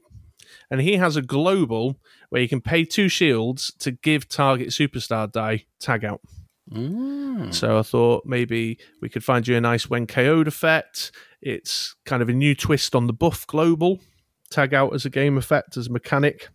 and 0.69 0.81
he 0.81 0.97
has 0.97 1.15
a 1.15 1.21
global 1.21 1.97
where 2.29 2.41
you 2.41 2.47
can 2.47 2.61
pay 2.61 2.85
two 2.85 3.09
shields 3.09 3.73
to 3.79 3.91
give 3.91 4.29
target 4.29 4.69
superstar 4.69 5.31
die 5.31 5.65
tag 5.79 6.05
out. 6.05 6.21
Mm. 6.71 7.53
So 7.53 7.77
I 7.77 7.81
thought 7.81 8.25
maybe 8.25 8.77
we 9.01 9.09
could 9.09 9.23
find 9.23 9.47
you 9.47 9.57
a 9.57 9.61
nice 9.61 9.89
when 9.89 10.07
KO'd 10.07 10.47
effect. 10.47 11.11
It's 11.41 11.95
kind 12.05 12.21
of 12.21 12.29
a 12.29 12.33
new 12.33 12.55
twist 12.55 12.95
on 12.95 13.07
the 13.07 13.13
buff 13.13 13.45
global 13.47 13.99
tag 14.53 14.73
out 14.73 14.93
as 14.93 15.05
a 15.05 15.09
game 15.09 15.37
effect, 15.37 15.77
as 15.77 15.87
a 15.87 15.91
mechanic 15.91 16.49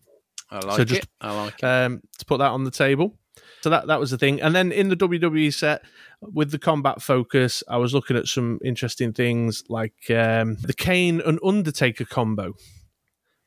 I 0.51 0.61
like 0.61 0.87
just- 0.87 1.03
it. 1.03 1.09
I 1.21 1.37
like 1.37 1.55
it. 1.59 1.65
um, 1.65 2.01
to 2.19 2.25
put 2.25 2.39
that 2.39 2.51
on 2.51 2.65
the 2.65 2.71
table. 2.71 3.19
So 3.61 3.71
that 3.71 3.89
that 3.89 3.99
was 4.01 4.11
the 4.11 4.19
thing. 4.19 4.41
And 4.41 4.55
then 4.55 4.71
in 4.73 4.89
the 4.89 4.97
WWE 4.97 5.53
set 5.53 5.83
with 6.21 6.51
the 6.53 6.59
combat 6.59 7.03
focus, 7.03 7.63
I 7.69 7.77
was 7.79 7.93
looking 7.93 8.17
at 8.17 8.27
some 8.27 8.59
interesting 8.65 9.13
things 9.13 9.65
like 9.69 9.95
um, 10.11 10.57
the 10.63 10.75
Kane 10.77 11.21
and 11.27 11.39
Undertaker 11.45 12.05
combo. 12.05 12.55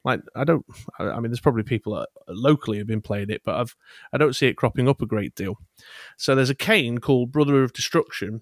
Like 0.03 0.21
I 0.35 0.43
don't, 0.43 0.65
I 0.99 1.03
I 1.05 1.15
mean, 1.19 1.31
there's 1.31 1.39
probably 1.39 1.63
people 1.63 1.95
that 1.95 2.09
locally 2.27 2.77
have 2.79 2.87
been 2.87 3.01
playing 3.01 3.29
it, 3.29 3.41
but 3.45 3.55
I've 3.55 3.75
I 4.11 4.17
don't 4.17 4.35
see 4.35 4.47
it 4.47 4.57
cropping 4.57 4.89
up 4.89 5.01
a 5.01 5.05
great 5.05 5.33
deal. 5.35 5.55
So 6.17 6.35
there's 6.35 6.49
a 6.49 6.55
Kane 6.55 6.97
called 6.97 7.31
Brother 7.31 7.63
of 7.63 7.71
Destruction 7.73 8.41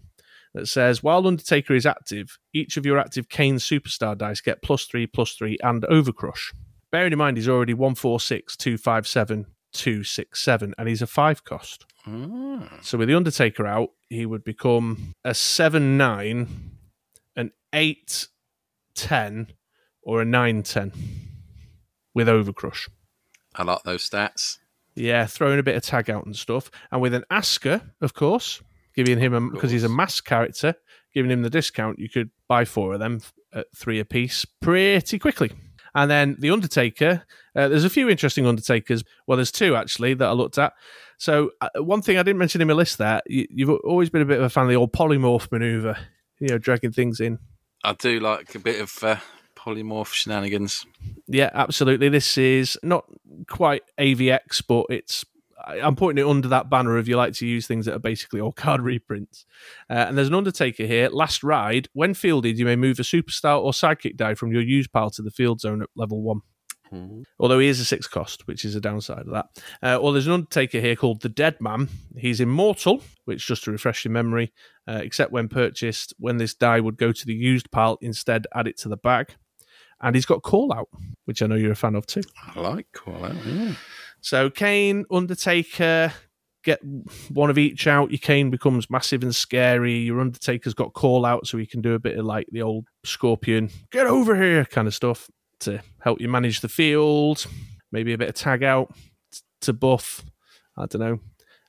that 0.60 0.68
says 0.68 1.01
while 1.01 1.26
Undertaker 1.26 1.74
is 1.74 1.86
active, 1.86 2.38
each 2.53 2.78
of 2.78 2.86
your 2.86 2.99
active 2.99 3.30
Kane 3.30 3.55
superstar 3.55 4.18
dice 4.18 4.41
get 4.41 4.62
plus 4.62 4.86
three, 4.86 5.07
plus 5.07 5.34
three, 5.34 5.57
and 5.64 5.84
Overcrush. 5.84 6.53
Bearing 6.91 7.14
in 7.14 7.18
mind 7.18 7.38
he's 7.38 7.49
already 7.49 7.74
one 7.74 7.95
four 7.95 8.20
six 8.20 8.57
two 8.57 8.78
five 8.78 9.07
seven 9.07 9.45
two 9.72 10.03
six 10.03 10.41
seven, 10.41 10.74
and 10.78 10.88
he's 10.88 11.01
a 11.01 11.07
five 11.07 11.43
cost. 11.43 11.86
Mm. 12.05 12.84
So 12.84 12.97
with 12.97 13.07
the 13.07 13.16
Undertaker 13.16 13.66
out, 13.66 13.89
he 14.10 14.26
would 14.26 14.43
become 14.43 15.14
a 15.24 15.34
seven 15.34 15.97
nine, 15.97 16.72
an 17.36 17.51
eight 17.74 18.28
ten, 18.95 19.47
or 20.01 20.22
a 20.22 20.26
nine 20.26 20.64
ten 20.64 20.91
with 22.14 22.28
Overcrush. 22.28 22.89
I 23.55 23.64
like 23.64 23.84
those 23.84 24.10
stats. 24.10 24.57
Yeah, 24.95 25.26
throwing 25.26 25.60
a 25.60 25.64
bit 25.64 25.76
of 25.76 25.84
tag 25.84 26.10
out 26.10 26.26
and 26.26 26.36
stuff, 26.36 26.70
and 26.91 27.01
with 27.01 27.14
an 27.14 27.24
Asuka, 27.32 27.82
of 28.01 28.14
course, 28.14 28.62
giving 29.00 29.18
him 29.18 29.34
a 29.34 29.39
because 29.39 29.72
he's 29.72 29.86
a 29.86 29.89
mask 29.89 30.26
character, 30.26 30.76
giving 31.14 31.32
him 31.32 31.41
the 31.41 31.50
discount. 31.50 32.00
You 32.00 32.10
could 32.10 32.32
buy 32.50 32.66
four 32.66 32.93
of 32.93 33.00
them 33.00 33.22
at 33.54 33.68
three 33.74 33.97
apiece 33.97 34.43
pretty 34.43 35.18
quickly. 35.18 35.52
And 35.95 36.12
then 36.12 36.36
the 36.38 36.52
Undertaker, 36.52 37.24
uh, 37.56 37.70
there's 37.70 37.86
a 37.86 37.89
few 37.89 38.10
interesting 38.10 38.45
Undertakers. 38.45 39.06
Well, 39.26 39.38
there's 39.38 39.54
two 39.54 39.78
actually 39.78 40.16
that 40.16 40.28
I 40.28 40.34
looked 40.34 40.58
at. 40.58 40.74
So 41.18 41.52
uh, 41.62 41.70
one 41.78 42.02
thing 42.02 42.18
I 42.18 42.24
didn't 42.24 42.39
mention 42.39 42.60
in 42.60 42.68
my 42.68 42.74
list 42.74 42.97
there, 42.97 43.22
you, 43.26 43.47
you've 43.50 43.70
always 43.70 44.10
been 44.10 44.22
a 44.22 44.26
bit 44.26 44.39
of 44.39 44.43
a 44.43 44.50
fan 44.50 44.66
of 44.66 44.70
the 44.70 44.76
old 44.76 44.91
polymorph 44.91 45.50
maneuver. 45.50 45.97
You 46.39 46.50
know, 46.50 46.58
dragging 46.58 46.91
things 46.91 47.22
in. 47.22 47.39
I 47.86 47.93
do 47.93 48.20
like 48.20 48.54
a 48.54 48.60
bit 48.60 48.82
of 48.82 49.02
uh, 49.02 49.18
polymorph 49.56 50.14
shenanigans. 50.14 50.86
Yeah, 51.28 51.52
absolutely. 51.54 52.10
This 52.10 52.38
is 52.38 52.78
not 52.84 53.06
quite 53.47 53.84
AVX, 53.97 54.62
but 54.68 54.88
it's 54.89 55.26
I'm 55.70 55.95
putting 55.95 56.17
it 56.17 56.28
under 56.28 56.47
that 56.49 56.70
banner 56.70 56.97
of 56.97 57.07
you 57.07 57.17
like 57.17 57.34
to 57.34 57.47
use 57.47 57.67
things 57.67 57.86
that 57.86 57.95
are 57.95 57.99
basically 57.99 58.41
all 58.41 58.51
card 58.51 58.82
reprints. 58.84 59.45
Uh, 59.89 60.05
and 60.07 60.17
there's 60.17 60.28
an 60.28 60.36
Undertaker 60.36 60.86
here. 60.86 61.09
Last 61.09 61.43
ride, 61.43 61.88
when 61.93 62.13
fielded, 62.13 62.57
you 62.57 62.65
may 62.65 62.76
move 62.76 62.99
a 62.99 63.03
superstar 63.03 63.61
or 63.61 63.72
sidekick 63.72 64.15
die 64.15 64.36
from 64.36 64.51
your 64.51 64.61
use 64.61 64.88
pile 64.88 65.09
to 65.11 65.22
the 65.22 65.32
field 65.32 65.61
zone 65.61 65.82
at 65.82 65.89
level 65.95 66.22
one. 66.22 66.41
Mm-hmm. 66.93 67.22
Although 67.39 67.59
he 67.59 67.67
is 67.67 67.80
a 67.80 67.86
six 67.86 68.07
cost, 68.07 68.47
which 68.47 68.65
is 68.65 68.76
a 68.76 68.82
downside 68.82 69.28
of 69.28 69.34
that. 69.34 69.45
Uh, 69.82 69.97
or 69.97 70.11
there's 70.11 70.28
an 70.28 70.34
Undertaker 70.34 70.80
here 70.80 70.95
called 70.95 71.22
the 71.22 71.30
Dead 71.30 71.57
Man. 71.59 71.88
He's 72.17 72.41
immortal, 72.41 73.03
which 73.26 73.45
just 73.45 73.63
to 73.65 73.72
refresh 73.72 74.05
your 74.05 74.11
memory, 74.11 74.51
uh, 74.88 74.99
except 75.03 75.32
when 75.32 75.49
purchased, 75.49 76.13
when 76.17 76.38
this 76.38 76.55
die 76.55 76.80
would 76.80 76.97
go 76.97 77.11
to 77.11 77.26
the 77.26 77.34
used 77.34 77.70
pile, 77.72 77.97
instead 78.01 78.47
add 78.55 78.67
it 78.67 78.78
to 78.78 78.89
the 78.89 78.97
bag. 78.97 79.36
And 80.01 80.15
he's 80.15 80.26
got 80.26 80.43
call 80.43 80.74
out, 80.74 80.88
which 81.26 81.41
I 81.41 81.47
know 81.47 81.55
you're 81.55 81.74
a 81.74 81.76
fan 81.76 81.95
of 81.95 82.05
too. 82.05 82.24
I 82.55 82.59
like 82.59 82.88
call 82.93 83.26
out. 83.26 83.36
Yeah. 83.45 83.74
So 84.22 84.49
Kane, 84.49 85.05
Undertaker, 85.11 86.13
get 86.63 86.80
one 87.32 87.49
of 87.49 87.57
each 87.57 87.88
out. 87.88 88.11
Your 88.11 88.20
Kane 88.20 88.49
becomes 88.49 88.89
massive 88.89 89.24
and 89.24 89.34
scary. 89.34 89.97
Your 89.97 90.20
Undertaker's 90.20 90.74
got 90.74 90.93
call 90.93 91.26
out, 91.26 91.47
so 91.47 91.57
he 91.57 91.65
can 91.65 91.82
do 91.82 91.93
a 91.93 91.99
bit 91.99 92.17
of 92.17 92.26
like 92.26 92.47
the 92.51 92.61
old 92.61 92.86
Scorpion, 93.03 93.70
get 93.91 94.07
over 94.07 94.36
here 94.36 94.65
kind 94.65 94.88
of 94.88 94.93
stuff 94.93 95.30
to 95.61 95.82
help 96.01 96.22
you 96.22 96.30
manage 96.30 96.61
the 96.61 96.70
field. 96.70 97.45
Maybe 97.91 98.13
a 98.13 98.17
bit 98.17 98.30
of 98.30 98.36
tag 98.36 98.63
out 98.63 98.93
to 99.61 99.74
buff. 99.74 100.24
I 100.78 100.86
don't 100.86 101.01
know, 101.01 101.20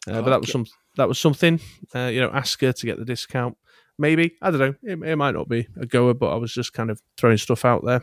uh, 0.09 0.22
but 0.22 0.30
that 0.30 0.40
was 0.40 0.51
some 0.51 0.66
that 0.96 1.09
was 1.09 1.18
something. 1.18 1.61
Uh, 1.94 2.11
you 2.12 2.20
know, 2.20 2.30
Asuka 2.30 2.74
to 2.74 2.86
get 2.86 2.98
the 2.98 3.05
discount. 3.05 3.57
Maybe 4.01 4.38
I 4.40 4.51
don't 4.51 4.61
know. 4.61 4.74
It, 4.82 5.03
it 5.03 5.16
might 5.16 5.34
not 5.34 5.46
be 5.46 5.68
a 5.78 5.84
goer, 5.84 6.14
but 6.14 6.32
I 6.32 6.36
was 6.36 6.55
just 6.55 6.72
kind 6.72 6.88
of 6.88 7.03
throwing 7.18 7.36
stuff 7.36 7.66
out 7.66 7.84
there. 7.84 8.01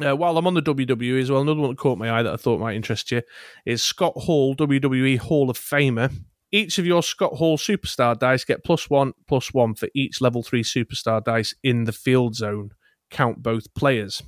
Uh, 0.00 0.14
while 0.14 0.38
I'm 0.38 0.46
on 0.46 0.54
the 0.54 0.62
WWE 0.62 1.20
as 1.20 1.28
well, 1.28 1.40
another 1.40 1.58
one 1.58 1.70
that 1.70 1.76
caught 1.76 1.98
my 1.98 2.08
eye 2.08 2.22
that 2.22 2.32
I 2.32 2.36
thought 2.36 2.60
might 2.60 2.76
interest 2.76 3.10
you 3.10 3.22
is 3.66 3.82
Scott 3.82 4.12
Hall, 4.14 4.54
WWE 4.54 5.18
Hall 5.18 5.50
of 5.50 5.58
Famer. 5.58 6.12
Each 6.52 6.78
of 6.78 6.86
your 6.86 7.02
Scott 7.02 7.32
Hall 7.32 7.58
superstar 7.58 8.16
dice 8.16 8.44
get 8.44 8.62
plus 8.62 8.88
one, 8.88 9.12
plus 9.26 9.52
one 9.52 9.74
for 9.74 9.88
each 9.92 10.20
level 10.20 10.44
three 10.44 10.62
superstar 10.62 11.22
dice 11.22 11.52
in 11.64 11.82
the 11.82 11.92
field 11.92 12.36
zone. 12.36 12.70
Count 13.10 13.42
both 13.42 13.74
players. 13.74 14.22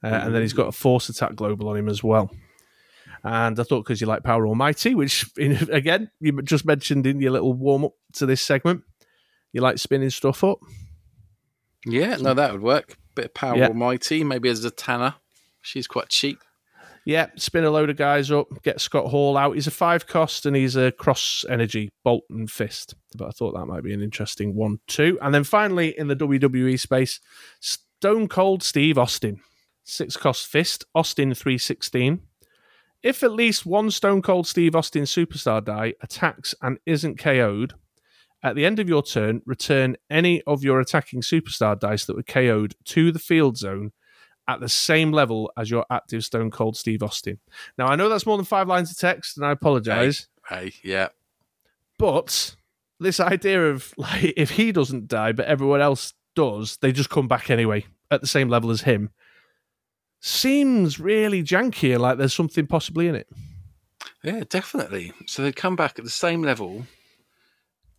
Uh, 0.00 0.06
and 0.06 0.32
then 0.32 0.42
he's 0.42 0.52
got 0.52 0.68
a 0.68 0.72
force 0.72 1.08
attack 1.08 1.34
global 1.34 1.68
on 1.68 1.76
him 1.76 1.88
as 1.88 2.04
well. 2.04 2.30
And 3.24 3.58
I 3.58 3.62
thought 3.64 3.82
because 3.82 4.00
you 4.00 4.06
like 4.06 4.22
Power 4.22 4.46
Almighty, 4.46 4.94
which 4.94 5.26
in, 5.36 5.52
again 5.72 6.10
you 6.20 6.40
just 6.42 6.64
mentioned 6.64 7.04
in 7.04 7.20
your 7.20 7.32
little 7.32 7.52
warm 7.54 7.86
up 7.86 7.94
to 8.12 8.26
this 8.26 8.42
segment, 8.42 8.84
you 9.54 9.62
like 9.62 9.78
spinning 9.78 10.10
stuff 10.10 10.44
up. 10.44 10.58
Yeah, 11.86 12.16
no, 12.16 12.34
that 12.34 12.52
would 12.52 12.62
work. 12.62 12.98
Bit 13.14 13.26
of 13.26 13.34
Power 13.34 13.56
Yeah. 13.56 13.68
Almighty, 13.68 14.24
maybe 14.24 14.48
as 14.48 14.64
a 14.64 14.70
Tanner. 14.70 15.14
She's 15.62 15.86
quite 15.86 16.08
cheap. 16.08 16.40
Yeah, 17.06 17.26
spin 17.36 17.64
a 17.64 17.70
load 17.70 17.90
of 17.90 17.96
guys 17.96 18.30
up, 18.30 18.48
get 18.62 18.80
Scott 18.80 19.06
Hall 19.10 19.36
out. 19.36 19.52
He's 19.54 19.66
a 19.66 19.70
five 19.70 20.06
cost 20.06 20.46
and 20.46 20.56
he's 20.56 20.74
a 20.74 20.90
cross 20.92 21.44
energy 21.48 21.92
bolt 22.02 22.24
and 22.30 22.50
fist. 22.50 22.94
But 23.16 23.28
I 23.28 23.30
thought 23.30 23.52
that 23.54 23.66
might 23.66 23.84
be 23.84 23.92
an 23.92 24.02
interesting 24.02 24.54
one 24.54 24.80
too. 24.88 25.18
And 25.22 25.34
then 25.34 25.44
finally 25.44 25.96
in 25.98 26.08
the 26.08 26.16
WWE 26.16 26.80
space, 26.80 27.20
Stone 27.60 28.28
Cold 28.28 28.62
Steve 28.62 28.98
Austin. 28.98 29.40
Six 29.84 30.16
cost 30.16 30.46
fist, 30.46 30.84
Austin 30.94 31.34
316. 31.34 32.22
If 33.02 33.22
at 33.22 33.32
least 33.32 33.66
one 33.66 33.90
Stone 33.90 34.22
Cold 34.22 34.46
Steve 34.46 34.74
Austin 34.74 35.02
superstar 35.04 35.62
die 35.62 35.92
attacks 36.00 36.54
and 36.62 36.78
isn't 36.86 37.18
KO'd, 37.18 37.74
at 38.44 38.54
the 38.54 38.64
end 38.64 38.78
of 38.78 38.88
your 38.88 39.02
turn, 39.02 39.42
return 39.46 39.96
any 40.10 40.42
of 40.42 40.62
your 40.62 40.78
attacking 40.78 41.22
superstar 41.22 41.78
dice 41.78 42.04
that 42.04 42.14
were 42.14 42.22
KO'd 42.22 42.76
to 42.84 43.10
the 43.10 43.18
field 43.18 43.56
zone 43.56 43.90
at 44.46 44.60
the 44.60 44.68
same 44.68 45.10
level 45.10 45.50
as 45.56 45.70
your 45.70 45.86
active 45.90 46.22
Stone 46.24 46.50
Cold 46.50 46.76
Steve 46.76 47.02
Austin. 47.02 47.40
Now, 47.78 47.86
I 47.86 47.96
know 47.96 48.08
that's 48.10 48.26
more 48.26 48.36
than 48.36 48.44
five 48.44 48.68
lines 48.68 48.90
of 48.90 48.98
text, 48.98 49.36
and 49.38 49.46
I 49.46 49.50
apologize, 49.52 50.28
Hey, 50.48 50.74
yeah. 50.84 51.08
but 51.98 52.54
this 53.00 53.18
idea 53.18 53.70
of 53.70 53.92
like 53.96 54.34
if 54.36 54.50
he 54.50 54.70
doesn't 54.70 55.08
die, 55.08 55.32
but 55.32 55.46
everyone 55.46 55.80
else 55.80 56.12
does, 56.36 56.76
they 56.82 56.92
just 56.92 57.10
come 57.10 57.26
back 57.26 57.50
anyway 57.50 57.86
at 58.10 58.20
the 58.20 58.26
same 58.26 58.48
level 58.48 58.70
as 58.70 58.82
him 58.82 59.10
seems 60.20 60.98
really 60.98 61.42
janky 61.42 61.92
and 61.92 62.00
like 62.02 62.16
there's 62.16 62.32
something 62.32 62.66
possibly 62.66 63.08
in 63.08 63.14
it. 63.14 63.28
Yeah, 64.22 64.42
definitely. 64.48 65.12
So 65.26 65.42
they 65.42 65.52
come 65.52 65.76
back 65.76 65.98
at 65.98 66.04
the 66.04 66.10
same 66.10 66.42
level 66.42 66.86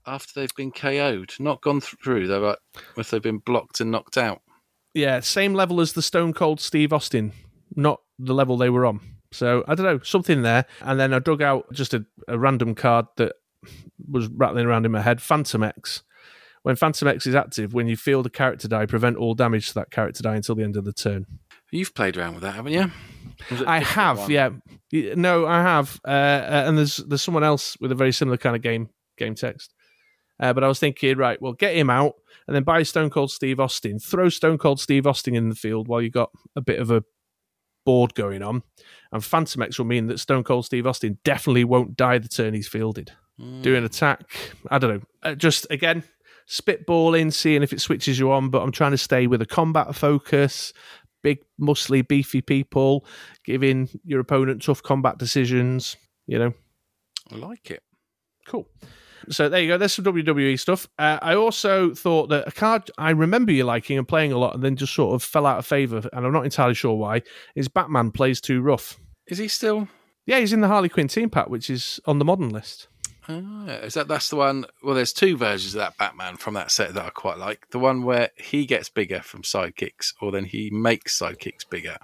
after 0.08 0.40
they've 0.40 0.56
been 0.56 0.72
KO'd, 0.72 1.34
not 1.40 1.62
gone 1.62 1.82
through. 1.82 2.28
They're 2.28 2.40
like, 2.40 2.60
if 2.98 3.12
they've 3.12 3.22
been 3.22 3.40
blocked 3.40 3.80
and 3.82 3.92
knocked 3.92 4.18
out. 4.18 4.42
Yeah, 4.94 5.20
same 5.20 5.54
level 5.54 5.82
as 5.82 5.94
the 5.94 6.02
Stone 6.02 6.34
Cold 6.34 6.62
Steve 6.62 6.94
Austin, 6.94 7.34
not 7.76 8.02
the 8.18 8.34
level 8.34 8.58
they 8.58 8.70
were 8.70 8.86
on. 8.86 9.02
So 9.32 9.64
I 9.68 9.76
don't 9.76 9.86
know, 9.86 10.00
something 10.04 10.42
there. 10.42 10.66
And 10.82 11.00
then 11.00 11.14
I 11.14 11.20
dug 11.20 11.42
out 11.42 11.72
just 11.74 11.94
a, 11.94 12.06
a 12.28 12.38
random 12.40 12.76
card 12.76 13.08
that 13.18 13.34
was 14.10 14.28
rattling 14.28 14.66
around 14.66 14.86
in 14.86 14.92
my 14.92 15.02
head 15.02 15.22
Phantom 15.22 15.64
X. 15.64 16.04
When 16.64 16.76
Phantom 16.76 17.08
X 17.08 17.28
is 17.28 17.36
active, 17.36 17.74
when 17.74 17.88
you 17.88 17.96
feel 17.98 18.24
the 18.24 18.30
character 18.30 18.68
die, 18.68 18.86
prevent 18.86 19.18
all 19.18 19.36
damage 19.36 19.68
to 19.68 19.74
that 19.76 19.92
character 19.92 20.24
die 20.24 20.36
until 20.36 20.56
the 20.56 20.64
end 20.64 20.78
of 20.78 20.86
the 20.86 20.94
turn. 20.94 21.26
You've 21.72 21.94
played 21.94 22.16
around 22.18 22.36
with 22.36 22.44
that, 22.44 22.56
haven't 22.56 22.74
you? 22.74 22.92
Was 23.52 23.62
it 23.62 23.68
a 23.68 23.70
I 23.70 23.80
have, 23.80 24.20
one? 24.20 24.32
yeah. 24.32 24.50
No, 24.92 25.46
I 25.46 25.62
have. 25.62 26.00
Uh, 26.06 26.10
uh, 26.10 26.64
and 26.68 26.78
there's 26.78 26.98
there's 26.98 27.22
someone 27.22 27.44
else 27.44 27.78
with 27.82 27.92
a 27.92 27.96
very 27.96 28.14
similar 28.14 28.38
kind 28.38 28.56
of 28.56 28.62
game 28.62 28.90
game 29.18 29.36
text. 29.36 29.74
Uh, 30.40 30.54
but 30.54 30.64
I 30.64 30.68
was 30.68 30.80
thinking, 30.80 31.18
right, 31.18 31.42
well, 31.42 31.54
get 31.54 31.76
him 31.76 31.90
out 31.90 32.16
and 32.48 32.56
then 32.56 32.64
buy 32.64 32.84
Stone 32.84 33.10
Cold 33.10 33.32
Steve 33.32 33.60
Austin. 33.60 34.00
Throw 34.00 34.30
Stone 34.30 34.58
Cold 34.58 34.80
Steve 34.80 35.08
Austin 35.08 35.36
in 35.36 35.50
the 35.50 35.56
field 35.56 35.88
while 35.88 36.02
you 36.02 36.10
got 36.10 36.32
a 36.56 36.62
bit 36.62 36.80
of 36.80 36.92
a 36.92 37.04
board 37.86 38.14
going 38.16 38.44
on. 38.44 38.64
And 39.12 39.24
Phantom 39.24 39.62
X 39.62 39.78
will 39.78 39.86
mean 39.86 40.08
that 40.08 40.20
Stone 40.20 40.44
Cold 40.44 40.66
Steve 40.66 40.88
Austin 40.88 41.20
definitely 41.24 41.64
won't 41.64 41.96
die 41.96 42.18
the 42.18 42.28
turn 42.28 42.54
he's 42.54 42.68
fielded. 42.68 43.12
Mm. 43.40 43.62
Do 43.62 43.76
an 43.76 43.86
attack. 43.86 44.24
I 44.70 44.78
don't 44.78 44.96
know. 44.96 45.02
Uh, 45.24 45.36
just 45.36 45.68
again, 45.70 46.04
spitballing, 46.48 47.34
seeing 47.34 47.64
if 47.64 47.74
it 47.74 47.82
switches 47.82 48.20
you 48.20 48.32
on. 48.32 48.50
But 48.50 48.62
I'm 48.62 48.72
trying 48.72 48.92
to 48.92 48.98
stay 48.98 49.28
with 49.28 49.42
a 49.42 49.46
combat 49.46 49.96
focus. 49.96 50.74
Big, 51.24 51.40
muscly, 51.60 52.08
beefy 52.08 52.42
people 52.42 53.06
giving 53.44 53.90
your 54.04 54.20
opponent 54.20 54.62
tough 54.62 54.84
combat 54.84 55.18
decisions. 55.18 55.96
You 56.28 56.40
know, 56.40 56.54
I 57.32 57.36
like 57.36 57.72
it. 57.72 57.84
Cool. 58.48 58.68
So 59.30 59.50
there 59.50 59.62
you 59.62 59.68
go. 59.68 59.78
There's 59.78 59.94
some 59.94 60.06
WWE 60.06 60.60
stuff. 60.60 60.88
Uh, 60.98 61.20
I 61.22 61.36
also 61.36 61.94
thought 61.94 62.30
that 62.30 62.48
a 62.48 62.52
card 62.52 62.90
I 62.98 63.12
remember 63.12 63.52
you 63.52 63.64
liking 63.64 63.98
and 63.98 64.08
playing 64.08 64.32
a 64.32 64.38
lot, 64.38 64.56
and 64.56 64.64
then 64.64 64.76
just 64.76 64.94
sort 64.94 65.16
of 65.16 65.24
fell 65.24 65.46
out 65.46 65.60
of 65.60 65.66
favor, 65.66 66.02
and 66.14 66.26
I'm 66.26 66.34
not 66.34 66.46
entirely 66.46 66.74
sure 66.74 66.96
why. 66.96 67.22
Is 67.56 67.68
Batman 67.68 68.12
plays 68.12 68.42
too 68.42 68.62
rough? 68.62 69.00
Is 69.28 69.38
he 69.38 69.48
still? 69.48 69.88
Yeah, 70.26 70.40
he's 70.40 70.54
in 70.54 70.62
the 70.62 70.68
Harley 70.68 70.90
Quinn 70.90 71.08
team 71.08 71.30
pack, 71.30 71.50
which 71.50 71.70
is 71.70 72.00
on 72.06 72.20
the 72.20 72.26
modern 72.26 72.50
list. 72.50 72.88
Ah, 73.28 73.66
is 73.68 73.96
that 73.96 74.08
that's 74.08 74.30
the 74.30 74.36
one? 74.36 74.66
Well, 74.84 74.96
there's 74.96 75.14
two 75.14 75.36
versions 75.36 75.74
of 75.74 75.80
that 75.80 75.98
Batman 75.98 76.38
from 76.38 76.54
that 76.54 76.72
set 76.72 76.94
that 76.94 77.06
I 77.06 77.10
quite 77.10 77.38
like. 77.38 77.70
The 77.72 77.80
one 77.80 78.04
where 78.04 78.30
he 78.38 78.66
gets 78.66 78.90
bigger 78.90 79.22
from 79.22 79.42
sidekicks, 79.42 80.14
or 80.22 80.32
then 80.32 80.46
he 80.46 80.70
makes 80.70 81.20
sidekicks 81.20 81.68
bigger. 81.70 81.98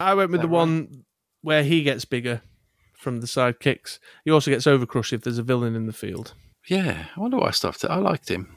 I 0.00 0.14
went 0.14 0.30
with 0.30 0.40
the 0.40 0.48
right? 0.48 0.54
one 0.54 1.04
where 1.42 1.62
he 1.62 1.82
gets 1.82 2.04
bigger 2.04 2.42
from 2.94 3.20
the 3.20 3.26
sidekicks. 3.26 3.98
He 4.24 4.30
also 4.30 4.50
gets 4.50 4.64
overcrushed 4.64 5.12
if 5.12 5.22
there's 5.22 5.38
a 5.38 5.42
villain 5.42 5.76
in 5.76 5.86
the 5.86 5.92
field. 5.92 6.34
Yeah, 6.68 7.06
I 7.16 7.20
wonder 7.20 7.36
why 7.36 7.48
I 7.48 7.52
stopped 7.52 7.84
it. 7.84 7.90
I 7.90 7.96
liked 7.96 8.30
him. 8.30 8.48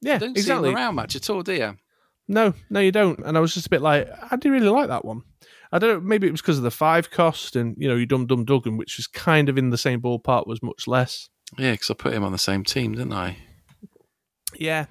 Yeah, 0.00 0.18
Don't 0.18 0.36
exactly. 0.36 0.68
see 0.68 0.70
him 0.70 0.76
around 0.76 0.94
much 0.94 1.16
at 1.16 1.28
all, 1.28 1.42
do 1.42 1.52
you? 1.52 1.76
No, 2.28 2.54
no, 2.70 2.80
you 2.80 2.92
don't. 2.92 3.18
And 3.20 3.36
I 3.36 3.40
was 3.40 3.54
just 3.54 3.66
a 3.66 3.70
bit 3.70 3.82
like, 3.82 4.08
I 4.30 4.36
do 4.36 4.52
really 4.52 4.68
like 4.68 4.88
that 4.88 5.04
one. 5.04 5.22
I 5.72 5.78
don't 5.78 5.90
know, 5.90 6.00
maybe 6.00 6.26
it 6.26 6.30
was 6.30 6.40
because 6.40 6.58
of 6.58 6.64
the 6.64 6.70
five 6.70 7.10
cost 7.10 7.56
and, 7.56 7.76
you 7.78 7.88
know, 7.88 7.96
you 7.96 8.06
Dum 8.06 8.26
Dum 8.26 8.44
Dugan, 8.44 8.76
which 8.76 8.96
was 8.96 9.06
kind 9.06 9.48
of 9.48 9.58
in 9.58 9.70
the 9.70 9.78
same 9.78 10.00
ballpark, 10.00 10.46
was 10.46 10.62
much 10.62 10.86
less. 10.86 11.28
Yeah, 11.58 11.72
because 11.72 11.90
I 11.90 11.94
put 11.94 12.14
him 12.14 12.24
on 12.24 12.32
the 12.32 12.38
same 12.38 12.64
team, 12.64 12.92
didn't 12.92 13.12
I? 13.12 13.36
Yeah. 14.56 14.86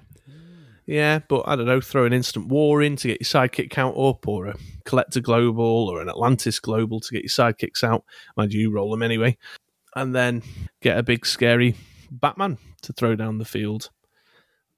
Yeah, 0.86 1.20
but 1.28 1.44
I 1.46 1.56
don't 1.56 1.68
know, 1.68 1.82
throw 1.82 2.06
an 2.06 2.14
instant 2.14 2.48
war 2.48 2.82
in 2.82 2.96
to 2.98 3.08
get 3.08 3.22
your 3.22 3.26
sidekick 3.26 3.70
count 3.70 3.96
up, 3.98 4.28
or 4.28 4.48
a 4.48 4.56
collector 4.86 5.20
global, 5.20 5.88
or 5.88 6.02
an 6.02 6.10
Atlantis 6.10 6.60
global 6.60 7.00
to 7.00 7.14
get 7.14 7.22
your 7.22 7.30
sidekicks 7.30 7.84
out. 7.84 8.04
Mind 8.36 8.54
you 8.54 8.72
roll 8.72 8.90
them 8.90 9.04
anyway. 9.04 9.38
And 9.96 10.16
then 10.16 10.42
get 10.82 10.98
a 10.98 11.04
big 11.04 11.26
scary 11.26 11.76
Batman 12.12 12.58
to 12.84 12.94
throw 12.94 13.16
down 13.16 13.38
the 13.38 13.46
field. 13.46 13.90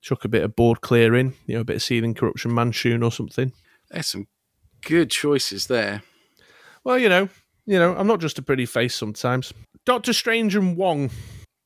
Chuck 0.01 0.25
a 0.25 0.29
bit 0.29 0.43
of 0.43 0.55
board 0.55 0.82
clearing, 0.82 1.36
you 1.45 1.55
know, 1.55 1.61
a 1.61 1.65
bit 1.65 1.75
of 1.75 1.84
seething 1.84 2.13
corruption 2.13 2.51
manchun 2.51 3.03
or 3.03 3.11
something. 3.11 3.53
There's 3.89 4.07
some 4.07 4.27
good 4.82 5.11
choices 5.11 5.67
there. 5.67 6.01
Well, 6.84 6.97
you 6.97 7.09
know, 7.09 7.29
you 7.65 7.77
know, 7.77 7.95
I'm 7.95 8.07
not 8.07 8.19
just 8.19 8.39
a 8.39 8.41
pretty 8.41 8.65
face 8.65 8.95
sometimes. 8.95 9.53
Doctor 9.86 10.13
Strange 10.13 10.55
and 10.55 10.75
Wong. 10.75 11.11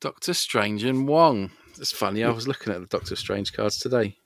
Doctor 0.00 0.34
Strange 0.34 0.84
and 0.84 1.08
Wong. 1.08 1.50
It's 1.78 1.92
funny. 1.92 2.24
I 2.24 2.30
was 2.30 2.46
looking 2.46 2.72
at 2.72 2.80
the 2.80 2.86
Doctor 2.86 3.16
Strange 3.16 3.52
cards 3.52 3.78
today. 3.78 4.16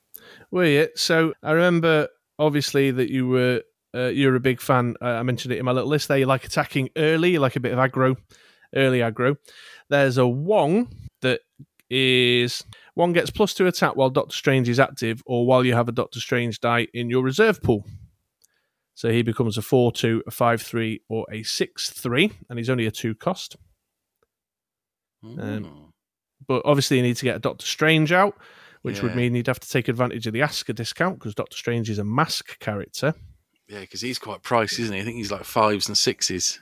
Were 0.51 0.65
you? 0.65 0.89
So 0.97 1.35
I 1.43 1.53
remember 1.53 2.09
obviously 2.39 2.91
that 2.91 3.11
you 3.11 3.29
were 3.29 3.63
uh, 3.95 4.07
you're 4.07 4.37
a 4.37 4.41
big 4.41 4.61
fan. 4.61 4.97
Uh, 5.01 5.07
I 5.07 5.23
mentioned 5.23 5.53
it 5.53 5.59
in 5.59 5.65
my 5.65 5.73
little 5.73 5.89
list 5.89 6.09
there. 6.09 6.19
You 6.19 6.27
like 6.27 6.45
attacking 6.45 6.91
early, 6.97 7.33
you 7.33 7.41
like 7.41 7.57
a 7.57 7.61
bit 7.61 7.73
of 7.73 7.79
aggro, 7.79 8.17
early 8.75 9.01
aggro. 9.01 9.37
There's 9.89 10.19
a 10.19 10.27
Wong 10.27 10.93
that 11.23 11.41
is 11.89 12.65
one 12.95 13.13
gets 13.13 13.31
plus 13.31 13.55
two 13.55 13.67
attack 13.67 13.97
while 13.97 14.11
Doctor 14.11 14.35
Strange 14.37 14.69
is 14.69 14.79
active, 14.81 15.23
or 15.27 15.47
while 15.47 15.65
you 15.65 15.75
have 15.75 15.89
a 15.89 15.93
Doctor 15.93 16.21
Strange 16.21 16.61
die 16.61 16.87
in 16.95 17.11
your 17.11 17.23
reserve 17.23 17.63
pool. 17.63 17.85
So 18.95 19.11
he 19.11 19.23
becomes 19.23 19.57
a 19.57 19.63
four 19.63 19.93
two, 19.93 20.23
a 20.27 20.31
five 20.31 20.61
three, 20.63 21.03
or 21.09 21.27
a 21.33 21.43
six 21.43 21.91
three, 21.91 22.33
and 22.49 22.59
he's 22.59 22.71
only 22.71 22.87
a 22.87 22.91
two 22.91 23.15
cost. 23.15 23.57
Um, 25.25 25.37
Mm. 25.39 25.87
But 26.47 26.63
obviously, 26.65 26.97
you 26.97 27.03
need 27.03 27.17
to 27.17 27.25
get 27.25 27.37
a 27.37 27.41
Doctor 27.41 27.67
Strange 27.67 28.13
out, 28.13 28.37
which 28.83 29.03
would 29.03 29.15
mean 29.15 29.35
you'd 29.35 29.47
have 29.47 29.61
to 29.61 29.69
take 29.69 29.89
advantage 29.89 30.27
of 30.27 30.33
the 30.33 30.41
Asuka 30.41 30.75
discount 30.75 31.19
because 31.19 31.35
Doctor 31.35 31.57
Strange 31.57 31.91
is 31.91 31.99
a 31.99 32.05
mask 32.05 32.59
character. 32.59 33.15
yeah, 33.69 33.81
because 33.81 34.01
he's 34.01 34.19
quite 34.19 34.43
pricey, 34.43 34.81
isn't 34.81 34.95
he? 34.95 35.01
I 35.01 35.05
think 35.05 35.17
he's 35.17 35.31
like 35.31 35.45
fives 35.45 35.87
and 35.89 35.97
sixes. 35.97 36.59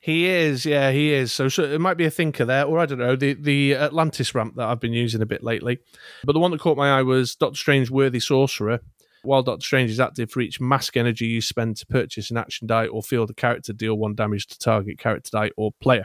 He 0.00 0.26
is, 0.26 0.64
yeah, 0.66 0.90
he 0.90 1.12
is. 1.12 1.32
So, 1.32 1.48
so 1.48 1.62
it 1.64 1.80
might 1.80 1.96
be 1.96 2.04
a 2.04 2.10
thinker 2.10 2.44
there, 2.44 2.64
or 2.64 2.78
I 2.78 2.86
don't 2.86 2.98
know, 2.98 3.16
the 3.16 3.34
the 3.34 3.74
Atlantis 3.74 4.34
ramp 4.34 4.56
that 4.56 4.66
I've 4.66 4.80
been 4.80 4.92
using 4.92 5.22
a 5.22 5.26
bit 5.26 5.42
lately. 5.42 5.78
But 6.24 6.32
the 6.34 6.38
one 6.40 6.50
that 6.50 6.60
caught 6.60 6.76
my 6.76 6.98
eye 6.98 7.02
was 7.02 7.34
Doctor 7.34 7.56
Strange 7.56 7.90
Worthy 7.90 8.20
Sorcerer. 8.20 8.80
While 9.22 9.42
Doctor 9.42 9.64
Strange 9.64 9.90
is 9.90 10.00
active, 10.00 10.30
for 10.30 10.40
each 10.40 10.60
mask 10.60 10.96
energy 10.98 11.26
you 11.26 11.40
spend 11.40 11.78
to 11.78 11.86
purchase 11.86 12.30
an 12.30 12.36
action 12.36 12.66
die 12.66 12.86
or 12.86 13.02
field 13.02 13.30
a 13.30 13.34
character, 13.34 13.72
deal 13.72 13.94
one 13.94 14.14
damage 14.14 14.46
to 14.48 14.58
target 14.58 14.98
character 14.98 15.30
die 15.32 15.50
or 15.56 15.72
player. 15.80 16.04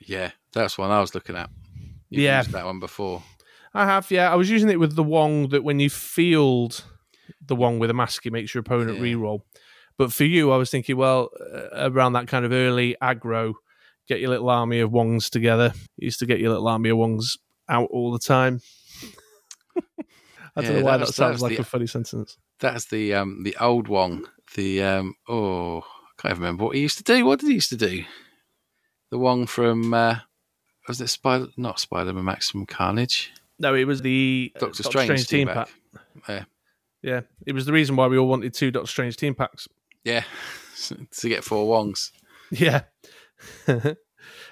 Yeah, 0.00 0.30
that's 0.52 0.78
one 0.78 0.90
I 0.90 1.00
was 1.00 1.14
looking 1.14 1.36
at. 1.36 1.50
You've 2.08 2.22
Yeah. 2.22 2.38
used 2.38 2.52
that 2.52 2.64
one 2.64 2.80
before. 2.80 3.22
I 3.74 3.84
have, 3.84 4.10
yeah. 4.10 4.32
I 4.32 4.36
was 4.36 4.48
using 4.48 4.70
it 4.70 4.80
with 4.80 4.96
the 4.96 5.02
Wong 5.02 5.48
that 5.48 5.64
when 5.64 5.80
you 5.80 5.90
field 5.90 6.82
the 7.44 7.56
Wong 7.56 7.78
with 7.78 7.90
a 7.90 7.94
mask, 7.94 8.24
it 8.24 8.32
makes 8.32 8.54
your 8.54 8.60
opponent 8.60 8.96
Yeah. 8.98 9.02
reroll. 9.04 9.42
But 9.98 10.12
for 10.12 10.24
you, 10.24 10.52
I 10.52 10.56
was 10.56 10.70
thinking, 10.70 10.96
well, 10.96 11.30
uh, 11.40 11.90
around 11.90 12.12
that 12.14 12.28
kind 12.28 12.44
of 12.44 12.52
early 12.52 12.96
aggro, 13.02 13.54
get 14.08 14.20
your 14.20 14.30
little 14.30 14.50
army 14.50 14.80
of 14.80 14.90
Wongs 14.90 15.30
together. 15.30 15.72
You 15.96 16.06
used 16.06 16.18
to 16.18 16.26
get 16.26 16.38
your 16.38 16.50
little 16.50 16.68
army 16.68 16.90
of 16.90 16.98
Wongs 16.98 17.38
out 17.68 17.88
all 17.90 18.12
the 18.12 18.18
time. 18.18 18.60
I 20.58 20.62
don't 20.62 20.64
Yeah, 20.72 20.78
know 20.78 20.84
why 20.84 20.92
that 20.92 20.98
that, 20.98 21.00
was- 21.00 21.08
that 21.10 21.14
sounds 21.14 21.42
like 21.42 21.56
the- 21.56 21.62
a 21.62 21.64
funny 21.64 21.86
sentence. 21.86 22.38
That's 22.60 22.86
the 22.86 23.12
um 23.14 23.42
the 23.44 23.54
old 23.60 23.88
one. 23.88 24.24
The 24.54 24.82
um 24.82 25.14
oh 25.28 25.80
I 25.80 25.82
can't 26.22 26.32
even 26.32 26.42
remember 26.42 26.64
what 26.64 26.76
he 26.76 26.80
used 26.82 26.96
to 26.98 27.04
do. 27.04 27.26
What 27.26 27.40
did 27.40 27.48
he 27.48 27.54
used 27.54 27.68
to 27.70 27.76
do? 27.76 28.04
The 29.10 29.18
one 29.18 29.44
from 29.46 29.92
uh 29.92 30.16
was 30.88 31.00
it 31.00 31.08
Spider 31.08 31.48
not 31.58 31.78
Spider 31.80 32.12
Man 32.14 32.24
Maximum 32.24 32.64
Carnage? 32.64 33.32
No, 33.58 33.74
it 33.74 33.84
was 33.86 34.00
the 34.00 34.52
uh, 34.56 34.60
Doctor, 34.60 34.82
Strange, 34.84 35.26
team 35.26 35.48
pack. 35.48 35.68
back. 36.26 36.46
Yeah, 37.02 37.20
it 37.46 37.52
was 37.52 37.66
the 37.66 37.72
reason 37.72 37.94
why 37.96 38.06
we 38.06 38.16
all 38.18 38.26
wanted 38.28 38.54
two 38.54 38.70
Doctor 38.70 38.88
Strange 38.88 39.16
team 39.16 39.34
packs. 39.34 39.68
Yeah. 40.06 40.22
to 41.18 41.28
get 41.28 41.42
four 41.42 41.66
wongs. 41.66 42.12
Yeah. 42.50 42.82
uh, 43.68 43.94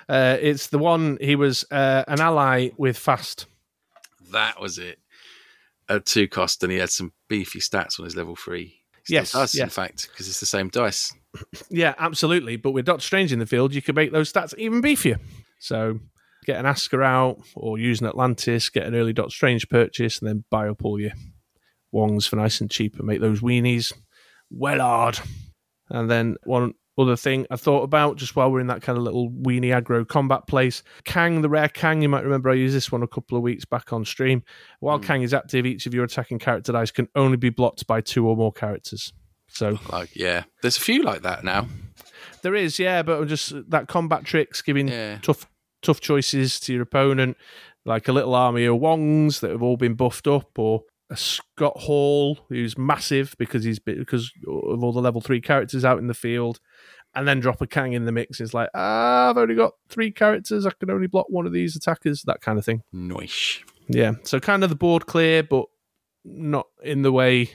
it's 0.08 0.66
the 0.66 0.78
one 0.78 1.16
he 1.20 1.36
was 1.36 1.64
uh, 1.70 2.02
an 2.08 2.20
ally 2.20 2.70
with 2.76 2.98
fast. 2.98 3.46
That 4.32 4.60
was 4.60 4.78
it. 4.78 4.98
At 5.88 6.06
two 6.06 6.26
cost 6.26 6.62
and 6.64 6.72
he 6.72 6.78
had 6.78 6.90
some 6.90 7.12
beefy 7.28 7.60
stats 7.60 8.00
on 8.00 8.04
his 8.04 8.16
level 8.16 8.34
three. 8.34 8.80
Still 9.04 9.14
Yes, 9.14 9.32
does, 9.32 9.54
yeah. 9.54 9.64
in 9.64 9.70
fact, 9.70 10.08
because 10.10 10.28
it's 10.28 10.40
the 10.40 10.46
same 10.46 10.68
dice. 10.68 11.14
Yeah, 11.68 11.94
absolutely. 11.98 12.56
But 12.56 12.72
with 12.72 12.86
Doc 12.86 13.00
Strange 13.00 13.32
in 13.32 13.38
the 13.40 13.46
field, 13.46 13.74
you 13.74 13.82
could 13.82 13.96
make 13.96 14.12
those 14.12 14.32
stats 14.32 14.56
even 14.56 14.80
beefier. 14.80 15.18
So 15.58 15.98
get 16.46 16.58
an 16.58 16.64
Asuka 16.64 17.04
out 17.04 17.38
or 17.56 17.76
use 17.78 18.00
an 18.00 18.06
Atlantis, 18.06 18.70
get 18.70 18.86
an 18.86 18.94
early 18.94 19.12
Doc 19.12 19.30
Strange 19.30 19.68
purchase, 19.68 20.20
and 20.20 20.28
then 20.28 20.44
buy 20.50 20.68
up 20.68 20.84
all 20.84 21.00
your 21.00 21.10
Wongs 21.92 22.28
for 22.28 22.36
nice 22.36 22.60
and 22.60 22.70
cheap 22.70 22.96
and 22.96 23.06
make 23.06 23.20
those 23.20 23.40
weenies 23.40 23.92
well 24.50 24.80
hard. 24.80 25.18
And 25.90 26.10
then 26.10 26.36
one 26.44 26.74
other 26.96 27.16
thing 27.16 27.44
I 27.50 27.56
thought 27.56 27.82
about 27.82 28.16
just 28.16 28.36
while 28.36 28.50
we're 28.52 28.60
in 28.60 28.68
that 28.68 28.80
kind 28.82 28.96
of 28.96 29.02
little 29.04 29.28
weenie 29.30 29.74
aggro 29.78 30.06
combat 30.06 30.46
place, 30.46 30.82
Kang, 31.04 31.42
the 31.42 31.48
rare 31.48 31.68
Kang, 31.68 32.02
you 32.02 32.08
might 32.08 32.22
remember 32.24 32.50
I 32.50 32.54
used 32.54 32.74
this 32.74 32.92
one 32.92 33.02
a 33.02 33.08
couple 33.08 33.36
of 33.36 33.42
weeks 33.42 33.64
back 33.64 33.92
on 33.92 34.04
stream. 34.04 34.42
While 34.80 34.98
Hmm. 34.98 35.04
Kang 35.04 35.22
is 35.22 35.34
active, 35.34 35.66
each 35.66 35.86
of 35.86 35.94
your 35.94 36.04
attacking 36.04 36.38
character 36.38 36.72
dice 36.72 36.90
can 36.92 37.08
only 37.16 37.36
be 37.36 37.50
blocked 37.50 37.86
by 37.86 38.00
two 38.00 38.26
or 38.28 38.36
more 38.36 38.52
characters. 38.52 39.12
So 39.48 39.78
Like, 39.92 40.14
yeah. 40.14 40.44
There's 40.62 40.76
a 40.76 40.80
few 40.80 41.02
like 41.02 41.22
that 41.22 41.42
now. 41.44 41.66
there 42.42 42.54
is, 42.54 42.78
yeah, 42.78 43.02
but 43.02 43.26
just 43.26 43.52
that 43.70 43.88
combat 43.88 44.24
tricks, 44.24 44.62
giving 44.62 44.88
Yeah. 44.88 45.18
tough 45.22 45.48
tough 45.82 46.00
choices 46.00 46.58
to 46.60 46.72
your 46.72 46.82
opponent, 46.82 47.36
like 47.84 48.08
a 48.08 48.12
little 48.12 48.34
army 48.34 48.64
of 48.64 48.76
Wongs 48.76 49.40
that 49.40 49.50
have 49.50 49.62
all 49.62 49.76
been 49.76 49.94
buffed 49.94 50.26
up, 50.26 50.58
or 50.58 50.84
a 51.14 51.16
Scott 51.16 51.78
Hall 51.78 52.38
who's 52.48 52.76
massive 52.76 53.34
because 53.38 53.62
he's 53.64 53.78
because 53.78 54.32
of 54.46 54.82
all 54.82 54.92
the 54.92 55.00
level 55.00 55.20
three 55.20 55.40
characters 55.40 55.84
out 55.84 55.98
in 55.98 56.08
the 56.08 56.14
field, 56.14 56.58
and 57.14 57.26
then 57.26 57.40
drop 57.40 57.62
a 57.62 57.66
Kang 57.66 57.92
in 57.92 58.04
the 58.04 58.12
mix. 58.12 58.40
It's 58.40 58.52
like 58.52 58.68
ah, 58.74 59.30
I've 59.30 59.38
only 59.38 59.54
got 59.54 59.74
three 59.88 60.10
characters. 60.10 60.66
I 60.66 60.70
can 60.78 60.90
only 60.90 61.06
block 61.06 61.26
one 61.28 61.46
of 61.46 61.52
these 61.52 61.76
attackers. 61.76 62.22
That 62.22 62.40
kind 62.40 62.58
of 62.58 62.64
thing. 62.64 62.82
Noish. 62.92 63.62
Yeah, 63.86 64.12
so 64.24 64.40
kind 64.40 64.64
of 64.64 64.70
the 64.70 64.76
board 64.76 65.06
clear, 65.06 65.42
but 65.42 65.66
not 66.24 66.66
in 66.82 67.02
the 67.02 67.12
way. 67.12 67.50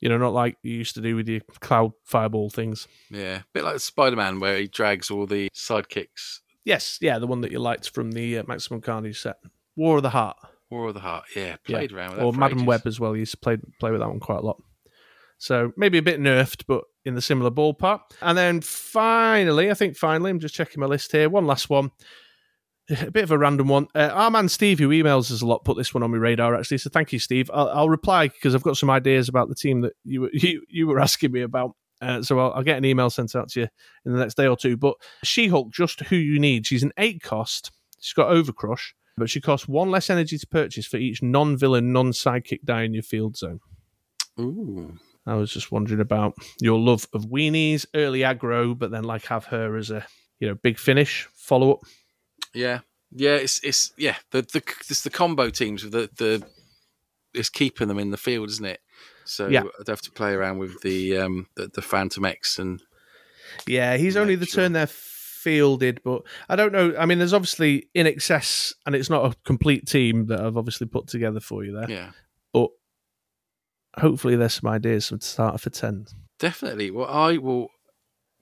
You 0.00 0.08
know, 0.08 0.18
not 0.18 0.34
like 0.34 0.56
you 0.62 0.72
used 0.72 0.94
to 0.96 1.00
do 1.00 1.16
with 1.16 1.28
your 1.28 1.40
cloud 1.60 1.92
fireball 2.04 2.50
things. 2.50 2.88
Yeah. 3.10 3.36
a 3.36 3.44
bit 3.54 3.64
like 3.64 3.80
Spider 3.80 4.16
Man 4.16 4.38
where 4.38 4.58
he 4.58 4.66
drags 4.68 5.10
all 5.10 5.26
the 5.26 5.48
sidekicks. 5.54 6.40
Yes, 6.64 6.98
yeah, 7.00 7.18
the 7.18 7.26
one 7.26 7.40
that 7.42 7.52
you 7.52 7.58
liked 7.58 7.90
from 7.90 8.12
the 8.12 8.38
uh, 8.38 8.42
Maximum 8.46 8.80
Carnage 8.80 9.20
set, 9.20 9.36
War 9.76 9.96
of 9.96 10.02
the 10.02 10.10
Heart, 10.10 10.36
War 10.70 10.88
of 10.88 10.94
the 10.94 11.00
Heart. 11.00 11.24
Yeah. 11.36 11.56
Yeah. 11.66 11.78
Played 11.78 11.92
around 11.92 12.10
with 12.10 12.18
that. 12.18 12.24
or 12.24 12.32
Madam 12.32 12.58
ages. 12.58 12.66
Web 12.66 12.82
as 12.86 13.00
well. 13.00 13.14
You 13.14 13.20
used 13.20 13.32
to 13.32 13.38
play 13.38 13.58
play 13.80 13.90
with 13.90 14.00
that 14.00 14.08
one 14.08 14.20
quite 14.20 14.38
a 14.38 14.46
lot. 14.46 14.60
So 15.38 15.72
maybe 15.76 15.98
a 15.98 16.02
bit 16.02 16.20
nerfed, 16.20 16.64
but 16.66 16.84
in 17.04 17.14
the 17.14 17.20
similar 17.22 17.50
ballpark. 17.50 18.00
And 18.22 18.38
then 18.38 18.60
finally, 18.60 19.70
I 19.70 19.74
think 19.74 19.96
finally, 19.96 20.30
I'm 20.30 20.38
just 20.40 20.54
checking 20.54 20.80
my 20.80 20.86
list 20.86 21.12
here. 21.12 21.28
One 21.28 21.46
last 21.46 21.68
one, 21.68 21.90
a 22.88 23.10
bit 23.10 23.24
of 23.24 23.30
a 23.30 23.36
random 23.38 23.68
one. 23.68 23.88
Uh, 23.94 24.10
our 24.12 24.30
man 24.30 24.48
Steve, 24.48 24.78
who 24.78 24.88
emails 24.90 25.30
us 25.30 25.42
a 25.42 25.46
lot, 25.46 25.64
put 25.64 25.76
this 25.76 25.92
one 25.92 26.02
on 26.02 26.10
my 26.12 26.16
radar 26.18 26.54
actually. 26.54 26.78
So 26.78 26.88
thank 26.90 27.12
you, 27.12 27.18
Steve. 27.18 27.50
I'll, 27.52 27.68
I'll 27.68 27.88
reply 27.90 28.28
because 28.28 28.54
I've 28.54 28.62
got 28.62 28.76
some 28.76 28.90
ideas 28.90 29.28
about 29.28 29.48
the 29.48 29.54
team 29.54 29.82
that 29.82 29.92
you 30.04 30.22
were- 30.22 30.30
you, 30.32 30.62
you 30.68 30.86
were 30.86 31.00
asking 31.00 31.32
me 31.32 31.42
about. 31.42 31.72
Uh, 32.00 32.22
so 32.22 32.38
I'll, 32.38 32.52
I'll 32.54 32.62
get 32.62 32.76
an 32.78 32.84
email 32.84 33.08
sent 33.10 33.34
out 33.34 33.48
to 33.50 33.60
you 33.60 33.68
in 34.04 34.12
the 34.12 34.18
next 34.18 34.36
day 34.36 34.46
or 34.46 34.56
two. 34.56 34.76
But 34.76 34.94
She 35.22 35.48
Hulk, 35.48 35.72
just 35.72 36.00
who 36.00 36.16
you 36.16 36.38
need. 36.38 36.66
She's 36.66 36.82
an 36.82 36.92
eight 36.98 37.22
cost. 37.22 37.70
She's 38.00 38.12
got 38.12 38.28
Overcrush, 38.30 38.92
but 39.16 39.30
she 39.30 39.40
costs 39.40 39.68
one 39.68 39.90
less 39.90 40.10
energy 40.10 40.38
to 40.38 40.46
purchase 40.46 40.86
for 40.86 40.96
each 40.96 41.22
non 41.22 41.56
villain, 41.56 41.92
non 41.92 42.12
sidekick 42.12 42.62
die 42.64 42.82
in 42.82 42.94
your 42.94 43.02
field 43.02 43.36
zone. 43.36 43.60
Ooh. 44.40 44.96
I 45.26 45.34
was 45.34 45.52
just 45.52 45.72
wondering 45.72 46.00
about 46.00 46.34
your 46.60 46.78
love 46.78 47.06
of 47.14 47.26
weenies, 47.26 47.86
early 47.94 48.20
aggro, 48.20 48.78
but 48.78 48.90
then 48.90 49.04
like 49.04 49.24
have 49.26 49.46
her 49.46 49.76
as 49.76 49.90
a 49.90 50.06
you 50.38 50.48
know 50.48 50.54
big 50.54 50.78
finish 50.78 51.28
follow 51.34 51.72
up. 51.72 51.80
Yeah, 52.52 52.80
yeah, 53.12 53.36
it's 53.36 53.60
it's 53.64 53.92
yeah 53.96 54.16
the 54.32 54.42
the 54.42 54.62
it's 54.88 55.02
the 55.02 55.10
combo 55.10 55.48
teams 55.50 55.82
with 55.84 55.92
the 55.92 56.10
the 56.16 56.46
it's 57.32 57.48
keeping 57.48 57.88
them 57.88 57.98
in 57.98 58.10
the 58.10 58.16
field, 58.16 58.48
isn't 58.50 58.66
it? 58.66 58.80
So 59.24 59.48
Yeah. 59.48 59.62
I'd 59.80 59.88
have 59.88 60.02
to 60.02 60.10
play 60.10 60.32
around 60.34 60.58
with 60.58 60.80
the 60.82 61.16
um 61.18 61.46
the, 61.56 61.68
the 61.72 61.82
Phantom 61.82 62.24
X 62.26 62.58
and 62.58 62.82
Yeah, 63.66 63.96
he's 63.96 64.16
only 64.16 64.34
the 64.36 64.46
sure. 64.46 64.62
turn 64.64 64.72
they're 64.72 64.86
fielded, 65.44 66.00
but 66.04 66.22
I 66.48 66.56
don't 66.56 66.72
know. 66.72 66.94
I 66.98 67.06
mean, 67.06 67.18
there's 67.18 67.32
obviously 67.34 67.88
in 67.94 68.06
excess, 68.06 68.74
and 68.86 68.94
it's 68.94 69.10
not 69.10 69.24
a 69.30 69.36
complete 69.44 69.86
team 69.86 70.26
that 70.26 70.40
I've 70.40 70.56
obviously 70.56 70.86
put 70.86 71.06
together 71.06 71.40
for 71.40 71.62
you 71.64 71.72
there. 71.72 71.90
yeah, 71.90 72.10
But 72.52 72.70
hopefully, 73.98 74.36
there's 74.36 74.54
some 74.54 74.70
ideas 74.70 75.06
some 75.06 75.20
starter 75.20 75.58
for 75.58 75.70
ten. 75.70 76.06
definitely. 76.38 76.90
Well, 76.90 77.08
I 77.08 77.36
will 77.38 77.68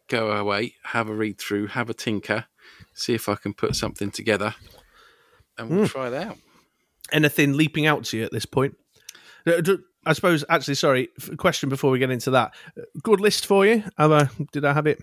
go 0.08 0.30
away, 0.32 0.74
have 0.84 1.08
a 1.08 1.14
read 1.14 1.38
through, 1.38 1.68
have 1.68 1.90
a 1.90 1.94
tinker, 1.94 2.46
see 2.94 3.14
if 3.14 3.28
I 3.28 3.34
can 3.34 3.54
put 3.54 3.74
something 3.76 4.10
together, 4.10 4.54
and 5.58 5.68
we'll 5.70 5.86
Mm. 5.86 5.90
try 5.90 6.08
it 6.08 6.14
out. 6.14 6.38
Anything 7.10 7.54
leaping 7.54 7.86
out 7.86 8.04
to 8.04 8.16
you 8.18 8.24
at 8.24 8.32
this 8.32 8.46
point? 8.46 8.74
Uh, 9.46 9.60
I 10.06 10.12
suppose. 10.14 10.44
Actually, 10.48 10.74
sorry. 10.76 11.08
Question 11.36 11.68
before 11.68 11.90
we 11.90 11.98
get 11.98 12.10
into 12.10 12.30
that. 12.30 12.54
Uh, 12.76 12.82
Good 13.02 13.20
list 13.20 13.46
for 13.46 13.66
you. 13.66 13.84
Have 13.98 14.12
I, 14.12 14.28
did 14.52 14.64
I 14.64 14.72
have 14.72 14.86
it? 14.86 15.02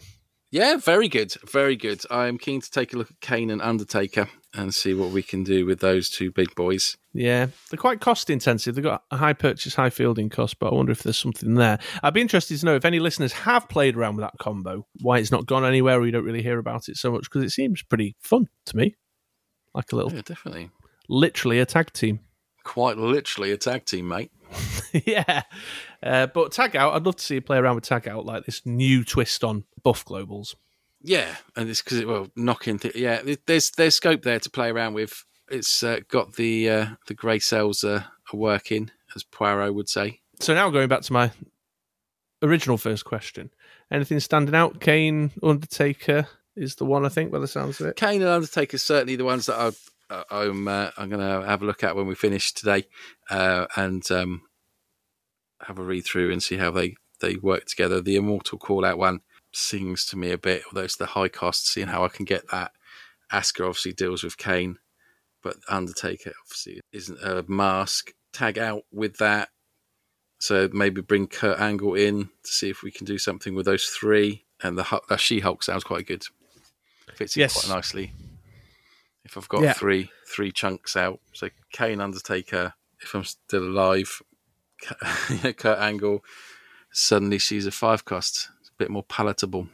Yeah, 0.52 0.78
very 0.78 1.08
good, 1.08 1.34
very 1.47 1.76
good. 1.76 2.02
I'm 2.10 2.38
keen 2.39 2.60
to 2.62 2.72
take 2.72 2.93
a 2.93 2.97
look 2.97 3.12
at 3.12 3.22
Kane 3.22 3.52
and 3.52 3.62
Undertaker 3.62 4.28
and 4.56 4.74
see 4.74 4.95
what 4.95 5.12
we 5.12 5.22
can 5.22 5.43
do 5.43 5.64
with 5.68 5.80
those 5.80 6.10
two 6.10 6.32
big 6.32 6.56
boys. 6.56 6.97
Yeah, 7.14 7.47
they're 7.70 7.78
quite 7.78 8.02
cost 8.02 8.32
intensive. 8.32 8.74
They've 8.74 8.84
got 8.84 9.04
a 9.12 9.18
high 9.18 9.34
purchase, 9.34 9.76
high 9.76 9.91
fielding 9.91 10.30
cost, 10.30 10.58
but 10.58 10.72
I 10.72 10.76
wonder 10.76 10.91
if 10.91 11.04
there's 11.04 11.20
something 11.20 11.54
there. 11.54 11.78
I'd 12.02 12.16
be 12.16 12.22
interested 12.22 12.60
to 12.60 12.66
know 12.66 12.76
if 12.76 12.84
any 12.86 13.00
listeners 13.00 13.32
have 13.34 13.70
played 13.70 13.95
around 13.95 14.16
with 14.16 14.24
that 14.24 14.39
combo, 14.39 14.88
why 15.02 15.20
it's 15.20 15.32
not 15.32 15.45
gone 15.45 15.66
anywhere, 15.66 16.00
or 16.00 16.06
you 16.08 16.12
don't 16.12 16.26
really 16.26 16.41
hear 16.41 16.58
about 16.58 16.89
it 16.89 16.97
so 16.97 17.12
much, 17.12 17.24
because 17.30 17.43
it 17.43 17.52
seems 17.52 17.84
pretty 17.84 18.16
fun 18.20 18.47
to 18.66 18.76
me. 18.76 18.95
Like 19.76 19.91
a 19.91 19.95
little, 19.97 20.12
Yeah, 20.12 20.22
definitely. 20.26 20.72
literally 21.08 21.60
a 21.60 21.66
tag 21.68 21.93
team. 21.93 22.22
Quite 22.64 22.97
literally 22.97 23.52
a 23.52 23.58
tag 23.58 23.86
team, 23.86 24.08
mate. 24.08 24.32
yeah. 25.06 25.43
Uh, 26.02 26.28
but 26.28 26.52
tag 26.52 26.76
out, 26.76 26.93
I'd 26.93 27.06
love 27.06 27.18
to 27.18 27.24
see 27.24 27.36
you 27.36 27.41
play 27.41 27.58
around 27.58 27.76
with 27.76 27.84
tag 27.84 28.08
out, 28.08 28.26
like 28.26 28.45
this 28.45 28.66
new 28.66 29.04
twist 29.04 29.43
on 29.43 29.66
buff 29.84 30.06
globals. 30.06 30.56
Yeah, 31.02 31.36
and 31.56 31.70
it's 31.70 31.82
because 31.82 32.00
it 32.00 32.08
well 32.08 32.30
knocking. 32.36 32.80
Th- 32.80 32.95
yeah, 32.95 33.22
there's 33.45 33.72
there's 33.72 33.95
scope 33.95 34.24
there 34.24 34.39
to 34.39 34.50
play 34.50 34.70
around 34.70 34.93
with. 34.93 35.24
It's 35.50 35.82
uh, 35.82 36.02
got 36.10 36.34
the 36.34 36.70
uh, 36.70 36.86
the 37.08 37.14
grey 37.14 37.39
cells 37.39 37.84
uh, 37.84 38.04
are 38.34 38.38
working, 38.38 38.91
as 39.16 39.24
Poirot 39.24 39.74
would 39.74 39.89
say. 39.89 40.20
So 40.39 40.54
now 40.54 40.70
going 40.70 40.89
back 40.89 41.02
to 41.02 41.14
my 41.14 41.32
original 42.41 42.78
first 42.78 43.06
question, 43.06 43.52
anything 43.91 44.20
standing 44.20 44.56
out? 44.56 44.80
Kane, 44.80 45.32
Undertaker, 45.41 46.28
is 46.56 46.76
the 46.76 46.86
one 46.86 47.06
I 47.06 47.10
think 47.10 47.32
by 47.32 47.39
the 47.39 47.47
sounds 47.47 47.80
of 47.80 47.88
it. 47.88 47.95
Kane 47.95 48.22
and 48.22 48.30
Undertaker 48.30 48.76
are 48.76 48.80
certainly 48.80 49.16
the 49.16 49.26
ones 49.26 49.45
that 49.47 49.60
I, 49.60 49.72
I'm 50.10 50.68
uh, 50.68 50.91
I'm 50.97 51.10
going 51.10 51.22
to 51.22 51.45
have 51.47 51.62
a 51.62 51.66
look 51.66 51.84
at 51.84 51.95
when 51.95 52.07
we 52.07 52.16
finish 52.16 52.53
today, 52.53 52.86
uh, 53.30 53.68
and 53.76 54.10
um, 54.12 54.41
have 55.62 55.80
a 55.80 55.84
read 55.84 56.05
through 56.05 56.32
and 56.32 56.41
see 56.41 56.57
how 56.57 56.72
they 56.72 56.95
they 57.22 57.36
work 57.36 57.66
together. 57.66 58.01
The 58.01 58.16
Immortal 58.16 58.57
Call 58.57 58.86
Out 58.86 58.97
one 58.97 59.22
sings 59.51 60.05
to 60.05 60.18
me 60.18 60.32
a 60.32 60.38
bit, 60.38 60.64
although 60.68 60.84
it's 60.84 60.97
the 60.97 61.07
high 61.07 61.28
cost. 61.28 61.68
Seeing 61.68 61.88
how 61.88 62.03
I 62.03 62.10
can 62.10 62.26
get 62.26 62.49
that. 62.49 62.72
Asuka 63.32 63.68
obviously 63.68 63.93
deals 63.93 64.24
with 64.24 64.38
Kane, 64.38 64.78
but 65.43 65.57
Undertaker 65.68 66.34
obviously 66.43 66.82
isn't 66.91 67.22
a 67.22 67.45
mask. 67.47 68.14
Tag 68.34 68.57
out 68.57 68.84
with 68.91 69.18
that. 69.18 69.49
So 70.39 70.70
maybe 70.72 71.01
bring 71.01 71.28
Kurt 71.28 71.60
Angle 71.60 71.95
in 71.95 72.30
to 72.43 72.51
see 72.51 72.70
if 72.70 72.82
we 72.82 72.91
can 72.91 73.05
do 73.05 73.18
something 73.18 73.53
with 73.53 73.66
those 73.66 73.86
three. 73.86 74.45
And 74.64 74.78
the, 74.78 75.01
the 75.10 75.18
She 75.18 75.41
Hulk 75.41 75.64
sounds 75.64 75.84
quite 75.84 76.07
good. 76.07 76.24
Fits 77.16 77.36
in 77.36 77.41
Yes. 77.41 77.66
quite 77.66 77.76
nicely. 77.76 78.14
If 79.30 79.38
I've 79.38 79.47
got 79.47 79.61
Yeah. 79.61 79.73
three 79.73 80.09
three 80.27 80.51
chunks 80.51 80.95
out, 80.97 81.19
so 81.34 81.49
Kane, 81.71 82.01
Undertaker. 82.01 82.73
If 83.01 83.13
I'm 83.13 83.23
still 83.23 83.63
alive, 83.63 84.21
Kurt 84.82 85.80
Angle. 85.80 86.23
Suddenly 86.91 87.38
she's 87.38 87.67
a 87.67 87.71
five 87.71 88.03
cost. 88.05 88.49
It's 88.59 88.69
a 88.69 88.73
bit 88.80 88.89
more 88.89 89.03
palatable. 89.03 89.69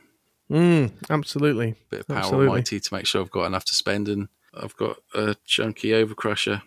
Mm, 0.52 0.92
absolutely. 1.10 1.76
Bit 1.90 2.02
of 2.02 2.08
power 2.10 2.18
Absolutely. 2.18 2.48
mighty 2.50 2.80
to 2.80 2.94
make 2.94 3.08
sure 3.08 3.22
I've 3.22 3.32
got 3.32 3.46
enough 3.46 3.66
to 3.66 3.76
spend, 3.76 4.10
and 4.10 4.28
I've 4.54 4.76
got 4.76 4.98
a 5.16 5.36
chunky 5.46 5.90
overcrusher. 5.90 6.62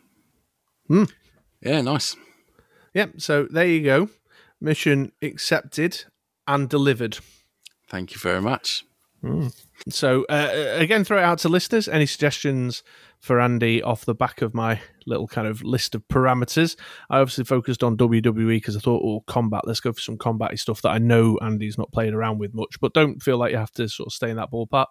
Hmm. 0.88 1.04
Yeah, 1.60 1.82
nice. 1.82 2.16
Yep. 2.94 3.20
So 3.20 3.44
there 3.50 3.66
you 3.66 3.82
go. 3.84 4.08
Mission 4.60 5.12
accepted 5.22 6.04
and 6.46 6.68
delivered. 6.68 7.18
Thank 7.88 8.12
you 8.12 8.18
very 8.18 8.40
much. 8.40 8.84
So 9.88 10.24
uh, 10.28 10.50
again, 10.76 11.04
throw 11.04 11.18
it 11.18 11.24
out 11.24 11.38
to 11.40 11.48
listeners. 11.48 11.88
Any 11.88 12.06
suggestions 12.06 12.82
for 13.20 13.40
Andy 13.40 13.82
off 13.82 14.04
the 14.04 14.14
back 14.14 14.42
of 14.42 14.54
my 14.54 14.80
little 15.06 15.26
kind 15.26 15.48
of 15.48 15.62
list 15.62 15.94
of 15.94 16.06
parameters? 16.08 16.76
I 17.10 17.18
obviously 17.18 17.44
focused 17.44 17.82
on 17.82 17.96
WWE 17.96 18.56
because 18.56 18.76
I 18.76 18.80
thought, 18.80 19.02
oh, 19.04 19.24
combat. 19.26 19.62
Let's 19.66 19.80
go 19.80 19.92
for 19.92 20.00
some 20.00 20.18
combat 20.18 20.56
stuff 20.58 20.82
that 20.82 20.90
I 20.90 20.98
know 20.98 21.36
Andy's 21.42 21.78
not 21.78 21.90
playing 21.92 22.14
around 22.14 22.38
with 22.38 22.54
much. 22.54 22.78
But 22.80 22.92
don't 22.94 23.20
feel 23.22 23.38
like 23.38 23.52
you 23.52 23.58
have 23.58 23.72
to 23.72 23.88
sort 23.88 24.06
of 24.08 24.12
stay 24.12 24.30
in 24.30 24.36
that 24.36 24.50
ballpark. 24.52 24.86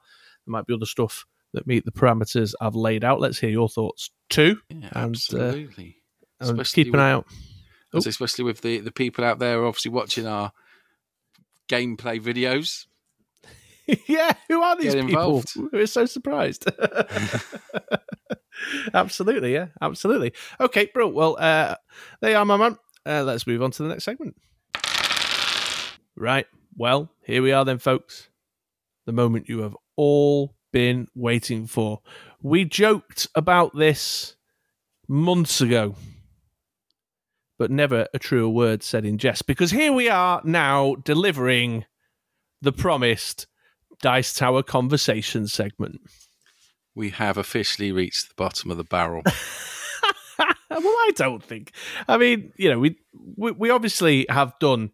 There 0.46 0.52
might 0.52 0.66
be 0.66 0.74
other 0.74 0.86
stuff 0.86 1.26
that 1.54 1.66
meet 1.68 1.86
the 1.86 1.92
parameters 1.92 2.54
I've 2.60 2.76
laid 2.76 3.04
out. 3.06 3.22
Let's 3.22 3.40
hear 3.40 3.50
your 3.50 3.70
thoughts 3.70 4.10
too. 4.30 4.60
Yeah, 4.70 4.76
And, 4.76 4.86
uh, 4.96 5.00
absolutely. 5.00 5.98
And 6.40 6.50
Especially 6.52 6.84
keep 6.84 6.94
an 6.94 7.00
with- 7.00 7.02
eye 7.02 7.12
out. 7.12 7.26
Oh. 7.94 8.00
Especially 8.00 8.44
with 8.44 8.60
the, 8.62 8.80
the 8.80 8.92
people 8.92 9.24
out 9.24 9.40
there 9.40 9.64
obviously 9.66 9.92
watching 9.92 10.28
our 10.28 10.52
gameplay 11.70 12.20
videos. 12.22 12.86
yeah, 14.08 14.34
who 14.48 14.62
are 14.62 14.76
these 14.76 14.96
people? 14.96 15.44
We're 15.72 15.88
so 15.88 16.06
surprised. 16.06 16.66
absolutely, 18.94 19.54
yeah, 19.54 19.68
absolutely. 19.82 20.34
Okay, 20.60 20.90
bro. 20.94 21.08
Well, 21.08 21.38
uh, 21.40 21.76
there 22.22 22.32
you 22.32 22.38
are, 22.38 22.46
my 22.46 22.58
man. 22.58 22.78
Uh, 23.06 23.24
let's 23.24 23.48
move 23.48 23.62
on 23.62 23.72
to 23.72 23.84
the 23.84 23.90
next 23.90 24.04
segment. 24.04 24.36
Right. 26.16 26.48
Well, 26.76 27.12
here 27.24 27.42
we 27.42 27.52
are 27.52 27.64
then, 27.64 27.78
folks. 27.78 28.30
The 29.06 29.14
moment 29.14 29.48
you 29.48 29.62
have 29.62 29.76
all 29.96 30.56
been 30.74 31.08
waiting 31.16 31.66
for. 31.68 32.02
We 32.42 32.66
joked 32.66 33.28
about 33.36 33.76
this 33.76 34.36
months 35.08 35.62
ago, 35.62 35.96
but 37.58 37.72
never 37.72 38.08
a 38.14 38.20
truer 38.20 38.50
word 38.50 38.84
said 38.84 39.06
in 39.06 39.18
jest 39.18 39.48
because 39.48 39.72
here 39.72 39.94
we 39.94 40.10
are 40.10 40.42
now 40.44 40.96
delivering 40.96 41.86
the 42.62 42.74
promised 42.74 43.48
Dice 44.02 44.34
Tower 44.34 44.64
conversation 44.64 45.48
segment. 45.48 46.02
We 46.96 47.10
have 47.12 47.38
officially 47.38 47.92
reached 47.92 48.30
the 48.30 48.36
bottom 48.36 48.72
of 48.72 48.78
the 48.78 48.84
barrel. 48.84 49.22
well, 50.70 50.82
I 50.82 51.12
don't 51.16 51.44
think. 51.44 51.74
I 52.08 52.18
mean, 52.18 52.52
you 52.58 52.70
know, 52.70 52.80
we 52.80 52.98
we, 53.36 53.52
we 53.52 53.70
obviously 53.70 54.26
have 54.30 54.54
done 54.60 54.92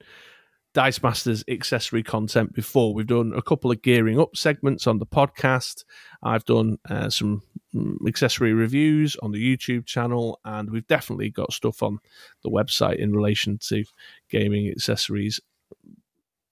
Dice 0.74 1.04
Masters 1.04 1.44
accessory 1.48 2.02
content 2.02 2.54
before. 2.54 2.94
We've 2.94 3.06
done 3.06 3.34
a 3.36 3.42
couple 3.42 3.72
of 3.72 3.82
gearing 3.82 4.20
up 4.20 4.36
segments 4.36 4.88
on 4.88 4.98
the 5.00 5.06
podcast. 5.06 5.84
I've 6.24 6.46
done 6.46 6.78
uh, 6.90 7.10
some 7.10 7.44
mm, 7.76 7.96
accessory 8.08 8.54
reviews 8.54 9.16
on 9.18 9.32
the 9.32 9.58
YouTube 9.58 9.86
channel, 9.86 10.40
and 10.46 10.72
we've 10.72 10.88
definitely 10.88 11.30
got 11.30 11.54
stuff 11.54 11.84
on 11.84 12.00
the 12.44 12.50
website 12.50 12.98
in 12.98 13.14
relation 13.14 13.60
to 13.70 13.84
gaming 14.30 14.70
accessories 14.70 15.40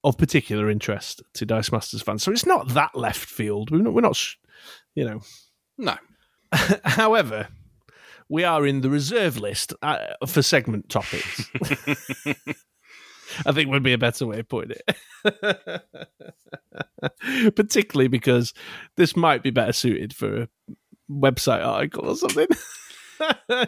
of 0.04 0.18
particular 0.18 0.70
interest 0.70 1.22
to 1.34 1.45
Dice 1.45 1.72
Masters 1.72 2.02
fans. 2.02 2.24
So 2.24 2.32
it's 2.32 2.45
not 2.45 2.70
that 2.70 2.95
left 2.95 3.30
field. 3.30 3.72
We're 3.72 3.82
not, 3.82 3.93
we're 3.93 4.02
not 4.02 4.18
you 4.95 5.06
know, 5.06 5.22
no. 5.78 5.95
However, 6.84 7.47
we 8.30 8.43
are 8.43 8.66
in 8.66 8.82
the 8.82 8.89
reserve 8.89 9.38
list 9.38 9.74
uh, 9.82 9.97
for 10.28 10.41
segment 10.41 10.89
topics. 10.89 11.49
I 13.45 13.54
think 13.54 13.70
would 13.70 13.84
be 13.84 13.93
a 13.93 13.97
better 13.97 14.28
way 14.28 14.39
of 14.39 14.49
putting 14.49 14.76
it. 15.24 15.86
Particularly 17.56 18.10
because 18.10 18.54
this 18.97 19.16
might 19.16 19.41
be 19.43 19.52
better 19.52 19.72
suited 19.72 20.14
for 20.14 20.43
a 20.43 20.49
website 21.10 21.66
article 21.66 22.10
or 22.10 22.16
something. 22.16 22.47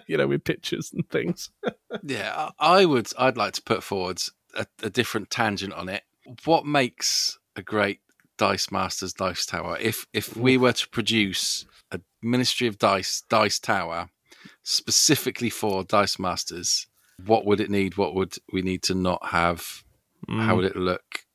you 0.07 0.17
know, 0.17 0.27
with 0.27 0.43
pictures 0.43 0.91
and 0.93 1.09
things. 1.09 1.49
Yeah, 2.03 2.49
I 2.59 2.85
would. 2.85 3.07
I'd 3.17 3.37
like 3.37 3.53
to 3.53 3.61
put 3.61 3.83
forward 3.83 4.21
a, 4.55 4.65
a 4.81 4.89
different 4.89 5.29
tangent 5.29 5.73
on 5.73 5.87
it. 5.89 6.03
What 6.45 6.65
makes 6.65 7.37
a 7.55 7.61
great 7.61 7.99
Dice 8.37 8.71
Masters 8.71 9.13
Dice 9.13 9.45
Tower? 9.45 9.77
If 9.79 10.05
if 10.13 10.35
we 10.35 10.57
were 10.57 10.73
to 10.73 10.89
produce 10.89 11.65
a 11.91 11.99
Ministry 12.21 12.67
of 12.67 12.77
Dice 12.77 13.23
Dice 13.29 13.59
Tower 13.59 14.09
specifically 14.63 15.49
for 15.49 15.83
Dice 15.83 16.17
Masters, 16.19 16.87
what 17.25 17.45
would 17.45 17.59
it 17.59 17.69
need? 17.69 17.97
What 17.97 18.15
would 18.15 18.35
we 18.51 18.61
need 18.61 18.83
to 18.83 18.95
not 18.95 19.25
have? 19.27 19.83
How 20.29 20.55
would 20.55 20.65
it 20.65 20.75
look? 20.77 21.25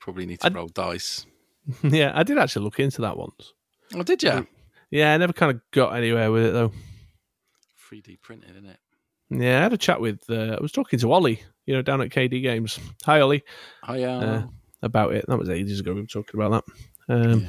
Probably 0.00 0.24
need 0.26 0.40
to 0.40 0.46
I'd- 0.46 0.54
roll 0.54 0.68
dice. 0.68 1.26
yeah, 1.82 2.12
I 2.14 2.22
did 2.22 2.38
actually 2.38 2.64
look 2.64 2.80
into 2.80 3.02
that 3.02 3.18
once. 3.18 3.52
Oh, 3.94 4.02
did 4.02 4.22
you? 4.22 4.46
Yeah, 4.90 5.12
I 5.12 5.18
never 5.18 5.34
kind 5.34 5.52
of 5.54 5.60
got 5.70 5.94
anywhere 5.94 6.32
with 6.32 6.46
it 6.46 6.52
though. 6.52 6.72
3D 7.90 8.20
printed, 8.22 8.50
isn't 8.52 8.66
it? 8.70 8.78
Yeah, 9.30 9.58
I 9.58 9.62
had 9.64 9.72
a 9.74 9.78
chat 9.78 10.00
with. 10.00 10.22
Uh, 10.30 10.56
I 10.58 10.62
was 10.62 10.72
talking 10.72 10.98
to 11.00 11.12
Ollie, 11.12 11.42
you 11.68 11.74
know, 11.74 11.82
down 11.82 12.00
at 12.00 12.08
KD 12.08 12.40
Games. 12.40 12.80
Hi, 13.04 13.20
Ollie. 13.20 13.44
Yeah. 13.92 14.16
Uh, 14.16 14.46
about 14.80 15.12
it. 15.12 15.26
That 15.28 15.38
was 15.38 15.50
ages 15.50 15.80
ago. 15.80 15.92
We 15.92 16.00
were 16.00 16.06
talking 16.06 16.40
about 16.40 16.64
that. 17.06 17.14
Um, 17.14 17.46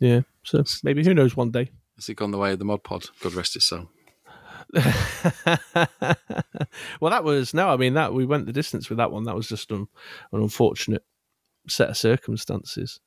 yeah. 0.00 0.22
So 0.42 0.64
maybe 0.82 1.04
who 1.04 1.14
knows 1.14 1.36
one 1.36 1.52
day. 1.52 1.70
Has 1.94 2.08
it 2.08 2.16
gone 2.16 2.32
the 2.32 2.38
way 2.38 2.52
of 2.52 2.58
the 2.58 2.64
Mod 2.64 2.82
Pod? 2.82 3.04
God 3.22 3.34
rest 3.34 3.54
his 3.54 3.64
soul. 3.64 3.88
well, 4.74 4.82
that 7.12 7.22
was 7.22 7.54
no. 7.54 7.68
I 7.68 7.76
mean 7.76 7.94
that 7.94 8.12
we 8.12 8.26
went 8.26 8.46
the 8.46 8.52
distance 8.52 8.88
with 8.88 8.98
that 8.98 9.12
one. 9.12 9.22
That 9.22 9.36
was 9.36 9.46
just 9.46 9.70
an, 9.70 9.86
an 10.32 10.42
unfortunate 10.42 11.04
set 11.68 11.90
of 11.90 11.96
circumstances 11.96 12.98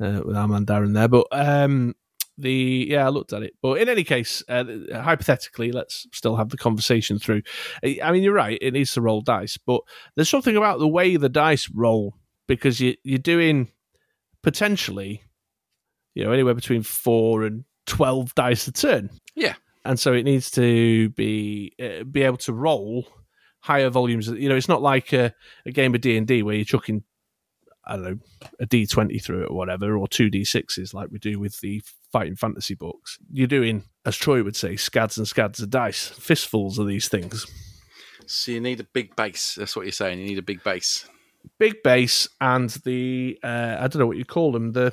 uh, 0.00 0.22
with 0.24 0.36
our 0.36 0.48
man 0.48 0.66
Darren 0.66 0.94
there. 0.94 1.06
But 1.06 1.28
um, 1.30 1.94
the 2.38 2.86
yeah, 2.90 3.06
I 3.06 3.08
looked 3.08 3.32
at 3.32 3.42
it. 3.42 3.54
But 3.62 3.80
in 3.80 3.88
any 3.88 4.04
case, 4.04 4.42
uh, 4.48 4.64
hypothetically, 4.92 5.72
let's 5.72 6.06
still 6.12 6.36
have 6.36 6.50
the 6.50 6.56
conversation 6.56 7.18
through. 7.18 7.42
I 7.84 8.12
mean, 8.12 8.22
you're 8.22 8.34
right. 8.34 8.58
It 8.60 8.72
needs 8.74 8.92
to 8.94 9.00
roll 9.00 9.20
dice, 9.22 9.56
but 9.56 9.80
there's 10.14 10.28
something 10.28 10.56
about 10.56 10.78
the 10.78 10.88
way 10.88 11.16
the 11.16 11.28
dice 11.28 11.70
roll 11.70 12.14
because 12.46 12.80
you 12.80 12.94
you're 13.04 13.18
doing 13.18 13.68
potentially, 14.42 15.22
you 16.14 16.24
know, 16.24 16.32
anywhere 16.32 16.54
between 16.54 16.82
four 16.82 17.44
and 17.44 17.64
twelve 17.86 18.34
dice 18.34 18.66
a 18.68 18.72
turn 18.72 19.10
Yeah. 19.34 19.54
and 19.84 19.98
so 19.98 20.12
it 20.12 20.24
needs 20.24 20.50
to 20.52 21.08
be 21.10 21.72
uh, 21.80 22.04
be 22.04 22.22
able 22.22 22.36
to 22.38 22.52
roll 22.52 23.06
higher 23.60 23.90
volumes. 23.90 24.28
You 24.28 24.48
know, 24.48 24.56
it's 24.56 24.68
not 24.68 24.82
like 24.82 25.12
a, 25.12 25.32
a 25.64 25.72
game 25.72 25.94
of 25.94 26.00
D 26.00 26.16
and 26.16 26.26
D 26.26 26.42
where 26.42 26.54
you're 26.54 26.64
chucking, 26.64 27.02
I 27.86 27.96
don't 27.96 28.04
know, 28.04 28.18
a 28.60 28.66
D 28.66 28.86
twenty 28.86 29.18
through 29.18 29.44
it 29.44 29.50
or 29.50 29.56
whatever, 29.56 29.96
or 29.96 30.08
two 30.08 30.30
D 30.30 30.44
sixes 30.44 30.92
like 30.92 31.10
we 31.10 31.18
do 31.18 31.38
with 31.38 31.60
the 31.60 31.82
fighting 32.12 32.36
fantasy 32.36 32.74
books. 32.74 33.18
You're 33.30 33.46
doing, 33.46 33.84
as 34.04 34.16
Troy 34.16 34.42
would 34.42 34.56
say, 34.56 34.76
scads 34.76 35.18
and 35.18 35.28
scads 35.28 35.60
of 35.60 35.70
dice, 35.70 36.08
fistfuls 36.08 36.78
of 36.78 36.86
these 36.86 37.08
things. 37.08 37.46
So 38.26 38.52
you 38.52 38.60
need 38.60 38.80
a 38.80 38.84
big 38.84 39.14
base. 39.14 39.54
That's 39.54 39.76
what 39.76 39.84
you're 39.84 39.92
saying. 39.92 40.18
You 40.18 40.26
need 40.26 40.38
a 40.38 40.42
big 40.42 40.64
base. 40.64 41.06
Big 41.58 41.82
base 41.84 42.28
and 42.40 42.70
the 42.84 43.38
uh, 43.42 43.76
I 43.78 43.86
don't 43.86 44.00
know 44.00 44.06
what 44.06 44.16
you 44.16 44.24
call 44.24 44.50
them, 44.50 44.72
the 44.72 44.92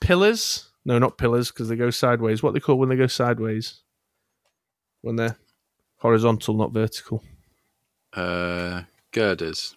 pillars. 0.00 0.68
No, 0.84 0.98
not 0.98 1.16
pillars 1.16 1.50
because 1.50 1.70
they 1.70 1.76
go 1.76 1.88
sideways. 1.88 2.42
What 2.42 2.52
they 2.52 2.60
call 2.60 2.76
when 2.78 2.90
they 2.90 2.96
go 2.96 3.06
sideways? 3.06 3.80
When 5.00 5.16
they're 5.16 5.38
horizontal, 5.96 6.54
not 6.54 6.72
vertical. 6.72 7.24
Uh, 8.12 8.82
girders, 9.10 9.74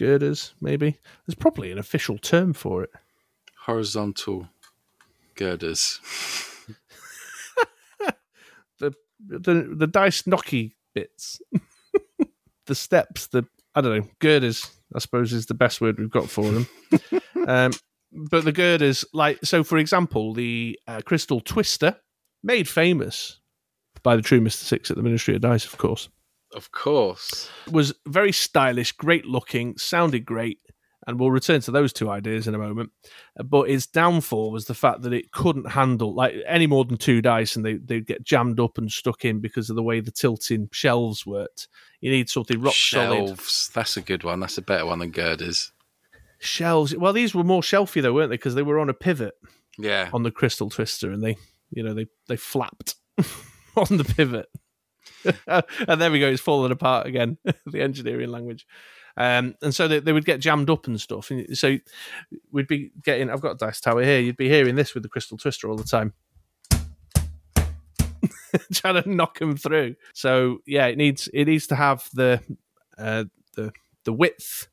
girders, 0.00 0.54
maybe. 0.62 0.96
There's 1.26 1.34
probably 1.34 1.70
an 1.70 1.78
official 1.78 2.16
term 2.16 2.54
for 2.54 2.82
it. 2.84 2.90
horizontal 3.66 4.48
girders. 5.36 6.00
The 8.78 8.94
the 9.18 9.74
the 9.76 9.86
dice 9.86 10.22
knocky 10.22 10.72
bits, 10.94 11.42
the 12.66 12.74
steps, 12.74 13.26
the 13.26 13.44
I 13.74 13.82
don't 13.82 13.98
know 13.98 14.08
girders. 14.18 14.70
I 14.94 14.98
suppose 14.98 15.34
is 15.34 15.44
the 15.44 15.52
best 15.54 15.82
word 15.82 15.98
we've 15.98 16.10
got 16.10 16.30
for 16.30 16.50
them. 16.50 16.66
um, 17.46 17.72
but 18.10 18.44
the 18.46 18.52
girders, 18.52 19.04
like 19.12 19.38
so, 19.44 19.62
for 19.62 19.76
example, 19.76 20.32
the 20.32 20.78
uh, 20.88 21.02
crystal 21.04 21.40
twister, 21.40 21.96
made 22.42 22.66
famous 22.66 23.38
by 24.02 24.16
the 24.16 24.22
true 24.22 24.40
Mister 24.40 24.64
Six 24.64 24.90
at 24.90 24.96
the 24.96 25.02
Ministry 25.02 25.34
of 25.34 25.42
Dice, 25.42 25.66
of 25.66 25.76
course, 25.76 26.08
Of 26.54 26.72
course. 26.72 27.48
was 27.70 27.94
very 28.06 28.32
stylish, 28.32 28.92
great 28.92 29.24
looking, 29.24 29.76
sounded 29.78 30.24
great, 30.24 30.58
and 31.06 31.18
we'll 31.18 31.30
return 31.30 31.60
to 31.62 31.70
those 31.70 31.92
two 31.92 32.10
ideas 32.10 32.48
in 32.48 32.54
a 32.54 32.58
moment. 32.58 32.90
But 33.44 33.70
its 33.70 33.86
downfall 33.86 34.50
was 34.50 34.66
the 34.66 34.74
fact 34.74 35.02
that 35.02 35.12
it 35.12 35.32
couldn't 35.32 35.70
handle 35.70 36.14
like 36.14 36.34
any 36.46 36.66
more 36.66 36.84
than 36.84 36.96
two 36.96 37.22
dice, 37.22 37.56
and 37.56 37.64
they 37.64 37.74
they'd 37.74 38.06
get 38.06 38.24
jammed 38.24 38.60
up 38.60 38.78
and 38.78 38.90
stuck 38.90 39.24
in 39.24 39.40
because 39.40 39.70
of 39.70 39.76
the 39.76 39.82
way 39.82 40.00
the 40.00 40.10
tilting 40.10 40.68
shelves 40.72 41.24
worked. 41.24 41.68
You 42.00 42.10
need 42.10 42.28
something 42.28 42.60
rock 42.60 42.74
solid. 42.74 43.28
Shelves. 43.28 43.70
That's 43.74 43.96
a 43.96 44.02
good 44.02 44.24
one. 44.24 44.40
That's 44.40 44.58
a 44.58 44.62
better 44.62 44.86
one 44.86 44.98
than 44.98 45.10
girders. 45.10 45.72
Shelves. 46.40 46.96
Well, 46.96 47.12
these 47.12 47.34
were 47.34 47.44
more 47.44 47.62
shelfy 47.62 48.02
though, 48.02 48.14
weren't 48.14 48.30
they? 48.30 48.36
Because 48.36 48.54
they 48.54 48.62
were 48.62 48.78
on 48.78 48.88
a 48.88 48.94
pivot. 48.94 49.34
Yeah. 49.78 50.10
on 50.12 50.24
the 50.24 50.30
crystal 50.30 50.68
twister 50.68 51.10
and 51.10 51.22
they 51.22 51.36
you 51.70 51.82
know 51.82 51.94
they 51.94 52.06
they 52.28 52.36
flapped 52.36 52.96
on 53.76 53.96
the 53.96 54.04
pivot 54.04 54.48
and 55.46 56.00
there 56.00 56.10
we 56.10 56.20
go 56.20 56.28
it's 56.28 56.40
falling 56.40 56.72
apart 56.72 57.06
again 57.06 57.36
the 57.66 57.80
engineering 57.80 58.30
language. 58.30 58.66
Um, 59.16 59.54
and 59.60 59.74
so 59.74 59.88
they, 59.88 59.98
they 60.00 60.12
would 60.12 60.24
get 60.24 60.40
jammed 60.40 60.70
up 60.70 60.86
and 60.86 61.00
stuff. 61.00 61.30
And 61.30 61.56
so 61.58 61.76
we'd 62.52 62.68
be 62.68 62.90
getting 63.02 63.30
i've 63.30 63.40
got 63.40 63.52
a 63.52 63.56
dice 63.56 63.80
tower 63.80 64.02
here 64.02 64.20
you'd 64.20 64.36
be 64.36 64.48
hearing 64.48 64.76
this 64.76 64.94
with 64.94 65.02
the 65.02 65.08
crystal 65.08 65.36
twister 65.38 65.68
all 65.68 65.76
the 65.76 65.84
time. 65.84 66.12
Trying 68.72 69.02
to 69.02 69.10
knock 69.10 69.38
them 69.38 69.56
through. 69.56 69.96
So 70.14 70.58
yeah 70.66 70.86
it 70.86 70.96
needs 70.96 71.28
it 71.32 71.46
needs 71.46 71.66
to 71.68 71.76
have 71.76 72.08
the 72.14 72.40
uh, 72.98 73.24
the 73.56 73.72
the 74.04 74.12
width 74.12 74.68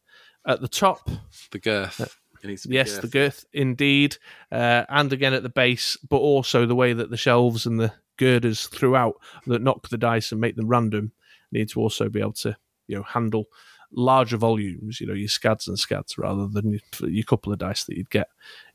at 0.46 0.62
the 0.62 0.68
top. 0.68 1.10
The 1.52 1.60
girth. 1.60 2.00
It 2.44 2.48
needs 2.48 2.62
to 2.64 2.68
be 2.70 2.76
Yes, 2.76 2.94
girth. 2.94 3.02
the 3.02 3.08
girth 3.08 3.46
indeed, 3.52 4.18
uh, 4.52 4.86
and 4.90 5.12
again 5.12 5.34
at 5.34 5.44
the 5.44 5.50
base, 5.50 5.98
but 6.08 6.18
also 6.18 6.66
the 6.66 6.76
way 6.76 6.94
that 6.94 7.10
the 7.10 7.18
shelves 7.18 7.66
and 7.66 7.80
the 7.80 7.92
girders 8.18 8.68
throughout 8.68 9.16
that 9.46 9.62
knock 9.62 9.88
the 9.90 9.98
dice 9.98 10.32
and 10.32 10.42
make 10.42 10.56
them 10.56 10.68
random 10.68 11.12
need 11.52 11.70
to 11.70 11.80
also 11.80 12.10
be 12.10 12.20
able 12.20 12.34
to 12.34 12.56
you 12.88 12.96
know 12.98 13.04
handle 13.04 13.46
larger 13.92 14.38
volumes. 14.38 15.00
You 15.00 15.08
know 15.08 15.14
your 15.14 15.30
scads 15.30 15.68
and 15.68 15.80
scads 15.80 16.18
rather 16.18 16.48
than 16.48 16.80
your, 17.02 17.24
couple 17.24 17.54
of 17.54 17.60
dice 17.60 17.86
that 17.86 17.98
you'd 17.98 18.10
get 18.10 18.28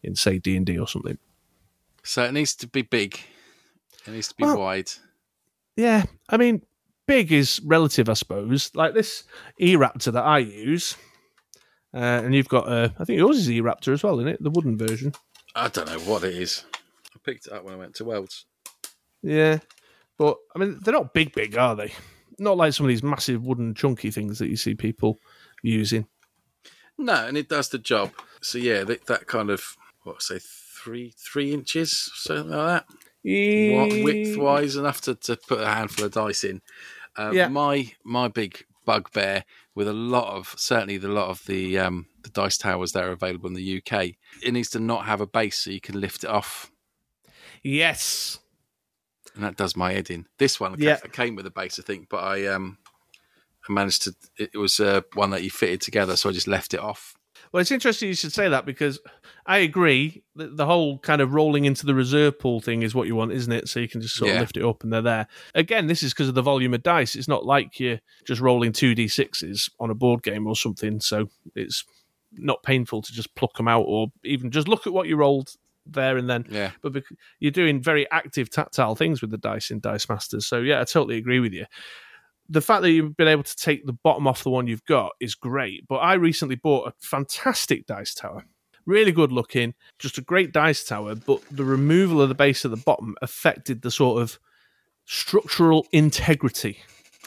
in 0.03 0.14
say 0.14 0.38
D 0.38 0.57
and 0.57 0.64
D 0.66 0.78
or 0.78 0.88
something. 0.88 1.18
So 2.03 2.24
it 2.24 2.32
needs 2.32 2.55
to 2.57 2.66
be 2.66 2.82
big. 2.82 3.20
It 4.07 4.11
needs 4.12 4.28
to 4.28 4.34
be 4.34 4.45
Well- 4.45 4.59
wide. 4.59 4.90
Yeah, 5.76 6.05
I 6.28 6.36
mean, 6.36 6.62
big 7.07 7.32
is 7.32 7.61
relative, 7.64 8.09
I 8.11 8.12
suppose. 8.14 8.70
Like 8.74 8.93
this 8.95 9.24
E 9.59 9.74
Raptor 9.76 10.12
that 10.12 10.24
I 10.24 10.38
use. 10.38 10.97
Uh, 11.95 12.22
and 12.24 12.34
you've 12.34 12.49
got, 12.49 12.68
uh, 12.68 12.88
I 12.99 13.05
think 13.05 13.18
yours 13.18 13.38
is 13.38 13.51
E 13.51 13.61
Raptor 13.61 13.93
as 13.93 14.03
well, 14.03 14.18
isn't 14.18 14.32
it? 14.32 14.43
The 14.43 14.51
wooden 14.51 14.76
version. 14.76 15.12
I 15.55 15.68
don't 15.68 15.86
know 15.86 15.99
what 16.01 16.24
it 16.24 16.34
is. 16.34 16.64
I 17.14 17.18
picked 17.22 17.47
it 17.47 17.53
up 17.53 17.64
when 17.64 17.74
I 17.74 17.76
went 17.76 17.95
to 17.97 18.05
Wells. 18.05 18.47
Yeah, 19.23 19.59
but 20.18 20.37
I 20.55 20.59
mean, 20.59 20.79
they're 20.83 20.95
not 20.95 21.14
big, 21.14 21.33
big, 21.33 21.57
are 21.57 21.77
they? 21.77 21.93
Not 22.39 22.57
like 22.57 22.73
some 22.73 22.87
of 22.87 22.89
these 22.89 23.03
massive 23.03 23.45
wooden 23.45 23.75
chunky 23.75 24.11
things 24.11 24.39
that 24.39 24.49
you 24.49 24.57
see 24.57 24.75
people 24.75 25.18
using. 25.62 26.07
No, 26.99 27.27
and 27.27 27.37
it 27.37 27.49
does 27.49 27.68
the 27.68 27.79
job. 27.79 28.12
So 28.41 28.59
yeah, 28.59 28.85
that, 28.85 29.07
that 29.07 29.27
kind 29.27 29.51
of 29.51 29.77
what 30.03 30.23
say 30.23 30.41
three 30.41 31.14
three 31.16 31.53
inches, 31.53 32.11
something 32.14 32.51
like 32.51 32.85
that. 32.85 32.87
What, 33.77 34.05
width 34.05 34.37
wise 34.37 34.75
enough 34.77 35.01
to, 35.03 35.14
to 35.14 35.37
put 35.37 35.61
a 35.61 35.66
handful 35.66 36.07
of 36.07 36.12
dice 36.12 36.43
in. 36.45 36.61
Uh, 37.16 37.31
Yeah. 37.33 37.49
My 37.49 37.93
my 38.05 38.29
big 38.29 38.64
bugbear 38.85 39.45
with 39.77 39.87
a 39.87 39.93
lot 39.93 40.35
of 40.35 40.55
certainly 40.59 40.99
the 40.99 41.09
lot 41.09 41.29
of 41.29 41.45
the 41.47 41.79
um, 41.79 42.07
the 42.23 42.31
dice 42.31 42.59
towers 42.59 42.93
that 42.93 43.05
are 43.05 43.12
available 43.12 43.47
in 43.49 43.55
the 43.55 43.79
UK. 43.79 44.11
It 44.43 44.53
needs 44.53 44.70
to 44.70 44.81
not 44.81 45.07
have 45.07 45.20
a 45.20 45.27
base 45.27 45.59
so 45.59 45.70
you 45.70 45.81
can 45.81 46.01
lift 46.01 46.25
it 46.25 46.31
off, 46.31 46.70
Yes. 47.62 48.39
And 49.35 49.45
that 49.45 49.57
does 49.57 49.76
my 49.76 49.93
head 49.93 50.11
in. 50.11 50.26
This 50.39 50.59
one 50.61 50.74
Yeah. 50.78 50.97
ca- 50.99 51.09
came 51.09 51.35
with 51.37 51.47
a 51.47 51.51
base, 51.51 51.78
I 51.78 51.83
think, 51.83 52.09
but 52.09 52.18
I 52.24 52.47
um 52.47 52.78
I 53.68 53.72
managed 53.72 54.03
to. 54.03 54.14
It 54.37 54.57
was 54.57 54.80
uh, 54.80 55.03
one 55.14 55.30
that 55.30 55.45
you 55.45 55.51
fitted 55.51 55.80
together, 55.80 56.16
so 56.16 56.28
I 56.28 56.33
just 56.33 56.49
left 56.49 56.74
it 56.74 56.80
off. 56.80 57.14
Well, 57.53 57.61
it's 57.61 57.70
interesting 57.70 58.09
you 58.09 58.14
should 58.14 58.33
say 58.33 58.49
that 58.49 58.64
because 58.66 58.99
I 59.47 59.59
agree 59.59 60.22
that 60.37 60.57
the 60.57 60.64
whole 60.66 60.99
kind 60.99 61.20
of 61.20 61.35
rolling 61.35 61.64
into 61.64 61.85
the 61.87 61.95
reserve 61.95 62.39
pool 62.39 62.61
thing 62.61 62.83
is 62.83 62.95
what 62.95 63.07
you 63.07 63.14
want, 63.14 63.30
isn't 63.33 63.53
it? 63.53 63.68
So 63.68 63.78
you 63.78 63.89
can 63.89 64.01
just 64.01 64.14
sort 64.16 64.30
of 64.30 64.41
lift 64.41 64.57
it 64.57 64.64
up 64.64 64.83
and 64.83 64.93
they're 64.93 65.03
there. 65.03 65.26
Again, 65.55 65.87
this 65.87 66.03
is 66.03 66.12
because 66.14 66.28
of 66.28 66.35
the 66.35 66.43
volume 66.43 66.72
of 66.74 66.83
dice. 66.83 67.14
It's 67.14 67.28
not 67.28 67.45
like 67.45 67.78
you're 67.78 68.01
just 68.24 68.41
rolling 68.41 68.72
2d6s 68.72 69.70
on 69.78 69.91
a 69.91 69.95
board 69.95 70.22
game 70.22 70.47
or 70.47 70.57
something. 70.57 70.99
So 71.01 71.28
it's 71.55 71.85
not 72.33 72.62
painful 72.62 73.03
to 73.03 73.12
just 73.12 73.35
pluck 73.35 73.55
them 73.55 73.68
out 73.68 73.85
or 73.87 74.09
even 74.24 74.51
just 74.51 74.66
look 74.68 74.87
at 74.87 74.93
what 74.93 75.07
you 75.07 75.16
rolled 75.16 75.51
there 75.87 76.16
and 76.16 76.28
then. 76.28 76.47
Yeah. 76.49 76.72
but 76.83 76.93
bec- 76.93 77.05
you're 77.41 77.51
doing 77.51 77.83
very 77.83 78.11
active 78.11 78.51
tactile 78.51 78.95
things 78.95 79.20
with 79.20 79.30
the 79.30 79.39
dice 79.39 79.70
in 79.70 79.80
Dice 79.80 80.09
Masters. 80.09 80.47
So 80.47 80.59
yeah, 80.59 80.80
I 80.80 80.85
totally 80.85 81.16
agree 81.16 81.41
with 81.41 81.53
you. 81.53 81.66
The 82.49 82.61
fact 82.61 82.83
that 82.83 82.91
you've 82.91 83.16
been 83.16 83.28
able 83.28 83.45
to 83.45 83.57
take 83.57 83.87
the 83.87 83.93
bottom 83.93 84.26
off 84.26 84.43
the 84.43 84.51
one 84.51 84.66
you've 84.66 84.85
got 84.85 85.12
is 85.20 85.35
great. 85.35 85.87
But 85.89 85.97
I 85.97 86.14
recently 86.14 86.57
bought 86.57 86.89
a 86.89 86.93
fantastic 87.01 87.87
dice 87.87 88.14
tower, 88.14 88.45
really 88.85 89.12
good 89.12 89.33
looking, 89.33 89.74
just 89.99 90.18
a 90.18 90.22
great 90.22 90.53
dice 90.53 90.85
tower. 90.85 91.14
But 91.14 91.41
the 91.51 91.64
removal 91.64 92.20
of 92.20 92.28
the 92.28 92.35
base 92.35 92.64
at 92.64 92.70
the 92.70 92.76
bottom 92.76 93.14
affected 93.22 93.83
the 93.83 93.91
sort 93.91 94.20
of 94.20 94.39
structural 95.07 95.87
integrity. 95.93 96.78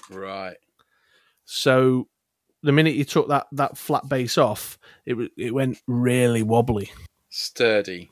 Right. 0.10 0.58
So 1.45 2.08
the 2.62 2.72
minute 2.72 2.95
you 2.95 3.06
took 3.06 3.30
that 3.30 3.47
that 3.53 3.78
flat 3.78 4.08
base 4.10 4.38
off, 4.38 4.78
it 5.06 5.32
it 5.38 5.53
went 5.53 5.80
really 5.88 6.43
wobbly. 6.43 6.91
Sturdy. 7.30 8.10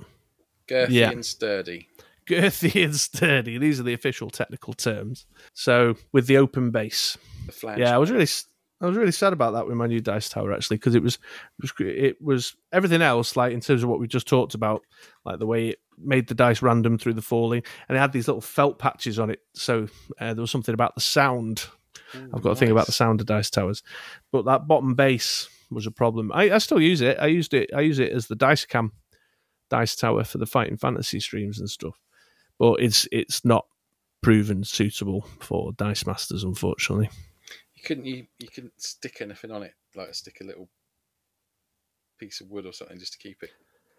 Girthy 0.67 0.89
Yeah. 0.91 1.11
and 1.11 1.25
sturdy. 1.25 1.87
girthy 2.27 2.83
and 2.85 2.95
sturdy. 2.95 3.57
These 3.57 3.79
are 3.79 3.83
the 3.83 3.93
official 3.93 4.29
technical 4.29 4.73
terms. 4.73 5.25
So 5.53 5.95
with 6.11 6.27
the 6.27 6.37
open 6.37 6.71
base, 6.71 7.17
The 7.45 7.51
flange. 7.51 7.79
yeah, 7.79 7.93
I 7.93 7.97
was 7.97 8.09
really, 8.11 8.27
I 8.81 8.85
was 8.87 8.95
really 8.97 9.11
sad 9.11 9.33
about 9.33 9.53
that 9.53 9.67
with 9.67 9.75
my 9.75 9.87
new 9.87 9.99
dice 9.99 10.29
tower 10.29 10.53
actually 10.53 10.77
because 10.77 10.95
it 10.95 11.03
was, 11.03 11.15
it 11.15 11.61
was, 11.61 11.71
it 11.79 12.21
was 12.21 12.55
everything 12.71 13.01
else 13.01 13.35
like 13.35 13.53
in 13.53 13.59
terms 13.61 13.83
of 13.83 13.89
what 13.89 13.99
we 13.99 14.07
just 14.07 14.27
talked 14.27 14.55
about, 14.55 14.81
like 15.25 15.39
the 15.39 15.45
way 15.45 15.69
it 15.69 15.79
made 15.97 16.27
the 16.27 16.33
dice 16.35 16.61
random 16.61 16.97
through 16.97 17.13
the 17.13 17.21
falling, 17.21 17.61
and 17.87 17.97
it 17.97 18.01
had 18.01 18.11
these 18.13 18.27
little 18.27 18.41
felt 18.41 18.79
patches 18.79 19.19
on 19.19 19.29
it. 19.29 19.39
So 19.53 19.87
uh, 20.19 20.33
there 20.33 20.41
was 20.41 20.51
something 20.51 20.73
about 20.73 20.95
the 20.95 21.01
sound. 21.01 21.65
I've 22.33 22.41
got 22.41 22.51
a 22.51 22.55
thing 22.55 22.71
about 22.71 22.85
the 22.85 22.91
sound 22.91 23.19
of 23.21 23.27
dice 23.27 23.49
towers, 23.49 23.83
but 24.31 24.45
that 24.45 24.67
bottom 24.67 24.93
base 24.95 25.49
was 25.71 25.87
a 25.87 25.91
problem. 25.91 26.31
I, 26.33 26.51
I 26.51 26.57
still 26.59 26.79
use 26.81 27.01
it. 27.01 27.17
I 27.19 27.25
used 27.27 27.53
it. 27.53 27.69
I 27.75 27.81
use 27.81 27.99
it 27.99 28.11
as 28.11 28.27
the 28.27 28.35
dice 28.35 28.65
cam 28.65 28.91
dice 29.73 29.95
tower 29.95 30.23
for 30.23 30.37
the 30.37 30.45
fighting 30.45 30.77
fantasy 30.77 31.19
streams 31.19 31.59
and 31.59 31.69
stuff 31.69 31.99
but 32.59 32.73
it's 32.79 33.07
it's 33.11 33.43
not 33.43 33.65
proven 34.21 34.63
suitable 34.63 35.21
for 35.39 35.71
dice 35.73 36.05
masters 36.05 36.43
unfortunately 36.43 37.09
You 37.75 37.83
couldn't 37.83 38.05
you 38.05 38.27
you 38.39 38.47
couldn't 38.53 38.79
stick 38.81 39.15
anything 39.21 39.51
on 39.51 39.63
it, 39.63 39.73
like 39.95 40.13
stick 40.13 40.37
a 40.41 40.43
little 40.43 40.69
piece 42.19 42.39
of 42.41 42.49
wood 42.51 42.65
or 42.65 42.73
something 42.73 42.99
just 42.99 43.13
to 43.13 43.19
keep 43.19 43.41
it 43.43 43.49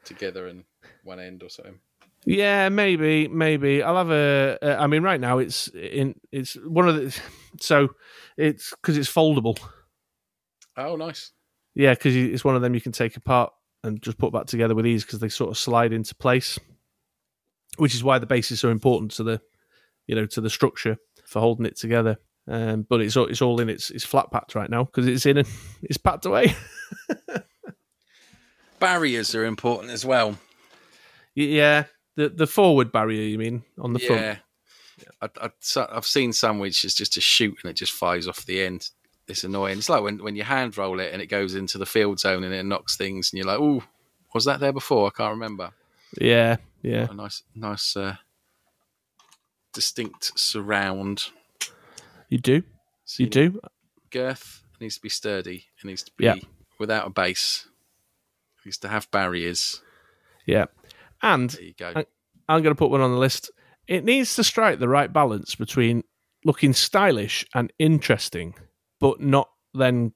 together 0.05 0.47
in 0.49 0.64
one 1.03 1.18
end 1.20 1.43
or 1.43 1.49
something. 1.51 1.79
yeah 2.25 2.68
maybe 2.68 3.27
maybe 3.29 3.83
i'll 3.83 3.97
have 3.97 4.11
a 4.11 4.59
uh, 4.62 4.77
i 4.83 4.87
mean 4.87 5.03
right 5.03 5.20
now 5.20 5.39
it's 5.39 5.68
in 5.68 6.14
it's 6.31 6.55
one 6.81 6.89
of 6.89 6.95
the 6.97 7.20
so 7.61 7.89
it's 8.37 8.70
because 8.70 8.97
it's 8.97 9.12
foldable 9.12 9.59
Oh, 10.77 10.97
nice. 10.97 11.33
yeah 11.75 11.93
because 11.95 12.14
it's 12.16 12.45
one 12.45 12.57
of 12.57 12.62
them 12.62 12.75
you 12.75 12.81
can 12.81 12.93
take 12.93 13.16
apart 13.16 13.53
and 13.85 14.03
just 14.03 14.18
put 14.18 14.32
back 14.32 14.47
together 14.47 14.74
with 14.74 14.87
ease 14.87 15.05
because 15.05 15.20
they 15.20 15.28
sort 15.28 15.51
of 15.51 15.59
slide 15.59 15.93
into 15.93 16.14
place 16.14 16.59
which 17.76 17.95
is 17.95 18.05
why 18.05 18.18
the 18.18 18.26
base 18.26 18.51
is 18.51 18.61
so 18.61 18.70
important 18.70 19.11
to 19.11 19.22
the 19.22 19.41
you 20.07 20.14
know 20.14 20.26
to 20.26 20.41
the 20.41 20.51
structure 20.51 20.97
for 21.24 21.41
holding 21.41 21.66
it 21.66 21.76
together 21.76 22.16
um, 22.47 22.87
but 22.89 23.01
it's 23.01 23.16
all 23.16 23.26
it's 23.26 23.41
all 23.41 23.61
in 23.61 23.68
its 23.68 23.91
it's 23.91 24.05
flat 24.05 24.30
packed 24.30 24.55
right 24.55 24.68
now 24.68 24.85
because 24.85 25.07
it's 25.07 25.26
in 25.26 25.39
and 25.39 25.49
it's 25.82 25.97
packed 25.97 26.26
away 26.26 26.55
Barriers 28.85 29.35
are 29.35 29.47
important 29.47 29.93
as 29.93 30.05
well. 30.05 30.37
Yeah, 31.35 31.85
the 32.16 32.28
the 32.28 32.47
forward 32.47 32.93
barrier. 32.93 33.22
You 33.22 33.39
mean 33.39 33.62
on 33.78 33.95
the 33.95 33.99
front? 33.99 34.20
yeah. 34.20 34.37
I, 35.22 35.28
I, 35.41 35.87
I've 35.91 36.07
seen 36.07 36.35
some 36.35 36.59
which 36.59 36.85
is 36.85 36.95
just 36.95 37.16
a 37.16 37.20
shoot 37.22 37.57
and 37.62 37.70
it 37.70 37.76
just 37.78 37.93
flies 37.93 38.28
off 38.28 38.45
the 38.45 38.62
end. 38.62 38.91
It's 39.27 39.45
annoying. 39.45 39.79
It's 39.79 39.89
like 39.89 40.03
when, 40.03 40.22
when 40.22 40.37
you 40.37 40.43
hand 40.45 40.77
roll 40.77 41.01
it 41.01 41.12
and 41.12 41.22
it 41.22 41.27
goes 41.27 41.55
into 41.55 41.79
the 41.79 41.87
field 41.87 42.20
zone 42.20 42.45
and 42.45 42.53
it 42.55 42.64
knocks 42.64 42.97
things 42.97 43.33
and 43.33 43.39
you're 43.39 43.47
like, 43.47 43.59
oh, 43.61 43.83
was 44.35 44.45
that 44.45 44.61
there 44.61 44.72
before? 44.72 45.07
I 45.07 45.11
can't 45.16 45.33
remember. 45.33 45.70
Yeah, 46.20 46.57
yeah. 46.83 47.09
A 47.11 47.14
nice, 47.14 47.43
nice, 47.55 47.97
uh, 47.97 48.16
distinct 49.72 50.39
surround. 50.39 51.25
You 52.29 52.39
do, 52.39 52.62
So 53.05 53.22
you 53.22 53.27
need 53.27 53.33
do. 53.33 53.61
Girth 54.11 54.62
needs 54.81 54.97
to 54.97 55.01
be 55.03 55.09
sturdy. 55.09 55.66
It 55.79 55.85
needs 55.87 56.03
to 56.05 56.12
be 56.16 56.25
Yeah. 56.25 56.37
without 56.79 57.07
a 57.07 57.11
base. 57.11 57.66
It 58.61 58.66
needs 58.66 58.79
to 58.79 58.89
have 58.89 59.11
barriers. 59.11 59.83
Yeah, 60.47 60.66
and 61.22 61.51
There 61.51 61.62
you 61.62 61.75
go. 61.79 61.93
I'm 62.49 62.62
going 62.62 62.75
to 62.75 62.79
put 62.79 62.91
one 62.91 63.01
on 63.01 63.11
the 63.12 63.18
list. 63.18 63.51
It 63.89 64.05
needs 64.05 64.35
to 64.37 64.45
strike 64.45 64.79
the 64.79 64.89
right 64.89 65.12
balance 65.12 65.55
between 65.55 66.05
looking 66.45 66.72
stylish 66.75 67.47
and 67.55 67.72
interesting, 67.79 68.55
but 69.05 69.20
not 69.20 69.50
then 69.74 70.12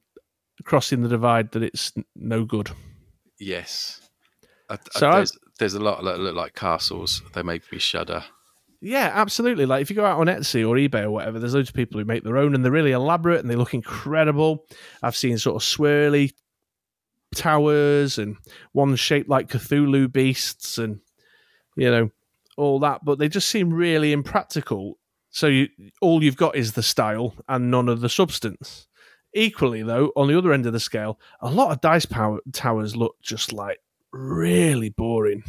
crossing 0.63 1.01
the 1.03 1.09
divide 1.09 1.51
that 1.51 1.61
it's 1.63 1.93
no 2.15 2.43
good. 2.43 2.71
yes. 3.39 4.01
I, 4.69 4.77
So 4.91 5.09
I- 5.09 5.15
there's, 5.17 5.37
there's 5.59 5.73
a 5.75 5.79
lot 5.79 6.03
that 6.03 6.19
look 6.19 6.35
like 6.35 6.55
castles. 6.55 7.21
They 7.33 7.43
make 7.43 7.71
me 7.71 7.79
shudder. 7.79 8.23
Yeah, 8.81 9.11
absolutely. 9.13 9.65
Like 9.65 9.81
if 9.81 9.89
you 9.89 9.95
go 9.95 10.05
out 10.05 10.19
on 10.19 10.27
Etsy 10.27 10.67
or 10.67 10.75
eBay 10.75 11.03
or 11.03 11.11
whatever, 11.11 11.37
there's 11.39 11.53
loads 11.55 11.69
of 11.69 11.75
people 11.75 11.99
who 11.99 12.05
make 12.05 12.23
their 12.23 12.37
own 12.37 12.55
and 12.55 12.63
they're 12.63 12.71
really 12.71 12.91
elaborate 12.93 13.41
and 13.41 13.49
they 13.49 13.55
look 13.55 13.73
incredible. 13.73 14.65
I've 15.03 15.15
seen 15.17 15.37
sort 15.37 15.55
of 15.61 15.67
swirly 15.67 16.31
towers 17.35 18.17
and 18.17 18.37
ones 18.73 18.99
shaped 18.99 19.29
like 19.29 19.49
Cthulhu 19.49 20.11
beasts 20.11 20.77
and 20.77 20.99
you 21.75 21.89
know 21.91 22.09
all 22.57 22.79
that, 22.81 23.01
but 23.03 23.19
they 23.19 23.27
just 23.29 23.47
seem 23.49 23.73
really 23.73 24.11
impractical. 24.11 24.98
So 25.31 25.47
you 25.47 25.69
all 26.01 26.23
you've 26.23 26.37
got 26.37 26.55
is 26.55 26.73
the 26.73 26.83
style 26.83 27.35
and 27.47 27.71
none 27.71 27.89
of 27.89 28.01
the 28.01 28.09
substance. 28.09 28.87
Equally, 29.33 29.83
though, 29.83 30.11
on 30.15 30.27
the 30.27 30.37
other 30.37 30.51
end 30.51 30.65
of 30.65 30.73
the 30.73 30.79
scale, 30.79 31.19
a 31.39 31.51
lot 31.51 31.71
of 31.71 31.81
dice 31.81 32.05
power 32.05 32.39
towers 32.51 32.95
look 32.95 33.15
just 33.21 33.53
like 33.53 33.79
really 34.11 34.89
boring, 34.89 35.43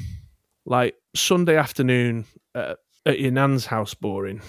like 0.67 0.97
Sunday 1.15 1.57
afternoon 1.57 2.27
at, 2.55 2.77
at 3.07 3.19
your 3.21 3.31
nan's 3.31 3.67
house 3.67 3.95
boring. 3.95 4.43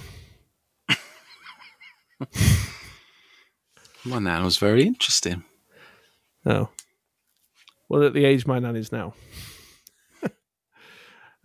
My 4.04 4.20
nan 4.20 4.44
was 4.44 4.58
very 4.58 4.84
interesting. 4.86 5.44
Oh. 6.46 6.70
Well, 7.88 8.04
at 8.04 8.14
the 8.14 8.26
age 8.26 8.46
my 8.48 8.60
nan 8.60 8.76
is 8.76 8.92
now. 8.92 9.14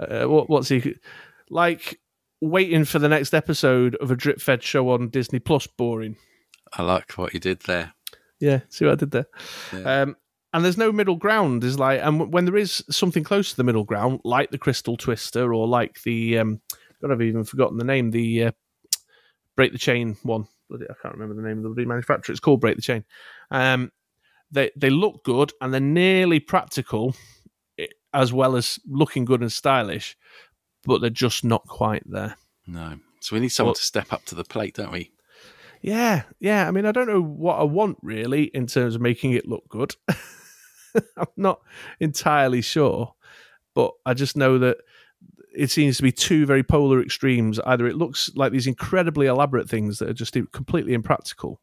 uh, 0.01 0.25
what, 0.25 0.49
what's 0.49 0.69
he 0.69 0.95
like? 1.51 2.01
Waiting 2.41 2.85
for 2.85 2.99
the 2.99 3.09
next 3.09 3.33
episode 3.35 3.95
of 3.97 4.11
a 4.11 4.17
drip 4.17 4.41
fed 4.41 4.63
show 4.63 4.91
on 4.91 5.09
Disney 5.09 5.39
Plus. 5.39 5.67
Boring. 5.67 6.17
I 6.75 6.83
like 6.83 7.13
what 7.13 7.33
you 7.33 7.41
did 7.41 7.61
there. 7.63 7.95
Yeah, 8.41 8.61
see 8.69 8.85
what 8.85 8.93
I 8.93 8.97
did 8.97 9.11
there. 9.13 9.27
Yeah. 9.73 10.03
Um, 10.03 10.17
and 10.53 10.65
there's 10.65 10.77
no 10.77 10.93
middle 10.93 11.17
ground. 11.17 11.65
Is 11.65 11.79
like, 11.79 12.01
and 12.03 12.33
when 12.33 12.45
there 12.45 12.57
is 12.57 12.85
something 12.91 13.25
close 13.25 13.51
to 13.51 13.57
the 13.57 13.65
middle 13.65 13.85
ground, 13.85 14.21
like 14.25 14.51
the 14.51 14.59
Crystal 14.59 14.97
Twister 14.97 15.55
or 15.55 15.67
like 15.67 16.03
the, 16.03 16.39
um, 16.39 16.61
God, 17.01 17.13
I've 17.13 17.23
even 17.23 17.45
forgotten 17.45 17.79
the 17.79 17.85
name. 17.85 18.11
The 18.11 18.45
uh, 18.45 18.51
Break 19.57 19.73
the 19.73 19.79
Chain 19.79 20.17
one. 20.23 20.47
Bloody- 20.69 20.87
I 20.91 20.95
can't 21.01 21.15
remember 21.15 21.41
the 21.41 21.47
name 21.49 21.59
of 21.59 21.63
the 21.63 21.69
bloody 21.71 21.87
manufacturer. 21.87 22.33
It's 22.33 22.41
called 22.41 22.61
Break 22.61 22.77
the 22.77 22.83
Chain. 22.83 23.05
Um, 23.51 23.91
they 24.51 24.71
they 24.77 24.91
look 24.91 25.25
good 25.25 25.53
and 25.61 25.73
they're 25.73 25.81
nearly 25.81 26.41
practical, 26.41 27.15
eh, 27.79 27.87
as 28.13 28.33
well 28.33 28.57
as 28.57 28.79
looking 28.87 29.25
good 29.25 29.41
and 29.41 29.51
stylish, 29.53 30.17
but 30.87 31.01
they're 31.01 31.11
just 31.11 31.45
not 31.45 31.67
quite 31.67 32.03
there. 32.07 32.37
No. 32.67 32.99
So 33.21 33.35
we 33.37 33.41
need 33.41 33.49
someone 33.49 33.71
Well- 33.71 33.75
to 33.75 33.83
step 33.83 34.13
up 34.13 34.25
to 34.27 34.35
the 34.35 34.45
plate, 34.45 34.75
don't 34.77 34.93
we? 34.93 35.13
Yeah, 35.83 36.23
yeah. 36.41 36.67
I 36.67 36.71
mean, 36.71 36.87
I 36.87 36.93
don't 36.93 37.07
know 37.07 37.23
what 37.23 37.61
I 37.61 37.63
want 37.65 37.99
really 38.03 38.45
in 38.45 38.67
terms 38.67 38.95
of 38.95 39.01
making 39.01 39.33
it 39.33 39.47
look 39.47 39.69
good. 39.69 39.95
I'm 41.17 41.27
not 41.37 41.61
entirely 42.01 42.63
sure, 42.63 43.15
but 43.75 43.93
I 44.07 44.15
just 44.15 44.37
know 44.37 44.59
that 44.59 44.79
it 45.55 45.71
seems 45.71 45.97
to 45.99 46.03
be 46.03 46.13
two 46.13 46.47
very 46.47 46.63
polar 46.63 47.01
extremes. 47.03 47.61
Either 47.61 47.87
it 47.87 47.97
looks 47.97 48.31
like 48.35 48.53
these 48.53 48.67
incredibly 48.67 49.27
elaborate 49.27 49.69
things 49.69 49.99
that 49.99 50.09
are 50.09 50.15
just 50.15 50.37
completely 50.53 50.95
impractical, 50.95 51.61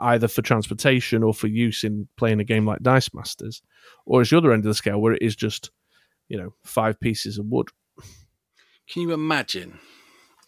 either 0.00 0.28
for 0.28 0.42
transportation 0.42 1.22
or 1.22 1.34
for 1.34 1.46
use 1.46 1.84
in 1.84 2.08
playing 2.16 2.40
a 2.40 2.44
game 2.44 2.66
like 2.66 2.82
Dice 2.82 3.12
Masters, 3.12 3.62
or 4.06 4.22
it's 4.22 4.30
the 4.30 4.38
other 4.38 4.52
end 4.52 4.64
of 4.64 4.68
the 4.68 4.74
scale 4.74 5.00
where 5.00 5.12
it 5.12 5.22
is 5.22 5.36
just, 5.36 5.70
you 6.28 6.38
know, 6.38 6.54
five 6.64 6.98
pieces 6.98 7.38
of 7.38 7.46
wood. 7.46 7.68
Can 8.88 9.02
you 9.02 9.12
imagine? 9.12 9.78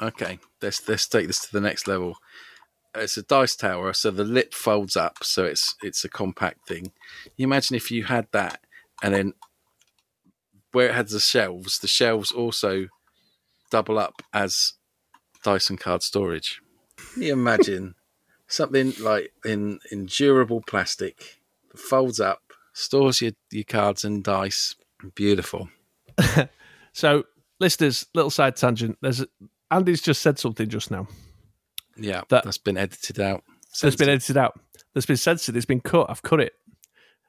Okay, 0.00 0.38
let's 0.60 0.86
let's 0.88 1.06
take 1.06 1.26
this 1.26 1.40
to 1.40 1.52
the 1.52 1.60
next 1.60 1.86
level. 1.86 2.16
It's 2.94 3.16
a 3.16 3.22
dice 3.22 3.56
tower, 3.56 3.92
so 3.92 4.10
the 4.10 4.24
lip 4.24 4.54
folds 4.54 4.96
up, 4.96 5.18
so 5.22 5.44
it's 5.44 5.74
it's 5.82 6.04
a 6.04 6.08
compact 6.08 6.66
thing. 6.68 6.92
You 7.36 7.44
imagine 7.44 7.76
if 7.76 7.90
you 7.90 8.04
had 8.04 8.28
that, 8.32 8.60
and 9.02 9.14
then 9.14 9.32
where 10.72 10.88
it 10.88 10.94
has 10.94 11.10
the 11.10 11.20
shelves, 11.20 11.78
the 11.78 11.88
shelves 11.88 12.30
also 12.30 12.88
double 13.70 13.98
up 13.98 14.22
as 14.32 14.74
dice 15.42 15.70
and 15.70 15.80
card 15.80 16.02
storage. 16.02 16.60
Can 17.14 17.22
you 17.22 17.32
imagine 17.32 17.94
something 18.46 18.92
like 19.00 19.32
in 19.44 19.80
in 19.90 20.06
durable 20.06 20.62
plastic, 20.66 21.40
folds 21.74 22.20
up, 22.20 22.42
stores 22.72 23.22
your, 23.22 23.32
your 23.50 23.64
cards 23.64 24.04
and 24.04 24.22
dice. 24.22 24.74
Beautiful. 25.14 25.70
So, 26.96 27.24
listeners, 27.60 28.06
little 28.14 28.30
side 28.30 28.56
tangent. 28.56 28.98
There's 29.00 29.24
Andy's 29.70 30.02
just 30.02 30.22
said 30.22 30.38
something 30.38 30.68
just 30.68 30.90
now. 30.90 31.08
Yeah, 31.96 32.22
That- 32.28 32.44
that's 32.44 32.58
been 32.58 32.76
edited 32.76 33.20
out. 33.20 33.42
That's 33.82 33.96
been 33.96 34.08
edited 34.08 34.36
out. 34.36 34.58
That's 34.94 35.06
been 35.06 35.16
censored. 35.16 35.56
It's 35.56 35.66
been 35.66 35.80
cut. 35.80 36.08
I've 36.08 36.22
cut 36.22 36.40
it 36.40 36.54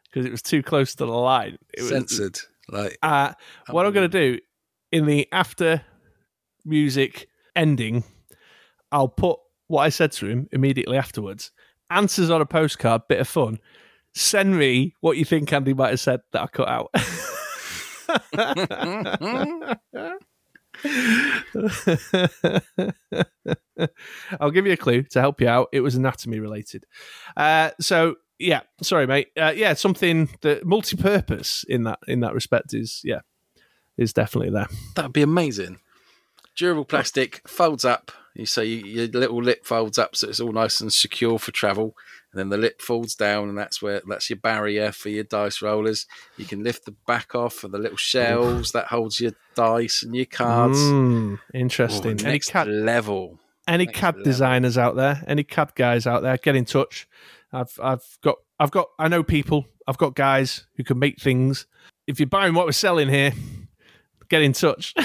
because 0.06 0.26
it 0.26 0.32
was 0.32 0.42
too 0.42 0.62
close 0.64 0.96
to 0.96 1.06
the 1.06 1.12
line. 1.12 1.58
It 1.74 1.82
was, 1.82 1.90
censored. 1.90 2.40
Like 2.70 2.98
Uh, 3.02 3.34
what 3.70 3.86
I'm 3.86 3.92
going 3.94 4.10
to 4.10 4.20
do 4.36 4.40
in 4.92 5.06
the 5.06 5.28
after 5.32 5.82
music 6.66 7.28
ending, 7.56 8.04
I'll 8.92 9.08
put 9.10 9.40
what 9.68 9.82
I 9.84 9.90
said 9.90 10.12
to 10.14 10.28
him 10.28 10.48
immediately 10.52 10.98
afterwards. 10.98 11.52
Answers 11.90 12.30
on 12.30 12.42
a 12.42 12.46
postcard, 12.46 13.02
bit 13.10 13.20
of 13.20 13.28
fun. 13.28 13.60
Send 14.14 14.58
me 14.58 14.94
what 15.02 15.18
you 15.18 15.26
think 15.26 15.52
Andy 15.52 15.74
might 15.74 15.90
have 15.92 16.00
said 16.00 16.22
that 16.32 16.42
I 16.42 16.48
cut 16.48 16.68
out. 16.70 16.90
I'll 24.40 24.52
give 24.52 24.66
you 24.66 24.74
a 24.74 24.78
clue 24.78 25.04
to 25.04 25.20
help 25.20 25.42
you 25.42 25.48
out. 25.48 25.70
It 25.72 25.82
was 25.82 25.96
anatomy 25.96 26.40
related. 26.40 26.86
Uh, 27.36 27.72
so 27.80 28.16
yeah, 28.40 28.62
sorry, 28.82 29.08
mate. 29.08 29.30
Uh, 29.40 29.54
yeah, 29.56 29.74
something 29.74 30.30
that 30.42 30.66
multi-purpose 30.66 31.66
in 31.68 31.84
that 31.84 32.00
in 32.08 32.20
that 32.22 32.34
respect 32.34 32.74
is 32.74 33.02
yeah 33.04 33.22
is 33.98 34.14
definitely 34.14 34.52
there. 34.52 34.68
that'd 34.96 35.14
be 35.14 35.22
amazing. 35.22 35.80
Durable 36.56 36.86
plastic 36.86 37.48
folds 37.48 37.86
up. 37.86 38.12
You 38.36 38.46
so 38.46 38.62
you, 38.62 38.78
your 38.78 39.08
little 39.08 39.42
lip 39.42 39.66
folds 39.66 39.98
up, 39.98 40.16
so 40.16 40.30
it's 40.30 40.40
all 40.40 40.52
nice 40.52 40.80
and 40.82 40.94
secure 40.94 41.40
for 41.40 41.52
travel. 41.52 41.96
And 42.32 42.40
then 42.40 42.50
the 42.50 42.58
lip 42.58 42.82
folds 42.82 43.16
down, 43.16 43.48
and 43.50 43.58
that's 43.58 43.82
where 43.82 44.02
that's 44.08 44.30
your 44.30 44.38
barrier 44.38 44.92
for 44.92 45.10
your 45.10 45.24
dice 45.24 45.62
rollers. 45.62 46.06
You 46.38 46.46
can 46.46 46.64
lift 46.64 46.86
the 46.86 46.96
back 47.08 47.34
off 47.36 47.54
for 47.54 47.68
the 47.70 47.78
little 47.80 47.98
shelves 47.98 48.74
that 48.74 48.88
holds 48.88 49.20
your 49.22 49.32
dice 49.56 50.04
and 50.04 50.16
your 50.16 50.26
cards. 50.26 50.78
Mm, 50.78 51.40
interesting. 51.54 52.12
any 52.20 52.24
next 52.24 52.50
CAD 52.50 52.68
level. 52.68 53.40
any 53.68 53.86
next 53.86 53.98
CAD 53.98 54.16
level. 54.16 54.24
designers 54.26 54.78
out 54.78 54.96
there? 54.98 55.24
Any 55.26 55.44
CAD 55.44 55.74
guys 55.76 56.06
out 56.06 56.22
there? 56.22 56.38
Get 56.38 56.56
in 56.56 56.66
touch. 56.66 57.08
I've 57.54 57.80
I've 57.82 58.04
got 58.22 58.36
I've 58.60 58.72
got 58.72 58.88
I 59.00 59.08
know 59.08 59.24
people. 59.24 59.66
I've 59.88 59.98
got 59.98 60.16
guys 60.16 60.68
who 60.76 60.84
can 60.84 61.00
make 61.00 61.22
things. 61.22 61.66
If 62.08 62.20
you're 62.20 62.28
buying 62.28 62.54
what 62.54 62.66
we're 62.66 62.74
selling 62.74 63.08
here, 63.08 63.32
get 64.30 64.42
in 64.42 64.54
touch. 64.54 64.94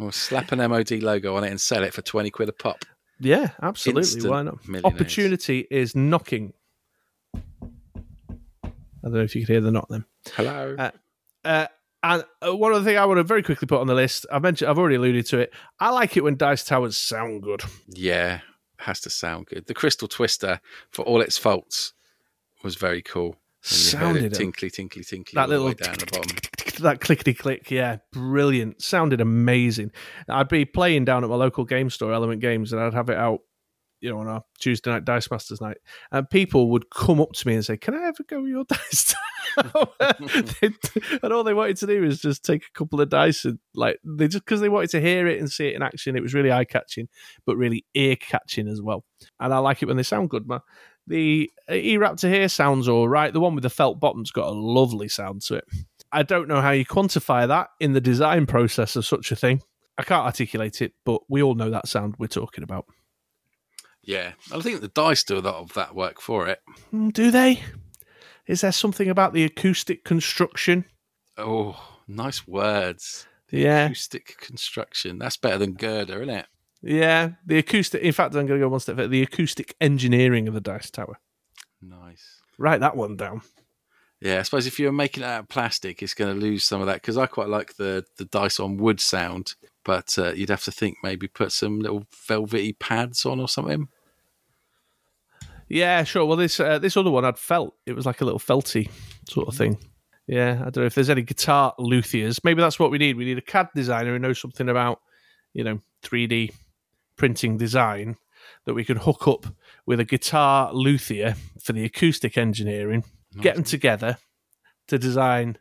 Or 0.00 0.12
slap 0.12 0.50
an 0.50 0.58
MOD 0.68 0.90
logo 1.00 1.36
on 1.36 1.44
it 1.44 1.50
and 1.50 1.60
sell 1.60 1.84
it 1.84 1.94
for 1.94 2.02
twenty 2.02 2.28
quid 2.28 2.48
a 2.48 2.52
pop. 2.52 2.84
Yeah, 3.22 3.50
absolutely. 3.62 4.00
Instant 4.02 4.26
Why 4.26 4.42
not? 4.42 4.68
millionaires. 4.68 4.94
Opportunity 4.94 5.66
is 5.70 5.94
knocking. 5.96 6.52
I 7.34 7.40
don't 9.02 9.14
know 9.14 9.20
if 9.20 9.34
you 9.34 9.42
could 9.42 9.52
hear 9.52 9.60
the 9.60 9.70
knock 9.70 9.88
then. 9.88 10.04
Hello. 10.34 10.76
Uh, 10.78 10.90
Uh, 11.44 11.66
and 12.04 12.24
uh, 12.46 12.54
one 12.54 12.72
other 12.72 12.84
thing 12.84 12.96
I 12.96 13.04
want 13.04 13.18
to 13.18 13.24
very 13.24 13.42
quickly 13.42 13.66
put 13.66 13.80
on 13.80 13.86
the 13.88 13.94
list, 13.94 14.26
I've 14.30 14.42
mentioned, 14.42 14.70
I've 14.70 14.78
already 14.78 14.94
alluded 14.96 15.26
to 15.26 15.38
it. 15.38 15.52
I 15.80 15.90
like 15.90 16.16
it 16.16 16.22
when 16.22 16.36
dice 16.36 16.64
towers 16.64 16.96
sound 16.96 17.42
good. 17.42 17.62
Yeah, 17.88 18.40
has 18.78 19.00
to 19.02 19.10
sound 19.10 19.46
good. 19.46 19.66
The 19.66 19.74
Crystal 19.74 20.06
Twister, 20.08 20.60
for 20.90 21.04
all 21.04 21.20
its 21.20 21.36
faults, 21.38 21.94
was 22.62 22.76
very 22.76 23.02
cool. 23.02 23.36
When 23.70 23.78
you 23.78 23.84
heard 23.98 24.14
Sounded 24.14 24.34
tinkly, 24.34 24.70
tinkly, 24.70 25.04
tinkly, 25.04 25.32
That 25.36 25.48
little 25.48 25.72
down 25.72 25.94
the 25.94 26.06
bottom. 26.06 26.36
that 26.82 27.00
clickety 27.00 27.32
click, 27.34 27.70
yeah, 27.70 27.98
brilliant. 28.12 28.82
Sounded 28.82 29.20
amazing. 29.20 29.92
I'd 30.28 30.48
be 30.48 30.64
playing 30.64 31.04
down 31.04 31.22
at 31.22 31.30
my 31.30 31.36
local 31.36 31.64
game 31.64 31.88
store, 31.90 32.12
Element 32.12 32.40
Games, 32.40 32.72
and 32.72 32.82
I'd 32.82 32.94
have 32.94 33.08
it 33.08 33.16
out, 33.16 33.40
you 34.00 34.10
know, 34.10 34.18
on 34.18 34.26
our 34.26 34.42
Tuesday 34.58 34.90
night 34.90 35.04
Dice 35.04 35.30
Masters 35.30 35.60
night, 35.60 35.76
and 36.10 36.28
people 36.28 36.70
would 36.70 36.90
come 36.90 37.20
up 37.20 37.32
to 37.34 37.46
me 37.46 37.54
and 37.54 37.64
say, 37.64 37.76
"Can 37.76 37.94
I 37.94 38.08
ever 38.08 38.24
go 38.26 38.42
with 38.42 38.50
your 38.50 38.64
dice?" 38.68 39.14
and 41.22 41.32
all 41.32 41.44
they 41.44 41.52
wanted 41.54 41.76
to 41.76 41.86
do 41.86 42.00
was 42.00 42.20
just 42.20 42.44
take 42.44 42.62
a 42.64 42.78
couple 42.78 43.00
of 43.00 43.08
dice 43.10 43.44
and 43.44 43.58
like 43.74 43.98
they 44.02 44.26
just 44.26 44.44
because 44.44 44.60
they 44.62 44.68
wanted 44.68 44.88
to 44.90 45.00
hear 45.00 45.26
it 45.26 45.38
and 45.38 45.50
see 45.50 45.68
it 45.68 45.74
in 45.74 45.82
action. 45.82 46.16
It 46.16 46.22
was 46.22 46.34
really 46.34 46.50
eye 46.50 46.64
catching, 46.64 47.08
but 47.46 47.56
really 47.56 47.84
ear 47.94 48.16
catching 48.16 48.66
as 48.66 48.80
well. 48.80 49.04
And 49.40 49.52
I 49.52 49.58
like 49.58 49.82
it 49.82 49.86
when 49.86 49.96
they 49.96 50.02
sound 50.02 50.30
good, 50.30 50.48
man. 50.48 50.60
The 51.12 51.50
E 51.70 51.96
Raptor 51.98 52.32
here 52.32 52.48
sounds 52.48 52.88
all 52.88 53.06
right. 53.06 53.30
The 53.34 53.38
one 53.38 53.54
with 53.54 53.64
the 53.64 53.68
felt 53.68 54.00
bottom's 54.00 54.30
got 54.30 54.48
a 54.48 54.50
lovely 54.50 55.08
sound 55.08 55.42
to 55.42 55.56
it. 55.56 55.64
I 56.10 56.22
don't 56.22 56.48
know 56.48 56.62
how 56.62 56.70
you 56.70 56.86
quantify 56.86 57.46
that 57.48 57.68
in 57.80 57.92
the 57.92 58.00
design 58.00 58.46
process 58.46 58.96
of 58.96 59.04
such 59.04 59.30
a 59.30 59.36
thing. 59.36 59.60
I 59.98 60.04
can't 60.04 60.24
articulate 60.24 60.80
it, 60.80 60.94
but 61.04 61.20
we 61.28 61.42
all 61.42 61.54
know 61.54 61.68
that 61.68 61.86
sound 61.86 62.14
we're 62.18 62.28
talking 62.28 62.64
about. 62.64 62.86
Yeah, 64.02 64.32
I 64.50 64.60
think 64.60 64.80
the 64.80 64.88
dice 64.88 65.22
do 65.22 65.36
a 65.36 65.40
lot 65.40 65.56
of 65.56 65.74
that 65.74 65.94
work 65.94 66.18
for 66.18 66.48
it. 66.48 66.60
Mm, 66.94 67.12
Do 67.12 67.30
they? 67.30 67.62
Is 68.46 68.62
there 68.62 68.72
something 68.72 69.10
about 69.10 69.34
the 69.34 69.44
acoustic 69.44 70.04
construction? 70.04 70.86
Oh, 71.36 71.78
nice 72.08 72.48
words. 72.48 73.26
The 73.50 73.58
Yeah. 73.60 73.84
acoustic 73.84 74.38
construction. 74.38 75.18
That's 75.18 75.36
better 75.36 75.58
than 75.58 75.74
girder, 75.74 76.22
isn't 76.22 76.34
it? 76.34 76.46
Yeah, 76.82 77.32
the 77.46 77.58
acoustic. 77.58 78.02
In 78.02 78.12
fact, 78.12 78.34
I'm 78.34 78.46
going 78.46 78.60
to 78.60 78.66
go 78.66 78.68
one 78.68 78.80
step 78.80 78.96
further. 78.96 79.08
The 79.08 79.22
acoustic 79.22 79.76
engineering 79.80 80.48
of 80.48 80.54
the 80.54 80.60
dice 80.60 80.90
tower. 80.90 81.18
Nice. 81.80 82.40
Write 82.58 82.80
that 82.80 82.96
one 82.96 83.16
down. 83.16 83.42
Yeah, 84.20 84.38
I 84.38 84.42
suppose 84.42 84.66
if 84.66 84.78
you're 84.78 84.92
making 84.92 85.24
it 85.24 85.26
out 85.26 85.40
of 85.40 85.48
plastic, 85.48 86.02
it's 86.02 86.14
going 86.14 86.32
to 86.32 86.40
lose 86.40 86.64
some 86.64 86.80
of 86.80 86.86
that 86.86 87.02
because 87.02 87.16
I 87.16 87.26
quite 87.26 87.48
like 87.48 87.74
the 87.76 88.04
the 88.18 88.24
dice 88.26 88.60
on 88.60 88.76
wood 88.76 89.00
sound, 89.00 89.54
but 89.84 90.16
uh, 90.16 90.32
you'd 90.32 90.50
have 90.50 90.62
to 90.64 90.72
think 90.72 90.98
maybe 91.02 91.26
put 91.26 91.50
some 91.50 91.80
little 91.80 92.06
velvety 92.28 92.72
pads 92.74 93.26
on 93.26 93.40
or 93.40 93.48
something. 93.48 93.88
Yeah, 95.68 96.04
sure. 96.04 96.24
Well, 96.24 96.36
this 96.36 96.60
uh, 96.60 96.78
this 96.78 96.96
other 96.96 97.10
one 97.10 97.24
had 97.24 97.38
felt. 97.38 97.74
It 97.86 97.94
was 97.94 98.06
like 98.06 98.20
a 98.20 98.24
little 98.24 98.38
felty 98.38 98.90
sort 99.28 99.48
of 99.48 99.56
thing. 99.56 99.78
Yeah, 100.26 100.60
I 100.60 100.70
don't 100.70 100.78
know 100.78 100.84
if 100.84 100.94
there's 100.94 101.10
any 101.10 101.22
guitar 101.22 101.74
luthiers. 101.78 102.38
Maybe 102.44 102.60
that's 102.60 102.78
what 102.78 102.90
we 102.90 102.98
need. 102.98 103.16
We 103.16 103.24
need 103.24 103.38
a 103.38 103.42
CAD 103.42 103.70
designer 103.74 104.12
who 104.12 104.18
knows 104.20 104.40
something 104.40 104.68
about, 104.68 105.00
you 105.52 105.64
know, 105.64 105.80
3D 106.04 106.52
printing 107.16 107.56
design 107.56 108.16
that 108.64 108.74
we 108.74 108.84
could 108.84 108.98
hook 108.98 109.26
up 109.26 109.46
with 109.86 110.00
a 110.00 110.04
guitar 110.04 110.72
luthier 110.72 111.36
for 111.60 111.72
the 111.72 111.84
acoustic 111.84 112.36
engineering, 112.38 113.04
get 113.40 113.54
them 113.54 113.64
together 113.64 114.18
to 114.88 114.98
design, 114.98 115.58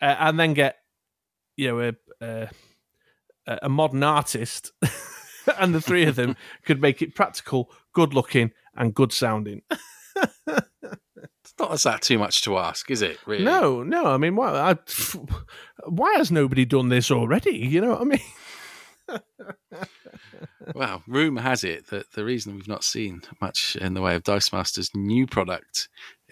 uh, 0.00 0.16
and 0.18 0.38
then 0.38 0.54
get, 0.54 0.76
you 1.56 1.68
know, 1.68 1.94
a, 2.20 2.48
a, 3.46 3.58
a 3.62 3.68
modern 3.68 4.02
artist, 4.02 4.72
and 5.58 5.74
the 5.74 5.80
three 5.80 6.04
of 6.04 6.16
them 6.16 6.36
could 6.64 6.80
make 6.80 7.02
it 7.02 7.14
practical, 7.14 7.70
good 7.92 8.14
looking, 8.14 8.52
and 8.76 8.94
good 8.94 9.12
sounding. 9.12 9.62
It's 11.44 11.54
not 11.58 11.78
that 11.82 12.02
too 12.02 12.18
much 12.18 12.40
to 12.42 12.56
ask, 12.56 12.90
is 12.90 13.02
it? 13.02 13.18
Really? 13.26 13.44
No, 13.44 13.82
no. 13.82 14.06
I 14.06 14.16
mean, 14.16 14.34
why? 14.34 14.50
I, 14.50 14.76
why 15.86 16.14
has 16.14 16.32
nobody 16.32 16.64
done 16.64 16.88
this 16.88 17.10
already? 17.10 17.56
You 17.56 17.82
know 17.82 17.90
what 17.90 18.00
I 18.00 18.04
mean? 18.04 18.20
Well, 20.74 21.02
rumour 21.06 21.42
has 21.42 21.62
it 21.64 21.88
that 21.88 22.12
the 22.12 22.24
reason 22.24 22.54
we've 22.54 22.66
not 22.68 22.84
seen 22.84 23.22
much 23.40 23.76
in 23.76 23.94
the 23.94 24.00
way 24.00 24.14
of 24.14 24.22
Dice 24.24 24.52
Masters' 24.52 24.90
new 24.94 25.26
product 25.26 25.88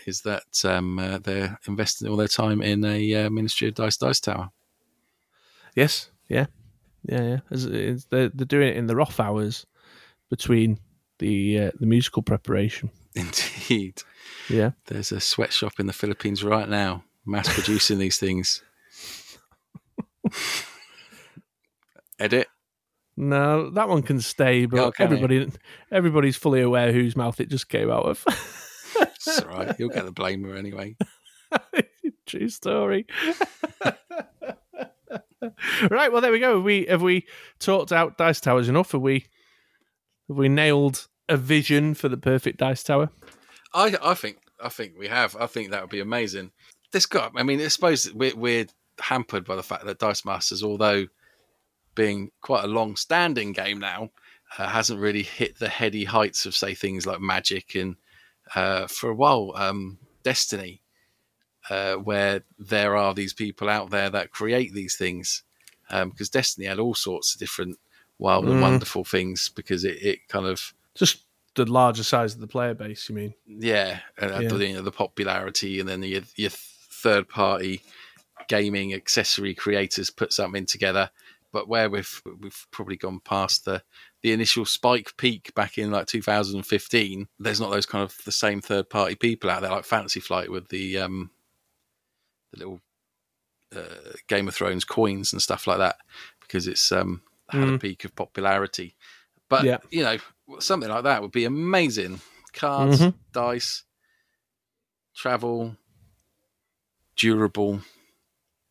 is 0.07 0.23
that 0.23 0.64
um, 0.64 0.99
uh, 0.99 1.18
they're 1.18 1.59
investing 1.68 2.09
all 2.09 2.16
their 2.16 2.29
time 2.29 2.62
in 2.62 2.85
a 2.85 3.14
uh, 3.27 3.31
Ministry 3.31 3.68
of 3.68 3.75
Dice 3.75 3.97
Dice 3.99 4.20
Tower. 4.20 4.51
Yes. 5.77 6.11
Yeah. 6.29 6.47
Yeah. 7.05 7.23
Yeah. 7.23 7.39
It's- 7.51 8.07
They're, 8.11 8.29
they're 8.31 8.47
doing 8.47 8.68
it 8.68 8.77
in 8.77 8.87
the 8.87 8.97
off 8.97 9.20
hours 9.20 9.66
between 10.31 10.79
the 11.18 11.59
uh, 11.59 11.70
the 11.79 11.87
musical 11.87 12.23
preparation. 12.23 12.91
Indeed. 13.14 14.03
Yeah. 14.49 14.70
There's 14.87 15.12
a 15.12 15.20
sweatshop 15.20 15.79
in 15.79 15.87
the 15.87 15.93
Philippines 15.93 16.43
right 16.43 16.68
now, 16.68 17.05
mass 17.27 17.53
producing 17.53 17.99
these 17.99 18.18
things. 18.18 18.62
Edit. 22.18 22.49
No, 23.16 23.70
that 23.70 23.88
one 23.88 24.02
can 24.02 24.20
stay, 24.20 24.66
but 24.66 24.88
it? 24.88 24.94
everybody 24.98 25.50
everybody's 25.90 26.36
fully 26.36 26.62
aware 26.62 26.92
whose 26.92 27.14
mouth 27.14 27.40
it 27.40 27.50
just 27.50 27.68
came 27.68 27.90
out 27.90 28.06
of. 28.06 28.24
It's 28.94 29.40
all 29.40 29.48
right. 29.48 29.74
You'll 29.78 29.88
get 29.88 30.04
the 30.04 30.12
blamer 30.12 30.58
anyway. 30.58 30.96
True 32.26 32.48
story. 32.48 33.06
right, 35.90 36.12
well 36.12 36.20
there 36.20 36.32
we 36.32 36.40
go. 36.40 36.56
Have 36.56 36.64
we 36.64 36.86
have 36.86 37.02
we 37.02 37.26
talked 37.58 37.92
out 37.92 38.18
dice 38.18 38.40
towers 38.40 38.68
enough? 38.68 38.92
Have 38.92 39.00
we 39.00 39.26
have 40.28 40.36
we 40.36 40.48
nailed 40.48 41.06
a 41.28 41.36
vision 41.36 41.94
for 41.94 42.08
the 42.08 42.16
perfect 42.16 42.58
dice 42.58 42.82
tower? 42.82 43.10
I, 43.72 43.96
I 44.02 44.14
think 44.14 44.38
I 44.62 44.68
think 44.68 44.94
we 44.98 45.08
have. 45.08 45.36
I 45.38 45.46
think 45.46 45.70
that 45.70 45.82
would 45.82 45.90
be 45.90 46.00
amazing. 46.00 46.50
This 46.92 47.06
got. 47.06 47.32
I 47.36 47.42
mean, 47.42 47.60
I 47.60 47.68
suppose 47.68 48.12
we're, 48.12 48.36
we're 48.36 48.66
hampered 49.00 49.44
by 49.44 49.56
the 49.56 49.62
fact 49.62 49.84
that 49.86 49.98
Dice 49.98 50.24
Masters, 50.24 50.62
although 50.62 51.06
being 51.95 52.30
quite 52.40 52.64
a 52.64 52.68
long-standing 52.68 53.53
game 53.53 53.78
now, 53.78 54.11
uh, 54.59 54.68
hasn't 54.68 55.01
really 55.01 55.22
hit 55.22 55.59
the 55.59 55.68
heady 55.68 56.05
heights 56.05 56.47
of 56.47 56.55
say 56.55 56.74
things 56.74 57.07
like 57.07 57.20
Magic 57.20 57.74
and 57.74 57.97
uh, 58.55 58.86
for 58.86 59.11
a 59.11 59.14
while 59.14 59.53
um, 59.57 59.99
Destiny, 60.22 60.82
uh, 61.70 61.95
where 61.95 62.43
there 62.59 62.97
are 62.97 63.14
these 63.14 63.32
people 63.32 63.68
out 63.68 63.90
there 63.90 64.11
that 64.11 64.30
create 64.30 64.72
these 64.74 64.97
things. 64.97 65.43
Because 65.90 66.30
Destiny 66.30 66.66
had 66.66 66.78
all 66.78 66.95
sorts 66.95 67.34
of 67.34 67.40
different 67.40 67.78
wild 68.18 68.45
and 68.47 68.55
Mm. 68.57 68.62
wonderful 68.62 69.05
things 69.05 69.51
because 69.55 69.84
it, 69.84 70.03
it 70.03 70.28
kind 70.28 70.47
of 70.47 70.72
Just 70.95 71.24
the 71.55 71.70
larger 71.70 72.03
size 72.03 72.34
of 72.34 72.40
the 72.40 72.47
player 72.47 72.72
base, 72.74 73.09
you 73.09 73.14
mean? 73.14 73.34
yeah, 73.47 74.01
and 74.16 74.32
uh, 74.32 74.40
Yeah. 74.40 74.49
the, 74.49 74.66
you 74.66 74.74
know, 74.74 74.82
the 74.82 74.90
popularity, 74.93 75.80
and 75.80 75.88
then 75.88 76.03
your, 76.03 76.22
your 76.36 76.51
third 76.51 77.28
party 77.28 77.82
gaming 78.49 78.95
accessory 78.95 79.55
creators 79.55 80.11
put 80.11 80.32
something 80.32 80.66
together. 80.66 81.11
But 81.53 81.68
where 81.68 81.90
we've 81.90 82.22
we've 82.40 82.66
probably 82.70 82.96
gone 82.96 83.20
past 83.20 83.64
the 83.66 83.82
the 84.22 84.32
initial 84.32 84.64
spike 84.64 85.12
peak 85.18 85.55
back 85.55 85.76
in 85.78 85.90
like 85.90 86.07
2015, 86.07 87.28
there's 87.38 87.61
not 87.61 87.70
those 87.70 87.86
kind 87.86 88.03
of 88.03 88.16
the 88.24 88.32
same 88.32 88.61
third 88.62 88.88
party 88.88 89.14
people 89.14 89.50
out 89.50 89.61
there 89.61 89.70
like 89.70 89.84
Fantasy 89.84 90.20
Flight 90.20 90.50
with 90.50 90.68
the 90.68 90.98
um 90.98 91.30
the 92.53 92.59
little 92.59 92.80
uh, 93.74 94.12
Game 94.28 94.48
of 94.48 94.55
Thrones 94.55 94.84
coins 94.84 95.32
and 95.32 95.40
stuff 95.42 95.66
like 95.66 95.78
that 95.78 95.96
because 96.40 96.66
it's 96.66 96.90
um 96.92 97.22
had 97.50 97.68
a 97.68 97.72
Mm. 97.72 97.80
peak 97.80 98.05
of 98.05 98.14
popularity. 98.16 98.96
But 99.50 99.64
Yeah. 99.66 99.78
you 99.90 100.03
know, 100.03 100.16
something 100.59 100.88
like 100.88 101.05
that 101.05 101.20
would 101.20 101.32
be 101.32 101.44
amazing. 101.44 102.20
Cards, 102.55 102.98
Mhm. 103.00 103.14
dice, 103.32 103.84
travel, 105.14 105.76
durable, 107.16 107.82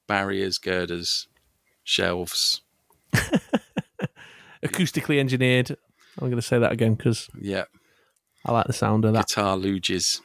barriers, 0.07 0.57
girders, 0.57 1.27
shelves. 1.83 2.61
Acoustically 4.65 5.19
engineered. 5.19 5.71
I'm 6.19 6.27
going 6.27 6.35
to 6.35 6.41
say 6.41 6.59
that 6.59 6.71
again 6.71 6.93
because 6.95 7.27
Yeah, 7.39 7.63
I 8.45 8.51
like 8.51 8.67
the 8.67 8.73
sound 8.73 9.05
of 9.05 9.13
that. 9.13 9.27
guitar 9.27 9.57
luges. 9.57 10.21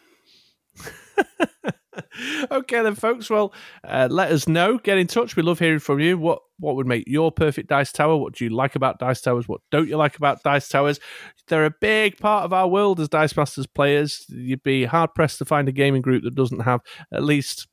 okay 2.50 2.82
then 2.82 2.94
folks. 2.94 3.30
Well 3.30 3.52
uh, 3.84 4.08
let 4.10 4.30
us 4.30 4.46
know. 4.48 4.78
Get 4.78 4.98
in 4.98 5.06
touch. 5.06 5.36
We 5.36 5.42
love 5.42 5.58
hearing 5.58 5.78
from 5.78 6.00
you. 6.00 6.18
What 6.18 6.40
what 6.58 6.76
would 6.76 6.86
make 6.86 7.04
your 7.06 7.32
perfect 7.32 7.68
dice 7.68 7.92
tower? 7.92 8.16
What 8.16 8.34
do 8.34 8.44
you 8.44 8.50
like 8.50 8.76
about 8.76 8.98
dice 8.98 9.20
towers? 9.20 9.48
What 9.48 9.60
don't 9.70 9.88
you 9.88 9.96
like 9.96 10.16
about 10.16 10.42
dice 10.42 10.68
towers? 10.68 11.00
They're 11.48 11.64
a 11.66 11.74
big 11.80 12.18
part 12.18 12.44
of 12.44 12.52
our 12.52 12.68
world 12.68 13.00
as 13.00 13.08
dice 13.08 13.36
masters 13.36 13.66
players. 13.66 14.24
You'd 14.28 14.62
be 14.62 14.84
hard 14.84 15.14
pressed 15.14 15.38
to 15.38 15.44
find 15.44 15.68
a 15.68 15.72
gaming 15.72 16.02
group 16.02 16.24
that 16.24 16.34
doesn't 16.34 16.60
have 16.60 16.80
at 17.12 17.22
least 17.24 17.66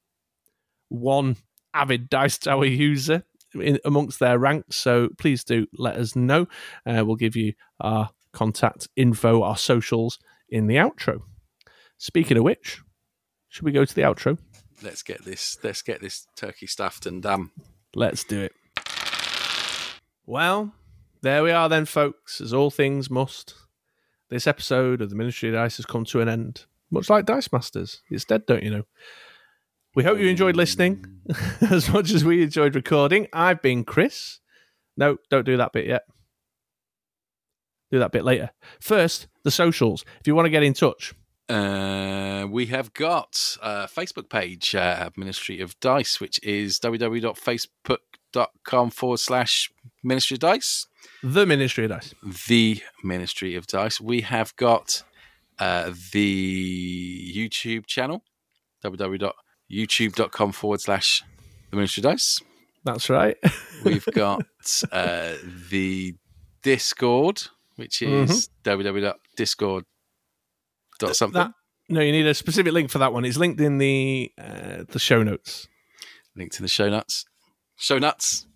one 0.89 1.37
avid 1.73 2.09
dice 2.09 2.37
tower 2.37 2.65
user 2.65 3.23
in, 3.55 3.79
amongst 3.85 4.19
their 4.19 4.39
ranks 4.39 4.75
so 4.75 5.09
please 5.17 5.43
do 5.43 5.67
let 5.77 5.95
us 5.95 6.15
know 6.15 6.47
uh, 6.85 7.03
we'll 7.05 7.15
give 7.15 7.35
you 7.35 7.53
our 7.79 8.09
contact 8.31 8.87
info 8.95 9.43
our 9.43 9.57
socials 9.57 10.19
in 10.49 10.67
the 10.67 10.75
outro 10.75 11.19
speaking 11.97 12.37
of 12.37 12.43
which 12.43 12.81
should 13.49 13.65
we 13.65 13.71
go 13.71 13.85
to 13.85 13.93
the 13.95 14.01
outro 14.01 14.37
Let's 14.83 15.01
get 15.01 15.23
this. 15.23 15.57
Let's 15.63 15.81
get 15.81 16.01
this 16.01 16.27
turkey 16.35 16.67
stuffed 16.67 17.05
and 17.05 17.25
um. 17.25 17.51
Let's 17.95 18.23
do 18.23 18.41
it. 18.41 18.53
Well, 20.25 20.73
there 21.21 21.43
we 21.43 21.51
are 21.51 21.69
then, 21.69 21.85
folks, 21.85 22.41
as 22.41 22.53
all 22.53 22.71
things 22.71 23.09
must. 23.09 23.55
This 24.29 24.47
episode 24.47 25.01
of 25.01 25.09
the 25.09 25.15
Ministry 25.15 25.49
of 25.49 25.55
Dice 25.55 25.77
has 25.77 25.85
come 25.85 26.05
to 26.05 26.21
an 26.21 26.27
end. 26.27 26.65
Much 26.91 27.09
like 27.09 27.25
Dice 27.25 27.51
Masters. 27.51 28.01
It's 28.09 28.25
dead, 28.25 28.45
don't 28.45 28.63
you 28.63 28.71
know? 28.71 28.83
We 29.95 30.03
hope 30.03 30.17
you 30.19 30.27
enjoyed 30.27 30.55
listening 30.55 31.05
as 31.61 31.87
much 31.89 32.11
as 32.11 32.23
we 32.25 32.41
enjoyed 32.43 32.75
recording. 32.75 33.27
I've 33.31 33.61
been 33.61 33.83
Chris. 33.83 34.39
No, 34.97 35.17
don't 35.29 35.45
do 35.45 35.57
that 35.57 35.71
bit 35.71 35.85
yet. 35.87 36.03
Do 37.91 37.99
that 37.99 38.11
bit 38.11 38.23
later. 38.25 38.49
First, 38.81 39.27
the 39.43 39.51
socials. 39.51 40.03
If 40.19 40.25
you 40.27 40.33
want 40.35 40.47
to 40.47 40.51
get 40.51 40.63
in 40.63 40.73
touch, 40.73 41.13
Uh, 41.49 42.47
we 42.49 42.65
have 42.67 42.93
got 42.93 43.57
a 43.61 43.85
Facebook 43.87 44.29
page, 44.29 44.73
uh, 44.73 45.09
Ministry 45.17 45.59
of 45.61 45.77
Dice, 45.81 46.19
which 46.21 46.39
is 46.41 46.79
www.facebook.com 46.79 48.89
forward 48.89 49.19
slash 49.19 49.69
Ministry 50.03 50.35
of 50.35 50.39
Dice. 50.39 50.87
the 51.21 51.45
Ministry 51.45 51.83
of 51.85 51.91
Dice. 51.91 52.13
The 52.47 52.81
Ministry 53.03 53.55
of 53.55 53.67
Dice. 53.67 53.99
We 54.01 54.21
have 54.21 54.55
got 54.55 55.03
uh, 55.59 55.91
the 56.13 57.33
YouTube 57.35 57.85
channel, 57.85 58.23
www.youtube.com 59.73 60.51
forward 60.51 60.81
slash 60.81 61.23
The 61.69 61.75
Ministry 61.75 62.01
of 62.01 62.11
Dice. 62.11 62.39
That's 62.83 63.09
right. 63.09 63.37
We've 63.85 64.05
got 64.05 64.45
uh, 64.91 65.33
the 65.69 66.15
Discord, 66.61 67.43
which 67.75 68.01
is 68.01 68.49
www.discord. 68.63 69.85
Dot 70.99 71.15
something. 71.15 71.41
That- 71.41 71.51
no, 71.89 72.01
you 72.01 72.11
need 72.11 72.25
a 72.27 72.33
specific 72.33 72.71
link 72.71 72.89
for 72.89 72.99
that 72.99 73.11
one. 73.13 73.25
It's 73.25 73.37
linked 73.37 73.59
in 73.59 73.77
the 73.77 74.31
uh, 74.39 74.83
the 74.87 74.99
show 74.99 75.21
notes. 75.21 75.67
linked 76.35 76.57
in 76.57 76.63
the 76.63 76.69
show 76.69 76.89
nuts. 76.89 77.25
Show 77.77 77.99
nuts, 77.99 78.47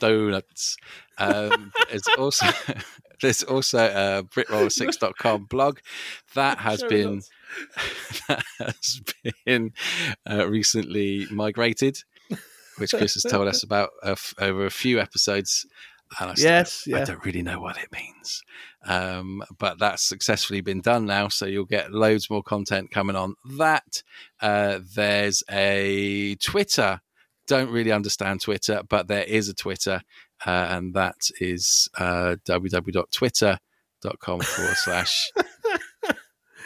donuts. 0.00 0.76
Um, 1.18 1.72
there's 1.90 2.08
also 2.18 2.46
there's 3.22 3.44
also 3.44 3.78
a 3.78 4.22
britroller6.com 4.24 5.44
blog 5.44 5.78
that 6.34 6.58
has 6.58 6.80
Show 6.80 6.88
been 6.88 7.14
notes. 7.16 7.30
that 8.28 8.44
has 8.58 9.00
been 9.44 9.72
uh, 10.28 10.48
recently 10.48 11.26
migrated, 11.30 11.98
which 12.78 12.90
Chris 12.92 13.14
has 13.14 13.22
told 13.22 13.48
us 13.48 13.62
about 13.62 13.90
uh, 14.02 14.16
over 14.38 14.66
a 14.66 14.70
few 14.70 15.00
episodes. 15.00 15.66
And 16.20 16.30
I 16.30 16.34
said, 16.34 16.44
Yes, 16.44 16.88
I 16.92 17.04
don't 17.04 17.24
really 17.24 17.42
know 17.42 17.60
what 17.60 17.78
it 17.78 17.90
means. 17.92 18.42
Um, 18.84 19.42
but 19.58 19.78
that's 19.78 20.02
successfully 20.02 20.60
been 20.60 20.80
done 20.80 21.04
now. 21.06 21.28
So 21.28 21.46
you'll 21.46 21.64
get 21.64 21.92
loads 21.92 22.30
more 22.30 22.42
content 22.42 22.90
coming 22.90 23.16
on 23.16 23.34
that. 23.58 24.02
Uh, 24.40 24.78
there's 24.94 25.42
a 25.50 26.36
Twitter. 26.36 27.00
Don't 27.48 27.70
really 27.70 27.92
understand 27.92 28.40
Twitter, 28.40 28.82
but 28.88 29.08
there 29.08 29.24
is 29.24 29.48
a 29.48 29.54
Twitter, 29.54 30.02
uh, 30.44 30.50
and 30.70 30.94
that 30.94 31.16
is 31.40 31.88
uh, 31.96 32.36
www.twitter.com 32.48 34.40
forward 34.40 34.76
slash. 34.76 35.30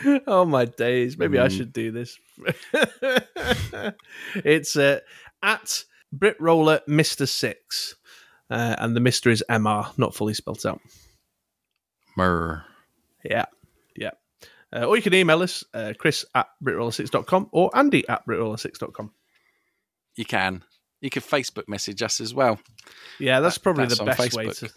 oh 0.26 0.44
my 0.44 0.64
days! 0.64 1.16
Maybe 1.18 1.38
I 1.38 1.46
Mm. 1.48 1.56
should 1.56 1.72
do 1.72 1.90
this. 1.90 2.18
it's 4.36 4.76
uh, 4.76 5.00
at 5.42 5.84
Brit 6.12 6.36
Roller 6.40 6.80
Mister 6.86 7.26
Six, 7.26 7.96
uh, 8.50 8.76
and 8.78 8.94
the 8.96 9.00
Mister 9.00 9.30
is 9.30 9.44
Mr, 9.48 9.92
not 9.96 10.14
fully 10.14 10.34
spelt 10.34 10.64
out. 10.66 10.80
Murr. 12.16 12.64
Yeah, 13.24 13.46
yeah. 13.96 14.10
Uh, 14.72 14.84
or 14.84 14.96
you 14.96 15.02
can 15.02 15.14
email 15.14 15.42
us, 15.42 15.64
uh, 15.74 15.92
Chris 15.98 16.24
at 16.34 16.46
BritRoller6.com 16.64 17.48
or 17.52 17.70
Andy 17.76 18.06
at 18.08 18.24
BritRoller6.com. 18.26 19.12
You 20.16 20.24
can. 20.24 20.62
You 21.00 21.10
can 21.10 21.22
Facebook 21.22 21.66
message 21.68 22.02
us 22.02 22.20
as 22.20 22.32
well. 22.34 22.58
Yeah, 23.18 23.40
that's 23.40 23.56
That- 23.56 23.62
probably 23.62 23.86
that's 23.86 23.98
the 23.98 24.04
best 24.04 24.34
way 24.34 24.48
to. 24.48 24.70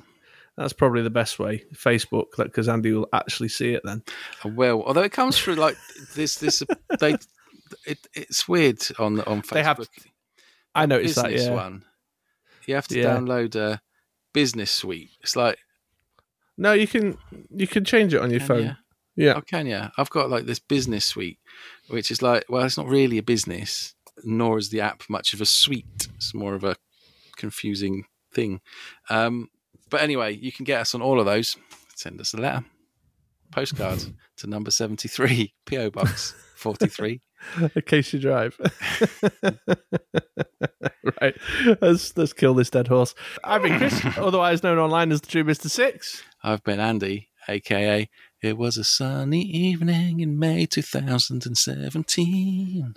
That's 0.57 0.73
probably 0.73 1.01
the 1.01 1.09
best 1.09 1.39
way, 1.39 1.63
Facebook, 1.73 2.25
because 2.37 2.69
Andy 2.69 2.93
will 2.93 3.07
actually 3.11 3.49
see 3.49 3.73
it 3.73 3.81
then. 3.83 4.03
I 4.43 4.49
will. 4.49 4.83
although 4.85 5.01
it 5.01 5.11
comes 5.11 5.37
through 5.37 5.55
like 5.55 5.75
this, 6.15 6.35
this 6.35 6.61
they, 6.99 7.15
it, 7.87 7.97
it's 8.13 8.47
weird 8.47 8.79
on 8.99 9.21
on 9.21 9.41
Facebook. 9.41 9.49
They 9.53 9.63
have- 9.63 9.87
I 10.75 10.85
noticed 10.85 11.15
that. 11.15 11.31
Yeah. 11.33 11.51
one. 11.51 11.85
You 12.67 12.75
have 12.75 12.87
to 12.89 12.99
Yeah. 12.99 13.15
download 13.17 13.55
a 13.55 13.81
business 14.33 14.71
suite. 14.71 15.11
It's 15.21 15.35
like, 15.35 15.57
No, 16.57 16.73
you 16.73 16.87
can 16.87 17.17
you 17.49 17.67
can 17.67 17.83
change 17.83 18.13
it 18.13 18.21
on 18.21 18.29
your 18.31 18.39
phone. 18.39 18.63
ya? 18.65 18.73
Yeah. 19.15 19.33
Oh, 19.37 19.41
can 19.41 19.65
you? 19.67 19.81
I've 19.97 20.09
got 20.11 20.29
like 20.29 20.45
this 20.45 20.59
business 20.59 21.05
suite, 21.05 21.39
which 21.89 22.09
is 22.11 22.21
like, 22.21 22.45
well, 22.49 22.63
it's 22.63 22.77
not 22.77 22.87
really 22.87 23.17
a 23.17 23.23
business, 23.23 23.95
nor 24.23 24.57
is 24.59 24.69
the 24.69 24.81
app 24.81 25.03
much 25.09 25.33
of 25.33 25.41
a 25.41 25.45
suite. 25.45 26.07
It's 26.15 26.33
more 26.33 26.53
of 26.55 26.63
a 26.63 26.75
confusing 27.37 28.05
thing. 28.33 28.61
Um, 29.09 29.49
but 29.93 30.01
anyway, 30.01 30.35
you 30.35 30.51
can 30.51 30.65
get 30.65 30.81
us 30.81 30.93
on 30.95 31.03
all 31.03 31.19
of 31.19 31.27
those. 31.27 31.55
Send 31.93 32.19
us 32.19 32.33
a 32.33 32.37
letter, 32.37 32.65
postcard 33.51 34.03
to 34.37 34.47
number 34.47 34.71
seventy 34.71 35.07
three, 35.07 35.53
PO 35.67 35.91
Box 35.91 36.33
forty 36.55 36.87
three. 36.87 37.21
in 37.75 37.81
case 37.85 38.11
you 38.11 38.19
drive. 38.19 38.59
right. 41.21 41.35
Let's 41.79 42.17
let's 42.17 42.33
kill 42.33 42.55
this 42.55 42.71
dead 42.71 42.87
horse. 42.87 43.13
I've 43.43 43.61
been 43.61 43.77
Chris, 43.77 44.01
otherwise 44.17 44.63
known 44.63 44.79
online 44.79 45.11
as 45.11 45.21
the 45.21 45.27
True 45.27 45.43
Mister 45.43 45.69
Six. 45.69 46.23
I've 46.43 46.63
been 46.63 46.79
Andy, 46.79 47.29
aka 47.47 48.09
It 48.41 48.57
Was 48.57 48.77
a 48.77 48.83
Sunny 48.83 49.43
Evening 49.43 50.21
in 50.21 50.39
May 50.39 50.65
2017. 50.65 52.95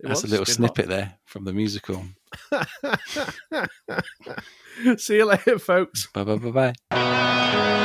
It 0.00 0.02
That's 0.02 0.22
a 0.22 0.26
little 0.26 0.44
snippet 0.44 0.88
there 0.88 1.14
from 1.24 1.46
the 1.46 1.54
musical. 1.54 2.04
See 4.98 5.16
you 5.16 5.26
later, 5.26 5.58
folks. 5.58 6.08
Bye 6.12 6.24
bye 6.24 6.36
bye 6.36 6.72
bye. 6.90 7.84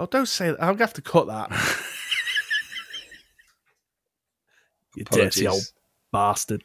Oh, 0.00 0.06
don't 0.06 0.26
say 0.26 0.46
that. 0.46 0.62
I'm 0.62 0.68
going 0.68 0.78
to 0.78 0.84
have 0.84 0.94
to 0.94 1.02
cut 1.02 1.26
that. 1.26 1.50
you 4.96 5.04
dirty 5.04 5.46
old 5.46 5.60
bastard. 6.10 6.64